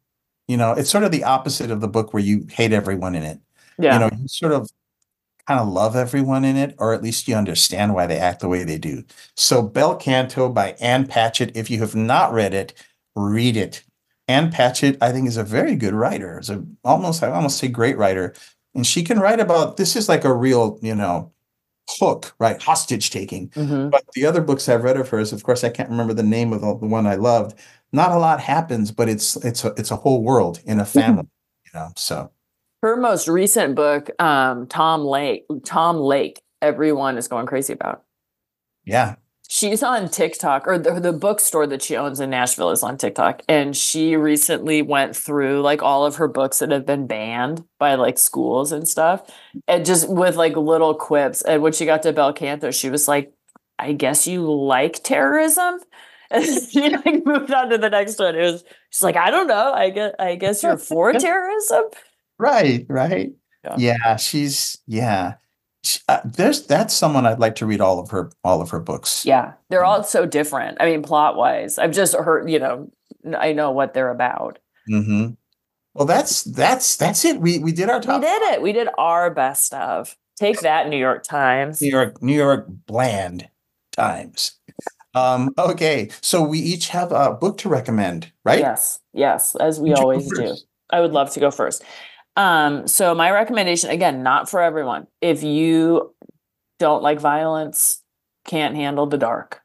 you 0.48 0.56
know 0.56 0.72
it's 0.72 0.90
sort 0.90 1.04
of 1.04 1.12
the 1.12 1.24
opposite 1.24 1.70
of 1.70 1.80
the 1.80 1.88
book 1.88 2.12
where 2.12 2.22
you 2.22 2.46
hate 2.50 2.72
everyone 2.72 3.14
in 3.14 3.22
it. 3.22 3.40
Yeah. 3.78 3.94
you 3.94 4.00
know 4.00 4.10
you 4.20 4.28
sort 4.28 4.52
of 4.52 4.70
kind 5.46 5.60
of 5.60 5.68
love 5.68 5.94
everyone 5.94 6.44
in 6.44 6.56
it 6.56 6.74
or 6.78 6.92
at 6.92 7.02
least 7.02 7.28
you 7.28 7.34
understand 7.34 7.94
why 7.94 8.06
they 8.06 8.18
act 8.18 8.40
the 8.40 8.48
way 8.48 8.64
they 8.64 8.78
do. 8.78 9.04
So 9.36 9.62
bel 9.62 9.96
canto 9.96 10.48
by 10.48 10.72
ann 10.80 11.06
patchett 11.06 11.56
if 11.56 11.70
you 11.70 11.80
have 11.80 11.94
not 11.94 12.32
read 12.32 12.54
it 12.54 12.72
read 13.14 13.56
it. 13.56 13.82
Ann 14.28 14.50
patchett 14.50 14.98
i 15.00 15.12
think 15.12 15.28
is 15.28 15.36
a 15.36 15.44
very 15.44 15.76
good 15.76 15.94
writer. 15.94 16.38
Is 16.40 16.50
a 16.50 16.64
almost 16.84 17.22
i 17.22 17.30
almost 17.30 17.58
say 17.58 17.68
great 17.68 17.96
writer. 17.96 18.34
And 18.74 18.86
she 18.86 19.02
can 19.02 19.18
write 19.18 19.40
about 19.40 19.76
this 19.76 19.96
is 19.96 20.08
like 20.08 20.24
a 20.24 20.34
real 20.34 20.78
you 20.82 20.94
know 20.94 21.32
hook 21.88 22.34
right? 22.38 22.60
Hostage 22.60 23.10
taking. 23.10 23.50
Hmm 23.54 23.90
but 23.90 24.04
the 24.14 24.26
other 24.26 24.40
books 24.40 24.68
I've 24.68 24.84
read 24.84 24.96
of 24.96 25.08
hers, 25.08 25.32
of 25.32 25.42
course, 25.42 25.62
I 25.64 25.68
can't 25.68 25.90
remember 25.90 26.14
the 26.14 26.22
name 26.22 26.52
of 26.52 26.60
the, 26.60 26.76
the 26.78 26.86
one 26.86 27.06
I 27.06 27.14
loved. 27.14 27.58
Not 27.96 28.12
a 28.12 28.18
lot 28.18 28.40
happens, 28.40 28.92
but 28.92 29.08
it's 29.08 29.36
it's 29.36 29.64
a 29.64 29.68
it's 29.78 29.90
a 29.90 29.96
whole 29.96 30.22
world 30.22 30.60
in 30.66 30.78
a 30.78 30.84
family, 30.84 31.28
you 31.64 31.70
know. 31.72 31.88
So 31.96 32.30
Her 32.82 32.94
most 32.94 33.26
recent 33.26 33.74
book, 33.74 34.10
um, 34.20 34.66
Tom 34.66 35.02
Lake, 35.02 35.46
Tom 35.64 35.96
Lake, 35.96 36.42
everyone 36.60 37.16
is 37.16 37.26
going 37.26 37.46
crazy 37.46 37.72
about. 37.72 38.04
yeah, 38.84 39.16
She's 39.48 39.82
on 39.82 40.10
TikTok, 40.10 40.66
or 40.66 40.76
the, 40.76 40.98
the 40.98 41.12
bookstore 41.12 41.66
that 41.68 41.80
she 41.80 41.96
owns 41.96 42.18
in 42.20 42.28
Nashville 42.30 42.70
is 42.70 42.82
on 42.82 42.98
TikTok. 42.98 43.40
And 43.48 43.76
she 43.76 44.16
recently 44.16 44.82
went 44.82 45.16
through 45.16 45.62
like 45.62 45.82
all 45.82 46.04
of 46.04 46.16
her 46.16 46.28
books 46.28 46.58
that 46.58 46.72
have 46.72 46.84
been 46.84 47.06
banned 47.06 47.64
by 47.78 47.94
like 47.94 48.18
schools 48.18 48.72
and 48.72 48.86
stuff, 48.86 49.22
and 49.66 49.86
just 49.86 50.08
with 50.08 50.36
like 50.36 50.54
little 50.54 50.94
quips. 50.94 51.40
And 51.40 51.62
when 51.62 51.72
she 51.72 51.86
got 51.86 52.02
to 52.02 52.12
Bel 52.12 52.34
Canto, 52.34 52.70
she 52.72 52.90
was 52.90 53.08
like, 53.08 53.32
I 53.78 53.92
guess 53.92 54.26
you 54.26 54.52
like 54.52 55.02
terrorism. 55.02 55.80
And 56.30 56.44
she 56.44 56.90
like 56.90 57.24
moved 57.24 57.52
on 57.52 57.70
to 57.70 57.78
the 57.78 57.90
next 57.90 58.18
one. 58.18 58.34
It 58.34 58.42
was 58.42 58.64
she's 58.90 59.02
like, 59.02 59.16
I 59.16 59.30
don't 59.30 59.46
know. 59.46 59.72
I 59.72 59.90
guess 59.90 60.12
I 60.18 60.34
guess 60.34 60.62
you're 60.62 60.76
for 60.76 61.12
terrorism. 61.12 61.84
right, 62.38 62.84
right. 62.88 63.32
Yeah. 63.64 63.76
Yeah, 63.78 64.16
she's 64.16 64.78
yeah. 64.86 65.34
She, 65.82 66.00
uh, 66.08 66.20
there's 66.24 66.66
that's 66.66 66.94
someone 66.94 67.26
I'd 67.26 67.38
like 67.38 67.54
to 67.56 67.66
read 67.66 67.80
all 67.80 68.00
of 68.00 68.10
her 68.10 68.30
all 68.42 68.60
of 68.60 68.70
her 68.70 68.80
books. 68.80 69.24
Yeah, 69.24 69.52
they're 69.70 69.84
all 69.84 70.02
so 70.02 70.26
different. 70.26 70.78
I 70.80 70.86
mean, 70.86 71.02
plot 71.02 71.36
wise, 71.36 71.78
I've 71.78 71.92
just 71.92 72.14
heard, 72.14 72.50
you 72.50 72.58
know, 72.58 72.90
I 73.36 73.52
know 73.52 73.70
what 73.70 73.94
they're 73.94 74.10
about. 74.10 74.58
Mm-hmm. 74.90 75.34
Well, 75.94 76.06
that's 76.06 76.42
that's 76.42 76.96
that's 76.96 77.24
it. 77.24 77.40
We 77.40 77.58
we 77.58 77.72
did 77.72 77.88
our 77.88 78.00
top. 78.00 78.20
We 78.20 78.26
did 78.26 78.42
it. 78.52 78.62
We 78.62 78.72
did 78.72 78.88
our 78.98 79.30
best 79.30 79.72
of. 79.74 80.16
Take 80.36 80.60
that, 80.60 80.88
New 80.88 80.98
York 80.98 81.22
Times. 81.22 81.80
New 81.80 81.88
York 81.88 82.20
New 82.22 82.34
York 82.36 82.66
bland 82.68 83.48
times. 83.92 84.52
Um, 85.16 85.54
okay, 85.58 86.10
so 86.20 86.42
we 86.42 86.58
each 86.58 86.88
have 86.88 87.10
a 87.10 87.32
book 87.32 87.56
to 87.58 87.68
recommend, 87.70 88.30
right? 88.44 88.58
Yes, 88.58 89.00
yes, 89.14 89.56
as 89.56 89.80
we 89.80 89.90
Would 89.90 89.98
always 89.98 90.30
do. 90.30 90.54
I 90.90 91.00
would 91.00 91.12
love 91.12 91.30
to 91.30 91.40
go 91.40 91.50
first. 91.50 91.82
Um, 92.36 92.86
so 92.86 93.14
my 93.14 93.30
recommendation, 93.30 93.88
again, 93.90 94.22
not 94.22 94.50
for 94.50 94.60
everyone. 94.60 95.06
If 95.22 95.42
you 95.42 96.14
don't 96.78 97.02
like 97.02 97.18
violence, 97.18 98.02
can't 98.44 98.76
handle 98.76 99.06
the 99.06 99.16
dark, 99.16 99.62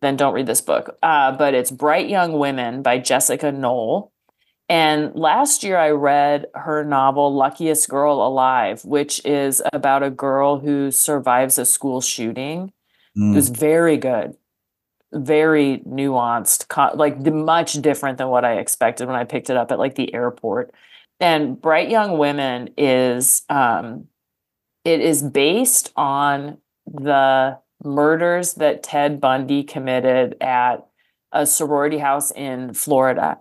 then 0.00 0.16
don't 0.16 0.32
read 0.32 0.46
this 0.46 0.60
book. 0.60 0.96
Uh, 1.02 1.32
but 1.36 1.54
it's 1.54 1.72
Bright 1.72 2.08
Young 2.08 2.38
Women 2.38 2.82
by 2.82 2.98
Jessica 2.98 3.50
Knoll. 3.50 4.12
And 4.68 5.14
last 5.16 5.64
year 5.64 5.76
I 5.76 5.90
read 5.90 6.46
her 6.54 6.84
novel 6.84 7.34
Luckiest 7.34 7.88
Girl 7.88 8.24
Alive, 8.24 8.84
which 8.84 9.24
is 9.24 9.60
about 9.72 10.02
a 10.04 10.10
girl 10.10 10.60
who 10.60 10.90
survives 10.92 11.58
a 11.58 11.64
school 11.64 12.00
shooting. 12.00 12.72
Mm, 13.16 13.32
It 13.32 13.36
was 13.36 13.48
very 13.48 13.96
good, 13.96 14.36
very 15.12 15.78
nuanced, 15.86 16.96
like 16.96 17.18
much 17.18 17.74
different 17.74 18.18
than 18.18 18.28
what 18.28 18.44
I 18.44 18.58
expected 18.58 19.06
when 19.06 19.16
I 19.16 19.24
picked 19.24 19.50
it 19.50 19.56
up 19.56 19.72
at 19.72 19.78
like 19.78 19.94
the 19.94 20.12
airport. 20.14 20.72
And 21.20 21.60
Bright 21.60 21.90
Young 21.90 22.18
Women 22.18 22.70
is 22.76 23.42
um, 23.48 24.06
it 24.84 25.00
is 25.00 25.22
based 25.22 25.92
on 25.96 26.58
the 26.86 27.58
murders 27.84 28.54
that 28.54 28.82
Ted 28.82 29.20
Bundy 29.20 29.62
committed 29.62 30.36
at 30.40 30.86
a 31.32 31.46
sorority 31.46 31.98
house 31.98 32.30
in 32.30 32.72
Florida. 32.74 33.38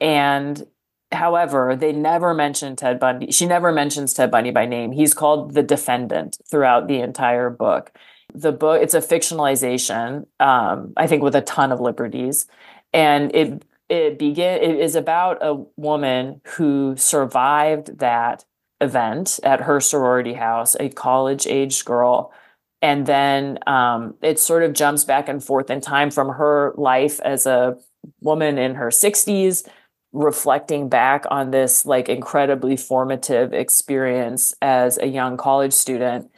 And 0.00 0.66
however, 1.12 1.76
they 1.76 1.92
never 1.92 2.34
mention 2.34 2.76
Ted 2.76 2.98
Bundy. 2.98 3.30
She 3.32 3.46
never 3.46 3.72
mentions 3.72 4.12
Ted 4.12 4.30
Bundy 4.30 4.50
by 4.50 4.66
name. 4.66 4.92
He's 4.92 5.14
called 5.14 5.54
the 5.54 5.62
defendant 5.62 6.38
throughout 6.50 6.88
the 6.88 7.00
entire 7.00 7.50
book 7.50 7.92
the 8.32 8.52
book 8.52 8.80
it's 8.82 8.94
a 8.94 9.00
fictionalization 9.00 10.26
um, 10.40 10.92
i 10.96 11.06
think 11.06 11.22
with 11.22 11.34
a 11.34 11.40
ton 11.42 11.72
of 11.72 11.80
liberties. 11.80 12.46
And 12.92 13.34
it 13.34 13.64
it 13.88 14.18
begin 14.18 14.62
it 14.62 14.76
is 14.76 14.94
about 14.94 15.38
a 15.42 15.62
woman 15.76 16.40
who 16.56 16.94
survived 16.96 17.98
that 17.98 18.44
event 18.80 19.40
at 19.42 19.62
her 19.62 19.80
sorority 19.80 20.34
house 20.34 20.76
a 20.80 20.88
college 20.88 21.46
aged 21.46 21.84
girl. 21.84 22.32
And 22.80 23.06
then 23.06 23.58
um, 23.66 24.14
it 24.22 24.38
sort 24.38 24.62
of 24.62 24.74
jumps 24.74 25.04
back 25.04 25.28
and 25.28 25.42
forth 25.42 25.70
in 25.70 25.80
time 25.80 26.10
from 26.10 26.28
her 26.28 26.74
life 26.76 27.18
as 27.20 27.46
a 27.46 27.76
woman 28.20 28.58
in 28.58 28.74
her 28.74 28.88
60s 28.88 29.66
reflecting 30.12 30.88
back 30.88 31.24
on 31.30 31.50
this 31.50 31.84
like 31.84 32.08
incredibly 32.08 32.76
formative 32.76 33.52
experience 33.52 34.54
as 34.62 34.96
a 34.98 35.06
young 35.06 35.36
college 35.36 35.72
student 35.72 36.30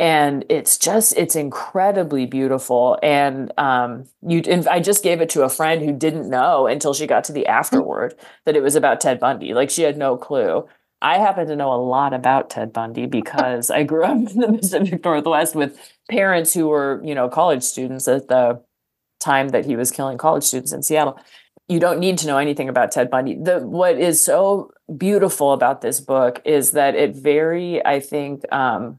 and 0.00 0.46
it's 0.48 0.78
just 0.78 1.12
it's 1.16 1.36
incredibly 1.36 2.24
beautiful. 2.24 2.98
And 3.02 3.52
um 3.58 4.06
you 4.26 4.42
and 4.48 4.66
i 4.66 4.80
just 4.80 5.04
gave 5.04 5.20
it 5.20 5.28
to 5.30 5.42
a 5.42 5.48
friend 5.50 5.82
who 5.84 5.92
didn't 5.92 6.28
know 6.28 6.66
until 6.66 6.94
she 6.94 7.06
got 7.06 7.22
to 7.24 7.32
the 7.32 7.46
afterward 7.46 8.14
that 8.46 8.56
it 8.56 8.62
was 8.62 8.74
about 8.74 9.00
ted 9.00 9.20
bundy. 9.20 9.52
Like 9.54 9.70
she 9.70 9.82
had 9.82 9.98
no 9.98 10.16
clue. 10.16 10.66
I 11.02 11.18
happen 11.18 11.46
to 11.46 11.56
know 11.56 11.72
a 11.72 11.80
lot 11.80 12.14
about 12.14 12.50
ted 12.50 12.72
bundy 12.72 13.06
because 13.06 13.70
i 13.70 13.82
grew 13.84 14.04
up 14.04 14.16
in 14.34 14.40
the 14.40 14.58
pacific 14.58 15.04
northwest 15.04 15.54
with 15.54 15.78
parents 16.10 16.54
who 16.54 16.68
were 16.68 17.02
you 17.04 17.14
know 17.14 17.28
college 17.28 17.62
students 17.62 18.08
at 18.08 18.28
the 18.28 18.62
time 19.20 19.50
that 19.50 19.66
he 19.66 19.76
was 19.76 19.90
killing 19.90 20.16
college 20.16 20.44
students 20.44 20.72
in 20.72 20.82
seattle. 20.82 21.20
You 21.68 21.78
don't 21.78 22.00
need 22.00 22.18
to 22.18 22.26
know 22.26 22.38
anything 22.38 22.68
about 22.70 22.90
ted 22.90 23.10
bundy. 23.10 23.36
The 23.36 23.60
what 23.60 23.98
is 23.98 24.24
so 24.24 24.72
beautiful 24.96 25.52
about 25.52 25.82
this 25.82 26.00
book 26.00 26.40
is 26.44 26.72
that 26.72 26.96
it 26.96 27.14
very 27.14 27.84
i 27.86 28.00
think 28.00 28.50
um 28.52 28.98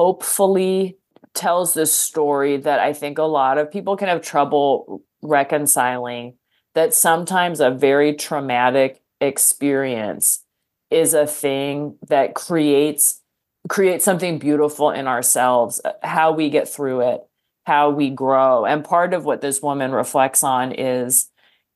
hopefully 0.00 0.96
tells 1.34 1.74
this 1.74 1.94
story 1.94 2.56
that 2.56 2.78
I 2.80 2.94
think 2.94 3.18
a 3.18 3.24
lot 3.24 3.58
of 3.58 3.70
people 3.70 3.98
can 3.98 4.08
have 4.08 4.22
trouble 4.22 5.02
reconciling 5.20 6.38
that 6.74 6.94
sometimes 6.94 7.60
a 7.60 7.70
very 7.70 8.14
traumatic 8.14 9.02
experience 9.20 10.42
is 10.90 11.12
a 11.12 11.26
thing 11.26 11.98
that 12.08 12.34
creates 12.34 13.20
creates 13.68 14.02
something 14.02 14.38
beautiful 14.38 14.90
in 14.90 15.06
ourselves 15.06 15.82
uh, 15.84 15.92
how 16.02 16.32
we 16.32 16.48
get 16.48 16.66
through 16.66 17.02
it 17.02 17.20
how 17.66 17.90
we 17.90 18.08
grow. 18.08 18.64
And 18.64 18.82
part 18.82 19.12
of 19.12 19.26
what 19.26 19.42
this 19.42 19.60
woman 19.60 19.92
reflects 19.92 20.42
on 20.42 20.72
is 20.72 21.28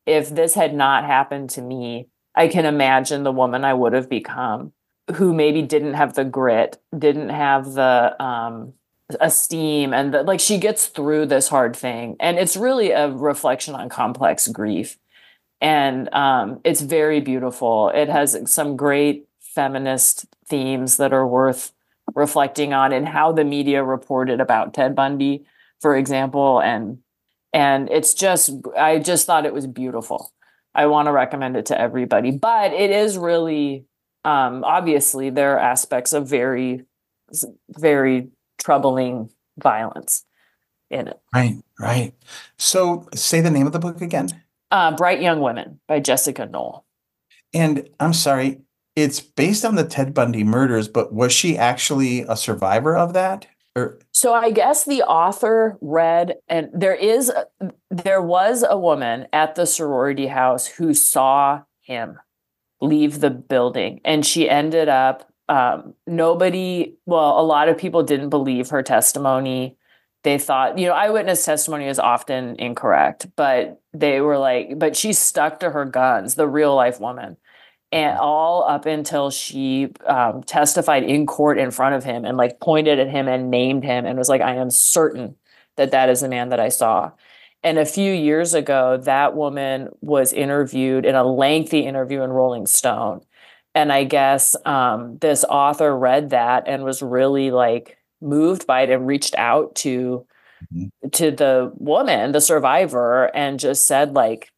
if 0.07 0.31
this 0.31 0.55
had 0.55 0.75
not 0.75 1.05
happened 1.05 1.51
to 1.51 1.61
me 1.61 2.09
i 2.35 2.49
can 2.49 2.65
imagine 2.65 3.23
the 3.23 3.39
woman 3.41 3.67
i 3.67 3.75
would 3.75 3.93
have 3.93 4.09
become 4.09 4.73
who 5.15 5.35
maybe 5.35 5.63
didn't 5.63 5.95
have 5.95 6.15
the 6.15 6.25
grit 6.25 6.81
didn't 6.97 7.29
have 7.29 7.75
the 7.75 8.23
um 8.23 8.73
esteem 9.21 9.93
and 9.93 10.15
the, 10.15 10.23
like 10.23 10.41
she 10.41 10.59
gets 10.59 10.87
through 10.87 11.27
this 11.27 11.49
hard 11.49 11.77
thing. 11.77 12.17
And 12.21 12.39
it's 12.39 12.57
really 12.57 12.91
a 12.91 13.11
reflection 13.11 13.75
on 13.75 13.89
complex 13.89 14.49
grief. 14.49 14.99
And 15.61 16.13
um, 16.13 16.61
it's 16.65 16.81
very 16.81 17.21
beautiful. 17.21 17.91
It 17.91 18.09
has 18.09 18.37
some 18.47 18.77
great 18.77 19.27
feminist 19.41 20.27
themes 20.47 20.97
that 20.97 21.13
are 21.13 21.27
worth 21.27 21.73
reflecting 22.15 22.75
on 22.75 22.93
and 22.93 23.09
how 23.09 23.33
the 23.33 23.45
media 23.45 23.83
reported 23.83 24.41
about 24.41 24.75
ted 24.75 24.95
bundy 24.95 25.47
for 25.81 25.97
example. 25.97 26.61
And 26.61 26.99
and 27.53 27.89
it's 27.91 28.15
just 28.15 28.51
i 28.77 28.99
just 28.99 29.27
thought 29.27 29.47
it 29.47 29.55
was 29.55 29.67
beautiful. 29.67 30.33
I 30.75 30.87
want 30.87 31.07
to 31.07 31.13
recommend 31.13 31.57
it 31.57 31.67
to 31.67 31.81
everybody. 31.81 32.31
But 32.33 32.73
it 32.73 32.91
is 32.91 33.17
really 33.17 33.85
um, 34.25 34.65
obviously 34.65 35.31
there 35.31 35.55
are 35.55 35.59
aspects 35.59 36.13
of 36.13 36.29
very 36.29 36.85
very 37.71 38.29
troubling 38.59 39.31
violence 39.59 40.25
in 40.91 41.09
it. 41.09 41.21
Right, 41.35 41.57
right. 41.79 42.15
So 42.59 43.09
say 43.15 43.41
the 43.41 43.51
name 43.51 43.67
of 43.67 43.73
the 43.73 43.79
book 43.79 44.01
again. 44.01 44.29
Uh, 44.71 44.95
Bright 44.97 45.21
Young 45.21 45.41
Women 45.41 45.81
by 45.87 46.01
Jessica 46.01 46.47
Knoll. 46.47 46.85
And 47.53 47.89
I'm 48.01 48.13
sorry, 48.13 48.61
it's 48.97 49.21
based 49.21 49.65
on 49.65 49.77
the 49.77 49.85
Ted 49.85 50.15
Bundy 50.15 50.45
murders, 50.45 50.89
but 50.89 51.13
was 51.13 51.33
she 51.33 51.57
actually 51.57 52.23
a 52.23 52.37
survivor 52.37 52.97
of 52.97 53.13
that? 53.13 53.47
Or 53.77 53.99
so 54.13 54.33
I 54.33 54.51
guess 54.51 54.85
the 54.85 55.03
author 55.03 55.79
read, 55.81 56.37
and 56.49 56.71
there 56.73 56.95
is, 56.95 57.33
there 57.91 58.23
was 58.23 58.65
a 58.69 58.79
woman 58.79 59.27
at 59.33 59.57
the 59.57 59.67
sorority 59.67 60.29
house 60.29 60.67
who 60.67 60.95
saw 60.95 61.63
him 61.81 62.19
leave 62.85 63.21
the 63.21 63.31
building, 63.31 64.01
and 64.05 64.25
she 64.25 64.49
ended 64.49 64.89
up 64.89 65.31
um, 65.49 65.95
nobody, 66.07 66.95
well, 67.07 67.39
a 67.39 67.43
lot 67.43 67.69
of 67.69 67.77
people 67.77 68.03
didn't 68.03 68.31
believe 68.31 68.71
her 68.71 68.83
testimony. 68.83 69.77
They 70.23 70.39
thought, 70.39 70.79
you 70.79 70.87
know, 70.87 70.95
eyewitness 70.95 71.45
testimony 71.45 71.87
is 71.87 71.99
often 71.99 72.57
incorrect, 72.57 73.27
but 73.37 73.83
they 73.93 74.21
were 74.23 74.39
like, 74.39 74.79
but 74.79 74.97
she 74.97 75.13
stuck 75.13 75.61
to 75.61 75.71
her 75.71 75.85
guns, 75.85 76.35
the 76.35 76.49
real 76.49 76.75
life 76.75 76.99
woman. 76.99 77.37
And 77.93 78.19
all 78.19 78.65
up 78.65 78.87
until 78.87 79.31
she 79.31 79.93
um, 80.07 80.43
testified 80.43 81.05
in 81.05 81.27
court 81.27 81.59
in 81.59 81.71
front 81.71 81.95
of 81.95 82.03
him 82.03 82.25
and 82.25 82.37
like 82.37 82.59
pointed 82.59 82.99
at 82.99 83.09
him 83.09 83.29
and 83.29 83.51
named 83.51 83.85
him 83.85 84.05
and 84.05 84.19
was 84.19 84.29
like, 84.29 84.41
I 84.41 84.57
am 84.57 84.71
certain 84.71 85.37
that 85.77 85.93
that 85.93 86.09
is 86.09 86.21
the 86.21 86.29
man 86.29 86.49
that 86.49 86.59
I 86.59 86.71
saw. 86.71 87.13
And 87.65 87.79
a 87.79 87.87
few 87.87 88.13
years 88.13 88.53
ago, 88.53 88.99
that 88.99 89.35
woman 89.35 89.89
was 90.03 90.35
interviewed 90.35 91.07
in 91.07 91.15
a 91.15 91.25
lengthy 91.25 91.81
interview 91.81 92.21
in 92.21 92.31
Rolling 92.31 92.67
Stone. 92.67 93.23
And 93.75 93.93
i 93.93 94.05
guess 94.05 94.55
um, 94.65 95.19
this 95.19 95.45
author 95.45 95.97
read 95.97 96.31
that 96.31 96.69
and 96.69 96.85
was 96.85 97.03
really 97.03 97.51
like 97.51 97.99
moved 98.21 98.67
by 98.67 98.83
it 98.83 98.91
and 98.91 99.07
reached 99.07 99.35
out 99.37 99.75
to 99.77 100.25
mm-hmm. 100.73 101.09
to 101.09 101.31
the 101.31 101.73
woman 101.75 102.33
the 102.33 102.41
survivor 102.41 103.35
and 103.35 103.59
just 103.59 103.87
said 103.87 104.15
like 104.15 104.51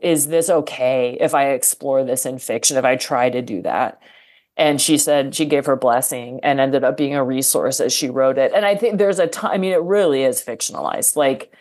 is 0.00 0.26
this 0.26 0.50
okay 0.50 1.16
if 1.20 1.34
i 1.34 1.50
explore 1.50 2.02
this 2.04 2.26
in 2.26 2.38
fiction 2.38 2.76
if 2.76 2.84
i 2.84 2.96
try 2.96 3.28
to 3.28 3.42
do 3.42 3.62
that? 3.62 4.00
And 4.56 4.80
she 4.80 4.98
said 4.98 5.36
she 5.36 5.44
gave 5.44 5.66
her 5.66 5.76
blessing 5.76 6.40
and 6.42 6.58
ended 6.58 6.82
up 6.82 6.96
being 6.96 7.14
a 7.14 7.22
resource 7.22 7.78
as 7.80 7.92
she 7.92 8.08
wrote 8.08 8.38
it. 8.38 8.52
And 8.54 8.64
i 8.64 8.74
think 8.74 8.96
there's 8.96 9.18
a 9.18 9.26
time 9.26 9.50
i 9.52 9.58
mean 9.58 9.72
it 9.72 9.82
really 9.82 10.22
is 10.22 10.42
fictionalized. 10.42 11.16
Like 11.16 11.52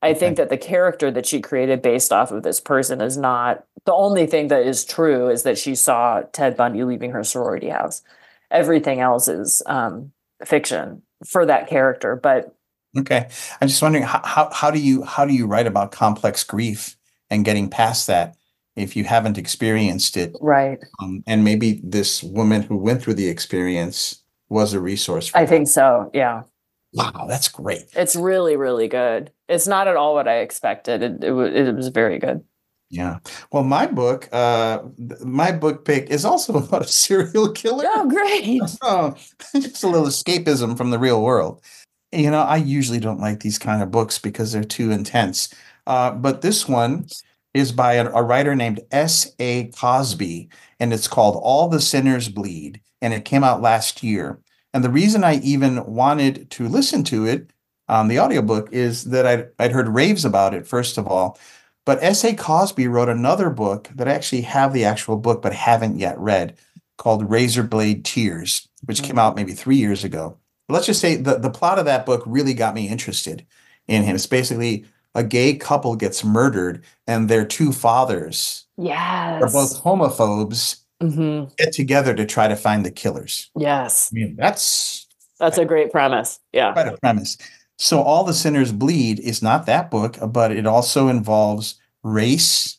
I 0.00 0.14
think 0.14 0.36
that 0.36 0.48
the 0.48 0.56
character 0.56 1.10
that 1.10 1.26
she 1.26 1.40
created 1.40 1.82
based 1.82 2.12
off 2.12 2.30
of 2.30 2.44
this 2.44 2.60
person 2.60 3.00
is 3.00 3.16
not 3.16 3.64
the 3.84 3.92
only 3.92 4.26
thing 4.26 4.48
that 4.48 4.66
is 4.66 4.84
true 4.84 5.28
is 5.28 5.42
that 5.42 5.58
she 5.58 5.74
saw 5.74 6.22
Ted 6.32 6.56
Bundy 6.56 6.84
leaving 6.84 7.10
her 7.10 7.24
sorority 7.24 7.68
house. 7.68 8.02
Everything 8.50 9.00
else 9.00 9.28
is 9.28 9.62
um, 9.66 10.12
fiction 10.44 11.02
for 11.26 11.44
that 11.46 11.68
character. 11.68 12.14
But 12.14 12.54
okay, 12.96 13.28
I'm 13.60 13.68
just 13.68 13.82
wondering 13.82 14.04
how, 14.04 14.20
how 14.24 14.50
how 14.52 14.70
do 14.70 14.78
you 14.78 15.02
how 15.02 15.24
do 15.24 15.34
you 15.34 15.46
write 15.46 15.66
about 15.66 15.90
complex 15.90 16.44
grief 16.44 16.96
and 17.28 17.44
getting 17.44 17.68
past 17.68 18.06
that 18.06 18.36
if 18.76 18.94
you 18.94 19.04
haven't 19.04 19.36
experienced 19.36 20.16
it, 20.16 20.36
right? 20.40 20.78
Um, 21.00 21.24
and 21.26 21.42
maybe 21.42 21.80
this 21.82 22.22
woman 22.22 22.62
who 22.62 22.76
went 22.76 23.02
through 23.02 23.14
the 23.14 23.28
experience 23.28 24.22
was 24.48 24.72
a 24.74 24.80
resource. 24.80 25.28
For 25.28 25.38
I 25.38 25.42
that. 25.42 25.48
think 25.48 25.68
so. 25.68 26.10
Yeah. 26.14 26.42
Wow, 26.92 27.26
that's 27.28 27.48
great. 27.48 27.82
It's 27.94 28.16
really, 28.16 28.56
really 28.56 28.88
good. 28.88 29.30
It's 29.48 29.66
not 29.66 29.88
at 29.88 29.96
all 29.96 30.14
what 30.14 30.28
I 30.28 30.38
expected. 30.38 31.02
It, 31.02 31.24
it, 31.24 31.32
it 31.32 31.74
was 31.74 31.88
very 31.88 32.18
good. 32.18 32.42
Yeah. 32.90 33.18
Well, 33.52 33.64
my 33.64 33.86
book, 33.86 34.28
uh, 34.32 34.80
my 35.22 35.52
book 35.52 35.84
pick 35.84 36.08
is 36.08 36.24
also 36.24 36.54
about 36.56 36.82
a 36.82 36.88
serial 36.88 37.52
killer. 37.52 37.84
Oh, 37.86 38.08
great. 38.08 38.62
oh, 38.82 39.14
just 39.54 39.84
a 39.84 39.88
little 39.88 40.06
escapism 40.06 40.76
from 40.76 40.90
the 40.90 40.98
real 40.98 41.22
world. 41.22 41.62
You 42.12 42.30
know, 42.30 42.40
I 42.40 42.56
usually 42.56 43.00
don't 43.00 43.20
like 43.20 43.40
these 43.40 43.58
kind 43.58 43.82
of 43.82 43.90
books 43.90 44.18
because 44.18 44.52
they're 44.52 44.64
too 44.64 44.90
intense. 44.90 45.52
Uh, 45.86 46.12
but 46.12 46.40
this 46.40 46.66
one 46.66 47.06
is 47.52 47.70
by 47.70 47.94
a, 47.94 48.10
a 48.10 48.22
writer 48.22 48.54
named 48.54 48.80
S.A. 48.90 49.64
Cosby, 49.76 50.48
and 50.80 50.94
it's 50.94 51.08
called 51.08 51.38
All 51.42 51.68
the 51.68 51.80
Sinners 51.80 52.28
Bleed. 52.28 52.80
And 53.02 53.12
it 53.12 53.24
came 53.24 53.44
out 53.44 53.60
last 53.60 54.02
year. 54.02 54.40
And 54.74 54.84
the 54.84 54.90
reason 54.90 55.24
I 55.24 55.36
even 55.36 55.84
wanted 55.86 56.50
to 56.52 56.68
listen 56.68 57.04
to 57.04 57.26
it 57.26 57.50
on 57.88 58.08
the 58.08 58.20
audiobook 58.20 58.72
is 58.72 59.04
that 59.04 59.26
I'd, 59.26 59.48
I'd 59.58 59.72
heard 59.72 59.88
raves 59.88 60.24
about 60.24 60.54
it, 60.54 60.66
first 60.66 60.98
of 60.98 61.06
all. 61.06 61.38
But 61.86 62.02
S.A. 62.02 62.34
Cosby 62.34 62.86
wrote 62.86 63.08
another 63.08 63.48
book 63.48 63.88
that 63.94 64.08
I 64.08 64.12
actually 64.12 64.42
have 64.42 64.74
the 64.74 64.84
actual 64.84 65.16
book, 65.16 65.40
but 65.40 65.54
haven't 65.54 65.98
yet 65.98 66.18
read 66.18 66.58
called 66.98 67.28
Razorblade 67.28 68.04
Tears, 68.04 68.68
which 68.84 69.02
came 69.02 69.16
mm. 69.16 69.20
out 69.20 69.36
maybe 69.36 69.52
three 69.52 69.76
years 69.76 70.04
ago. 70.04 70.36
But 70.66 70.74
let's 70.74 70.86
just 70.86 71.00
say 71.00 71.16
the, 71.16 71.38
the 71.38 71.48
plot 71.48 71.78
of 71.78 71.86
that 71.86 72.04
book 72.04 72.22
really 72.26 72.52
got 72.52 72.74
me 72.74 72.88
interested 72.88 73.46
in 73.86 74.02
him. 74.02 74.16
It's 74.16 74.26
basically 74.26 74.84
a 75.14 75.24
gay 75.24 75.54
couple 75.54 75.96
gets 75.96 76.22
murdered 76.22 76.84
and 77.06 77.28
their 77.28 77.46
two 77.46 77.72
fathers 77.72 78.66
yes. 78.76 79.42
are 79.42 79.50
both 79.50 79.82
homophobes 79.82 80.80
mm-hmm. 81.02 81.52
get 81.56 81.72
together 81.72 82.14
to 82.14 82.26
try 82.26 82.48
to 82.48 82.56
find 82.56 82.84
the 82.84 82.90
killers. 82.90 83.50
Yes. 83.56 84.10
I 84.12 84.14
mean, 84.14 84.36
that's 84.36 85.06
that's 85.38 85.58
a 85.58 85.64
great 85.64 85.92
premise. 85.92 86.40
Yeah. 86.52 86.72
Quite 86.72 86.88
a 86.88 86.96
premise. 86.98 87.38
So 87.78 88.02
all 88.02 88.24
the 88.24 88.34
sinners 88.34 88.72
bleed 88.72 89.20
is 89.20 89.42
not 89.42 89.66
that 89.66 89.90
book, 89.90 90.16
but 90.32 90.50
it 90.50 90.66
also 90.66 91.08
involves 91.08 91.76
race. 92.02 92.78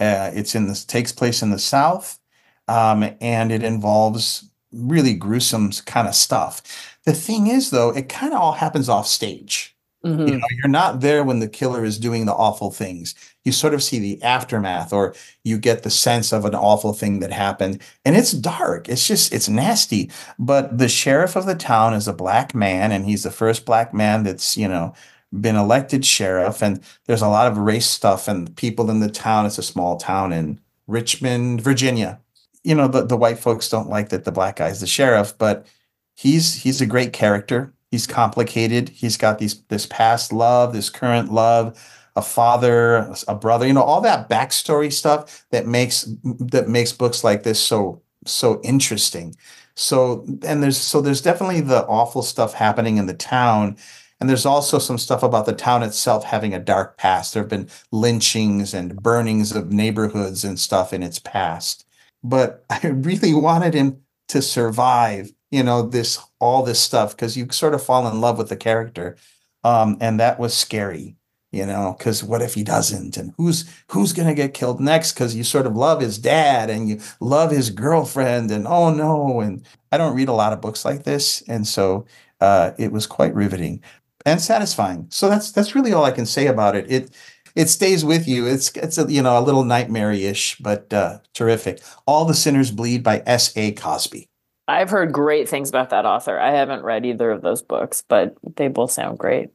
Uh, 0.00 0.30
it's 0.34 0.54
in 0.54 0.66
this 0.66 0.84
takes 0.84 1.12
place 1.12 1.40
in 1.40 1.50
the 1.50 1.58
South, 1.58 2.18
um, 2.66 3.08
and 3.20 3.52
it 3.52 3.62
involves 3.62 4.50
really 4.72 5.14
gruesome 5.14 5.70
kind 5.86 6.08
of 6.08 6.16
stuff. 6.16 6.62
The 7.04 7.12
thing 7.12 7.46
is, 7.46 7.70
though, 7.70 7.90
it 7.90 8.08
kind 8.08 8.32
of 8.32 8.40
all 8.40 8.52
happens 8.52 8.88
off 8.88 9.06
stage. 9.06 9.76
Mm-hmm. 10.04 10.26
You 10.26 10.38
know, 10.38 10.46
you're 10.50 10.68
not 10.68 11.00
there 11.00 11.22
when 11.22 11.38
the 11.38 11.48
killer 11.48 11.84
is 11.84 11.98
doing 11.98 12.26
the 12.26 12.34
awful 12.34 12.72
things. 12.72 13.14
You 13.44 13.52
sort 13.52 13.74
of 13.74 13.82
see 13.82 13.98
the 13.98 14.22
aftermath, 14.22 14.92
or 14.92 15.14
you 15.42 15.58
get 15.58 15.82
the 15.82 15.90
sense 15.90 16.32
of 16.32 16.44
an 16.44 16.54
awful 16.54 16.92
thing 16.92 17.20
that 17.20 17.32
happened. 17.32 17.82
And 18.04 18.16
it's 18.16 18.32
dark. 18.32 18.88
It's 18.88 19.06
just, 19.06 19.32
it's 19.32 19.48
nasty. 19.48 20.10
But 20.38 20.78
the 20.78 20.88
sheriff 20.88 21.36
of 21.36 21.46
the 21.46 21.54
town 21.54 21.94
is 21.94 22.08
a 22.08 22.14
black 22.14 22.54
man, 22.54 22.92
and 22.92 23.04
he's 23.04 23.22
the 23.22 23.30
first 23.30 23.66
black 23.66 23.92
man 23.92 24.22
that's, 24.22 24.56
you 24.56 24.68
know, 24.68 24.94
been 25.40 25.56
elected 25.56 26.04
sheriff. 26.04 26.62
And 26.62 26.82
there's 27.06 27.22
a 27.22 27.28
lot 27.28 27.50
of 27.50 27.58
race 27.58 27.86
stuff, 27.86 28.28
and 28.28 28.54
people 28.56 28.90
in 28.90 29.00
the 29.00 29.10
town. 29.10 29.46
It's 29.46 29.58
a 29.58 29.62
small 29.62 29.96
town 29.96 30.32
in 30.32 30.60
Richmond, 30.86 31.60
Virginia. 31.60 32.20
You 32.62 32.74
know, 32.74 32.88
the, 32.88 33.04
the 33.04 33.16
white 33.16 33.38
folks 33.38 33.68
don't 33.68 33.90
like 33.90 34.08
that 34.08 34.24
the 34.24 34.32
black 34.32 34.56
guy's 34.56 34.80
the 34.80 34.86
sheriff, 34.86 35.36
but 35.36 35.66
he's 36.14 36.54
he's 36.54 36.80
a 36.80 36.86
great 36.86 37.12
character 37.12 37.74
he's 37.94 38.08
complicated. 38.08 38.88
He's 38.88 39.16
got 39.16 39.38
these 39.38 39.62
this 39.68 39.86
past 39.86 40.32
love, 40.32 40.72
this 40.72 40.90
current 40.90 41.32
love, 41.32 41.78
a 42.16 42.22
father, 42.22 43.12
a 43.26 43.34
brother, 43.34 43.66
you 43.66 43.72
know, 43.72 43.82
all 43.82 44.00
that 44.00 44.28
backstory 44.28 44.92
stuff 44.92 45.44
that 45.50 45.66
makes 45.66 46.08
that 46.22 46.68
makes 46.68 46.92
books 46.92 47.24
like 47.24 47.42
this 47.42 47.60
so 47.60 48.02
so 48.26 48.60
interesting. 48.62 49.34
So 49.74 50.24
and 50.42 50.62
there's 50.62 50.78
so 50.78 51.00
there's 51.00 51.22
definitely 51.22 51.60
the 51.60 51.84
awful 51.86 52.22
stuff 52.22 52.54
happening 52.54 52.98
in 52.98 53.06
the 53.06 53.14
town. 53.14 53.76
And 54.20 54.30
there's 54.30 54.46
also 54.46 54.78
some 54.78 54.96
stuff 54.96 55.22
about 55.22 55.44
the 55.44 55.52
town 55.52 55.82
itself 55.82 56.24
having 56.24 56.54
a 56.54 56.60
dark 56.60 56.96
past. 56.96 57.34
There 57.34 57.42
have 57.42 57.50
been 57.50 57.68
lynchings 57.90 58.72
and 58.72 58.96
burnings 59.02 59.52
of 59.52 59.72
neighborhoods 59.72 60.44
and 60.44 60.58
stuff 60.58 60.92
in 60.92 61.02
its 61.02 61.18
past. 61.18 61.84
But 62.22 62.64
I 62.70 62.86
really 62.86 63.34
wanted 63.34 63.74
him 63.74 64.00
to 64.28 64.40
survive 64.40 65.32
you 65.54 65.62
know 65.62 65.82
this 65.82 66.18
all 66.40 66.64
this 66.64 66.80
stuff 66.80 67.14
because 67.14 67.36
you 67.36 67.46
sort 67.52 67.74
of 67.74 67.82
fall 67.82 68.08
in 68.08 68.20
love 68.20 68.38
with 68.38 68.48
the 68.48 68.56
character 68.56 69.16
um, 69.62 69.96
and 70.00 70.18
that 70.18 70.38
was 70.38 70.52
scary 70.52 71.16
you 71.54 71.66
know, 71.66 71.94
because 71.96 72.24
what 72.24 72.42
if 72.42 72.54
he 72.54 72.64
doesn't? 72.64 73.16
And 73.16 73.32
who's 73.36 73.64
who's 73.90 74.12
gonna 74.12 74.34
get 74.34 74.54
killed 74.54 74.80
next? 74.80 75.12
Because 75.12 75.34
you 75.34 75.44
sort 75.44 75.66
of 75.66 75.76
love 75.76 76.00
his 76.00 76.18
dad 76.18 76.70
and 76.70 76.88
you 76.88 77.00
love 77.20 77.50
his 77.50 77.70
girlfriend, 77.70 78.50
and 78.50 78.66
oh 78.66 78.92
no. 78.92 79.40
And 79.40 79.64
I 79.92 79.98
don't 79.98 80.16
read 80.16 80.28
a 80.28 80.32
lot 80.32 80.52
of 80.52 80.60
books 80.60 80.84
like 80.84 81.04
this, 81.04 81.42
and 81.48 81.66
so 81.66 82.06
uh, 82.40 82.72
it 82.78 82.92
was 82.92 83.06
quite 83.06 83.34
riveting 83.34 83.82
and 84.26 84.40
satisfying. 84.40 85.06
So 85.10 85.28
that's 85.28 85.52
that's 85.52 85.74
really 85.74 85.92
all 85.92 86.04
I 86.04 86.10
can 86.10 86.26
say 86.26 86.46
about 86.46 86.76
it. 86.76 86.90
It 86.90 87.10
it 87.54 87.68
stays 87.68 88.04
with 88.04 88.26
you. 88.26 88.46
It's 88.46 88.70
it's 88.76 88.98
a, 88.98 89.10
you 89.10 89.22
know 89.22 89.38
a 89.38 89.42
little 89.42 89.64
nightmare-ish, 89.64 90.56
but 90.58 90.92
uh, 90.92 91.18
terrific. 91.34 91.80
All 92.06 92.24
the 92.24 92.34
Sinners 92.34 92.70
Bleed 92.70 93.02
by 93.02 93.22
S. 93.26 93.56
A. 93.56 93.72
Cosby. 93.72 94.28
I've 94.66 94.90
heard 94.90 95.12
great 95.12 95.48
things 95.48 95.68
about 95.68 95.90
that 95.90 96.06
author. 96.06 96.38
I 96.38 96.52
haven't 96.52 96.84
read 96.84 97.04
either 97.04 97.30
of 97.30 97.42
those 97.42 97.62
books, 97.62 98.02
but 98.08 98.34
they 98.56 98.68
both 98.68 98.92
sound 98.92 99.18
great. 99.18 99.50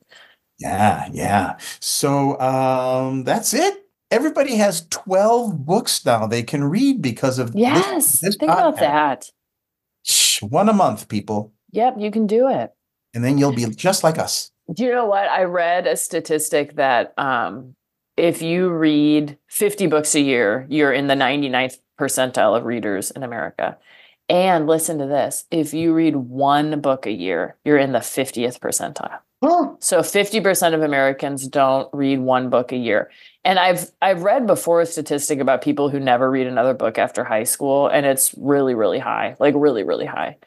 Yeah, 0.59 1.07
yeah. 1.11 1.57
So 1.79 2.39
um, 2.39 3.23
that's 3.23 3.53
it. 3.53 3.85
Everybody 4.11 4.55
has 4.55 4.87
12 4.89 5.65
books 5.65 6.03
now 6.05 6.25
they 6.25 6.43
can 6.43 6.63
read 6.63 7.01
because 7.01 7.39
of 7.39 7.53
yes. 7.55 7.85
This, 7.93 8.21
this 8.21 8.35
think 8.37 8.51
podcast. 8.51 8.57
about 8.57 8.79
that. 8.79 9.31
Shh, 10.03 10.41
one 10.41 10.69
a 10.69 10.73
month, 10.73 11.07
people. 11.07 11.53
Yep, 11.71 11.95
you 11.99 12.11
can 12.11 12.25
do 12.25 12.49
it. 12.49 12.73
And 13.13 13.23
then 13.23 13.37
you'll 13.37 13.53
be 13.53 13.65
just 13.65 14.03
like 14.03 14.17
us. 14.17 14.51
Do 14.71 14.83
you 14.83 14.91
know 14.91 15.05
what? 15.05 15.29
I 15.29 15.43
read 15.43 15.87
a 15.87 15.95
statistic 15.95 16.75
that 16.75 17.13
um, 17.17 17.75
if 18.17 18.41
you 18.41 18.69
read 18.69 19.37
50 19.47 19.87
books 19.87 20.13
a 20.15 20.21
year, 20.21 20.65
you're 20.69 20.93
in 20.93 21.07
the 21.07 21.15
99th 21.15 21.77
percentile 21.99 22.57
of 22.57 22.65
readers 22.65 23.11
in 23.11 23.23
America. 23.23 23.77
And 24.27 24.67
listen 24.67 24.99
to 24.99 25.07
this 25.07 25.45
if 25.49 25.73
you 25.73 25.93
read 25.93 26.15
one 26.15 26.81
book 26.81 27.07
a 27.07 27.11
year, 27.11 27.57
you're 27.65 27.77
in 27.77 27.93
the 27.93 27.99
50th 27.99 28.59
percentile. 28.59 29.19
Oh. 29.41 29.77
So 29.79 29.99
50% 29.99 30.73
of 30.73 30.81
Americans 30.81 31.47
don't 31.47 31.89
read 31.93 32.19
one 32.19 32.49
book 32.49 32.71
a 32.73 32.77
year. 32.77 33.09
And 33.45 33.57
I've 33.57 33.89
I've 34.01 34.23
read 34.23 34.45
before 34.45 34.81
a 34.81 34.85
statistic 34.85 35.39
about 35.39 35.61
people 35.61 35.89
who 35.89 35.99
never 35.99 36.29
read 36.29 36.45
another 36.45 36.73
book 36.73 36.97
after 36.97 37.23
high 37.23 37.45
school 37.45 37.87
and 37.87 38.05
it's 38.05 38.35
really 38.37 38.75
really 38.75 38.99
high, 38.99 39.35
like 39.39 39.53
really 39.57 39.83
really 39.83 40.05
high. 40.05 40.37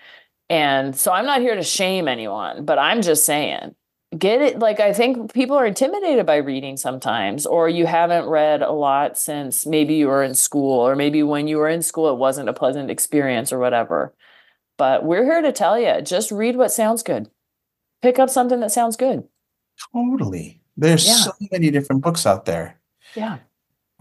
And 0.50 0.94
so 0.94 1.10
I'm 1.10 1.24
not 1.24 1.40
here 1.40 1.54
to 1.54 1.62
shame 1.62 2.06
anyone, 2.06 2.66
but 2.66 2.78
I'm 2.78 3.00
just 3.00 3.24
saying 3.24 3.74
get 4.18 4.42
it 4.42 4.58
like 4.58 4.78
i 4.78 4.92
think 4.92 5.32
people 5.32 5.56
are 5.56 5.64
intimidated 5.64 6.26
by 6.26 6.36
reading 6.36 6.76
sometimes 6.76 7.46
or 7.46 7.68
you 7.68 7.86
haven't 7.86 8.26
read 8.26 8.60
a 8.60 8.70
lot 8.70 9.16
since 9.16 9.64
maybe 9.64 9.94
you 9.94 10.06
were 10.06 10.22
in 10.22 10.34
school 10.34 10.80
or 10.80 10.94
maybe 10.94 11.22
when 11.22 11.48
you 11.48 11.56
were 11.56 11.68
in 11.68 11.80
school 11.80 12.10
it 12.10 12.18
wasn't 12.18 12.48
a 12.48 12.52
pleasant 12.52 12.90
experience 12.90 13.52
or 13.52 13.58
whatever 13.58 14.12
but 14.76 15.04
we're 15.04 15.24
here 15.24 15.40
to 15.40 15.50
tell 15.52 15.78
you 15.78 16.02
just 16.02 16.30
read 16.30 16.56
what 16.56 16.70
sounds 16.70 17.02
good 17.02 17.30
pick 18.02 18.18
up 18.18 18.28
something 18.28 18.60
that 18.60 18.72
sounds 18.72 18.96
good 18.96 19.24
totally 19.92 20.60
there's 20.76 21.06
yeah. 21.06 21.14
so 21.14 21.32
many 21.50 21.70
different 21.70 22.02
books 22.02 22.26
out 22.26 22.44
there 22.44 22.78
yeah 23.14 23.38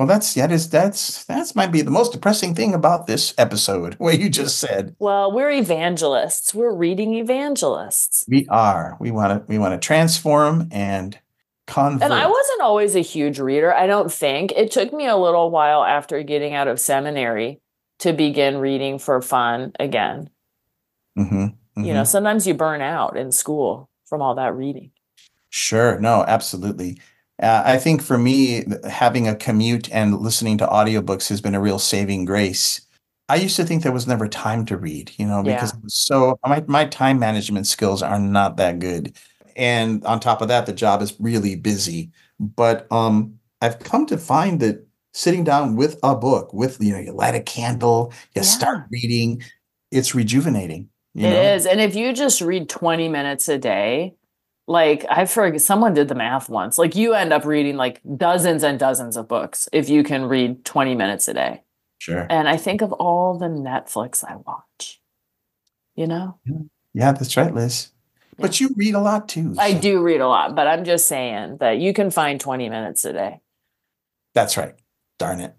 well, 0.01 0.07
that's 0.07 0.33
that 0.33 0.51
is 0.51 0.67
that's 0.67 1.25
that's 1.25 1.55
might 1.55 1.71
be 1.71 1.83
the 1.83 1.91
most 1.91 2.11
depressing 2.11 2.55
thing 2.55 2.73
about 2.73 3.05
this 3.05 3.35
episode. 3.37 3.93
What 3.99 4.17
you 4.17 4.31
just 4.31 4.57
said. 4.57 4.95
Well, 4.97 5.31
we're 5.31 5.51
evangelists. 5.51 6.55
We're 6.55 6.73
reading 6.73 7.13
evangelists. 7.13 8.25
We 8.27 8.47
are. 8.49 8.97
We 8.99 9.11
want 9.11 9.45
to 9.45 9.45
we 9.47 9.59
want 9.59 9.79
to 9.79 9.85
transform 9.85 10.69
and 10.71 11.19
convert. 11.67 12.01
And 12.01 12.13
I 12.13 12.25
wasn't 12.25 12.61
always 12.61 12.95
a 12.95 13.01
huge 13.01 13.39
reader. 13.39 13.71
I 13.71 13.85
don't 13.85 14.11
think 14.11 14.53
it 14.53 14.71
took 14.71 14.91
me 14.91 15.05
a 15.05 15.15
little 15.15 15.51
while 15.51 15.83
after 15.83 16.23
getting 16.23 16.55
out 16.55 16.67
of 16.67 16.79
seminary 16.79 17.61
to 17.99 18.11
begin 18.11 18.57
reading 18.57 18.97
for 18.97 19.21
fun 19.21 19.73
again. 19.79 20.31
Mm-hmm, 21.15 21.35
mm-hmm. 21.35 21.83
You 21.83 21.93
know, 21.93 22.05
sometimes 22.05 22.47
you 22.47 22.55
burn 22.55 22.81
out 22.81 23.17
in 23.17 23.31
school 23.31 23.87
from 24.11 24.21
all 24.21 24.35
that 24.35 24.53
reading. 24.53 24.91
Sure. 25.51 25.97
No, 26.01 26.25
absolutely. 26.27 26.99
Uh, 27.41 27.63
I 27.65 27.77
think 27.77 28.01
for 28.01 28.17
me, 28.17 28.65
having 28.89 29.25
a 29.25 29.35
commute 29.35 29.89
and 29.89 30.19
listening 30.19 30.57
to 30.57 30.67
audiobooks 30.67 31.29
has 31.29 31.39
been 31.39 31.55
a 31.55 31.61
real 31.61 31.79
saving 31.79 32.25
grace. 32.25 32.81
I 33.29 33.35
used 33.37 33.55
to 33.55 33.63
think 33.63 33.83
there 33.83 33.93
was 33.93 34.07
never 34.07 34.27
time 34.27 34.65
to 34.65 34.75
read, 34.75 35.13
you 35.17 35.25
know, 35.25 35.41
because 35.41 35.73
yeah. 35.73 35.79
so 35.87 36.37
my, 36.45 36.61
my 36.67 36.85
time 36.85 37.19
management 37.19 37.67
skills 37.67 38.03
are 38.03 38.19
not 38.19 38.57
that 38.57 38.79
good. 38.79 39.15
And 39.55 40.03
on 40.03 40.19
top 40.19 40.41
of 40.41 40.49
that, 40.49 40.65
the 40.65 40.73
job 40.73 41.01
is 41.01 41.15
really 41.17 41.55
busy. 41.55 42.11
But 42.37 42.91
um, 42.91 43.39
I've 43.61 43.79
come 43.79 44.05
to 44.07 44.17
find 44.17 44.59
that 44.59 44.85
sitting 45.13 45.45
down 45.45 45.77
with 45.77 45.97
a 46.03 46.17
book, 46.17 46.53
with 46.53 46.83
you 46.83 46.91
know, 46.91 46.99
you 46.99 47.13
light 47.13 47.35
a 47.35 47.39
candle, 47.41 48.11
you 48.35 48.41
yeah. 48.41 48.41
start 48.41 48.87
reading, 48.91 49.41
it's 49.89 50.13
rejuvenating. 50.13 50.89
It 51.15 51.21
know? 51.21 51.53
is, 51.53 51.65
And 51.65 51.81
if 51.81 51.95
you 51.95 52.13
just 52.13 52.41
read 52.41 52.69
20 52.69 53.09
minutes 53.09 53.49
a 53.49 53.57
day, 53.57 54.15
like 54.67 55.05
I 55.09 55.25
forget 55.25 55.61
someone 55.61 55.93
did 55.93 56.07
the 56.07 56.15
math 56.15 56.49
once. 56.49 56.77
Like 56.77 56.95
you 56.95 57.13
end 57.13 57.33
up 57.33 57.45
reading 57.45 57.75
like 57.75 58.01
dozens 58.17 58.63
and 58.63 58.79
dozens 58.79 59.17
of 59.17 59.27
books 59.27 59.67
if 59.73 59.89
you 59.89 60.03
can 60.03 60.25
read 60.25 60.63
20 60.63 60.95
minutes 60.95 61.27
a 61.27 61.33
day. 61.33 61.63
Sure. 61.99 62.25
And 62.29 62.47
I 62.47 62.57
think 62.57 62.81
of 62.81 62.93
all 62.93 63.37
the 63.37 63.47
Netflix 63.47 64.23
I 64.23 64.37
watch. 64.37 65.01
You 65.95 66.07
know? 66.07 66.39
Yeah, 66.93 67.11
that's 67.11 67.35
right, 67.35 67.53
Liz. 67.53 67.89
Yeah. 68.37 68.43
But 68.43 68.59
you 68.59 68.69
read 68.75 68.95
a 68.95 68.99
lot 68.99 69.27
too. 69.27 69.53
So. 69.55 69.61
I 69.61 69.73
do 69.73 70.01
read 70.01 70.21
a 70.21 70.27
lot, 70.27 70.55
but 70.55 70.67
I'm 70.67 70.85
just 70.85 71.07
saying 71.07 71.57
that 71.59 71.79
you 71.79 71.93
can 71.93 72.09
find 72.09 72.39
20 72.39 72.69
minutes 72.69 73.03
a 73.05 73.13
day. 73.13 73.41
That's 74.33 74.55
right. 74.55 74.75
Darn 75.19 75.41
it. 75.41 75.53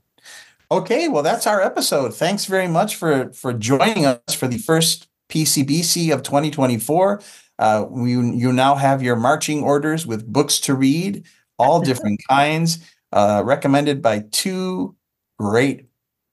Okay, 0.71 1.07
well 1.07 1.23
that's 1.23 1.47
our 1.47 1.61
episode. 1.61 2.15
Thanks 2.15 2.47
very 2.47 2.67
much 2.67 2.97
for 2.97 3.31
for 3.35 3.53
joining 3.53 4.07
us 4.07 4.35
for 4.35 4.49
the 4.49 4.57
first 4.57 5.07
PCBC 5.33 6.13
of 6.13 6.23
2024. 6.23 7.23
Uh, 7.59 7.87
you, 7.95 8.35
you 8.35 8.53
now 8.53 8.75
have 8.75 9.03
your 9.03 9.17
marching 9.17 9.63
orders 9.63 10.07
with 10.07 10.31
books 10.31 10.61
to 10.61 10.75
read, 10.75 11.25
all 11.59 11.81
different 11.85 12.21
kinds, 12.29 12.85
uh, 13.13 13.41
recommended 13.45 14.03
by 14.03 14.25
two 14.31 14.95
great 15.39 15.87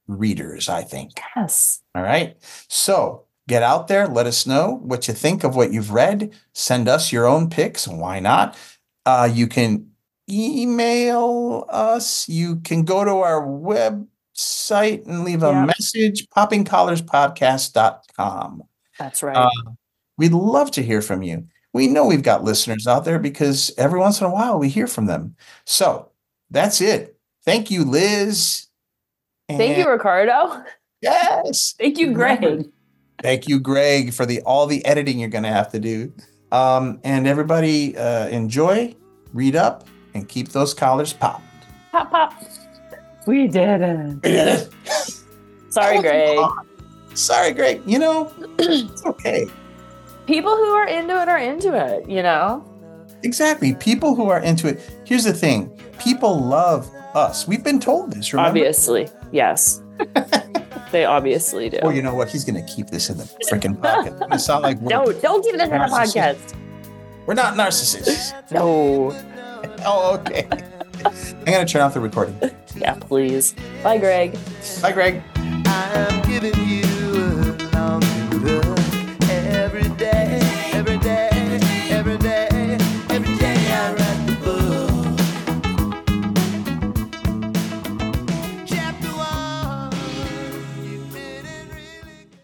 readers, 0.07 0.67
I 0.67 0.81
think. 0.81 1.13
Yes. 1.35 1.81
All 1.95 2.03
right. 2.03 2.35
So 2.67 3.23
get 3.47 3.63
out 3.63 3.87
there. 3.87 4.05
Let 4.07 4.25
us 4.25 4.45
know 4.45 4.79
what 4.81 5.07
you 5.07 5.13
think 5.13 5.45
of 5.45 5.55
what 5.55 5.71
you've 5.71 5.91
read. 5.91 6.33
Send 6.53 6.89
us 6.89 7.11
your 7.11 7.25
own 7.25 7.49
picks. 7.49 7.87
Why 7.87 8.19
not? 8.19 8.57
Uh, 9.05 9.29
you 9.31 9.47
can 9.47 9.91
email 10.29 11.65
us. 11.69 12.27
You 12.27 12.57
can 12.57 12.83
go 12.83 13.05
to 13.05 13.11
our 13.11 13.41
website 13.41 15.07
and 15.07 15.23
leave 15.23 15.43
a 15.43 15.65
message, 15.65 16.27
poppingcollarspodcast.com. 16.35 18.63
That's 18.99 19.23
right. 19.23 19.35
Uh, 19.35 19.49
We'd 20.19 20.33
love 20.33 20.69
to 20.71 20.83
hear 20.83 21.01
from 21.01 21.23
you. 21.23 21.47
We 21.71 21.87
know 21.87 22.05
we've 22.05 22.23
got 22.23 22.43
listeners 22.43 22.87
out 22.87 23.05
there 23.05 23.19
because 23.19 23.71
every 23.77 23.99
once 23.99 24.19
in 24.19 24.27
a 24.27 24.29
while 24.29 24.59
we 24.59 24.67
hear 24.67 24.85
from 24.85 25.05
them. 25.05 25.35
So 25.65 26.11
that's 26.51 26.81
it. 26.81 27.17
Thank 27.45 27.71
you, 27.71 27.85
Liz. 27.85 28.67
And 29.47 29.57
Thank 29.57 29.77
you, 29.77 29.89
Ricardo. 29.89 30.63
Yes. 31.01 31.73
Thank 31.79 31.97
you, 31.97 32.13
Greg. 32.13 32.69
Thank 33.21 33.47
you, 33.47 33.61
Greg, 33.61 34.13
for 34.13 34.25
the 34.25 34.41
all 34.41 34.65
the 34.65 34.83
editing 34.85 35.19
you're 35.19 35.29
going 35.29 35.45
to 35.45 35.49
have 35.49 35.71
to 35.71 35.79
do. 35.79 36.11
Um, 36.51 36.99
and 37.05 37.25
everybody, 37.25 37.95
uh, 37.97 38.27
enjoy, 38.27 38.95
read 39.33 39.55
up, 39.55 39.87
and 40.13 40.27
keep 40.27 40.49
those 40.49 40.73
collars 40.73 41.13
popped. 41.13 41.43
Pop, 41.91 42.11
pop. 42.11 42.33
We 43.25 43.47
did 43.47 43.81
it. 43.81 44.15
We 44.15 44.19
did 44.21 44.47
it. 44.47 44.73
Sorry, 45.69 45.99
Greg. 46.01 46.39
Sorry, 47.19 47.53
Greg. 47.53 47.81
You 47.85 47.99
know, 47.99 48.31
it's 48.59 49.05
okay 49.05 49.47
people 50.29 50.55
who 50.55 50.69
are 50.75 50.87
into 50.87 51.19
it 51.19 51.27
are 51.27 51.39
into 51.39 51.73
it, 51.73 52.07
you 52.07 52.21
know? 52.21 52.63
Exactly. 53.23 53.73
People 53.73 54.13
who 54.13 54.29
are 54.29 54.39
into 54.39 54.67
it. 54.67 54.79
Here's 55.03 55.23
the 55.23 55.33
thing 55.33 55.75
people 55.99 56.39
love 56.39 56.87
us. 57.15 57.47
We've 57.47 57.63
been 57.63 57.79
told 57.79 58.13
this, 58.13 58.31
remember? 58.31 58.49
Obviously. 58.49 59.09
Yes. 59.31 59.81
they 60.91 61.03
obviously 61.05 61.69
do. 61.69 61.79
Well, 61.81 61.91
you 61.91 62.03
know 62.03 62.13
what? 62.13 62.29
He's 62.29 62.45
going 62.45 62.63
to 62.63 62.73
keep 62.73 62.87
this 62.87 63.09
in 63.09 63.17
the 63.17 63.23
freaking 63.51 63.81
pocket. 63.81 64.13
It's 64.13 64.19
going 64.19 64.31
to 64.31 64.39
sound 64.39 64.63
like 64.63 64.81
No, 64.81 65.11
don't 65.11 65.43
keep 65.43 65.55
this 65.55 65.63
in 65.63 65.69
the 65.71 65.87
podcast. 65.87 66.55
We're 67.25 67.33
not 67.33 67.55
narcissists. 67.55 68.33
No. 68.51 69.11
oh, 69.85 70.17
okay. 70.19 70.47
I'm 71.03 71.45
going 71.45 71.65
to 71.65 71.71
turn 71.71 71.81
off 71.81 71.93
the 71.95 71.99
recording. 71.99 72.39
Yeah, 72.75 72.93
please. 72.95 73.55
Bye, 73.83 73.97
Greg. 73.97 74.37
Bye, 74.81 74.91
Greg. 74.91 75.23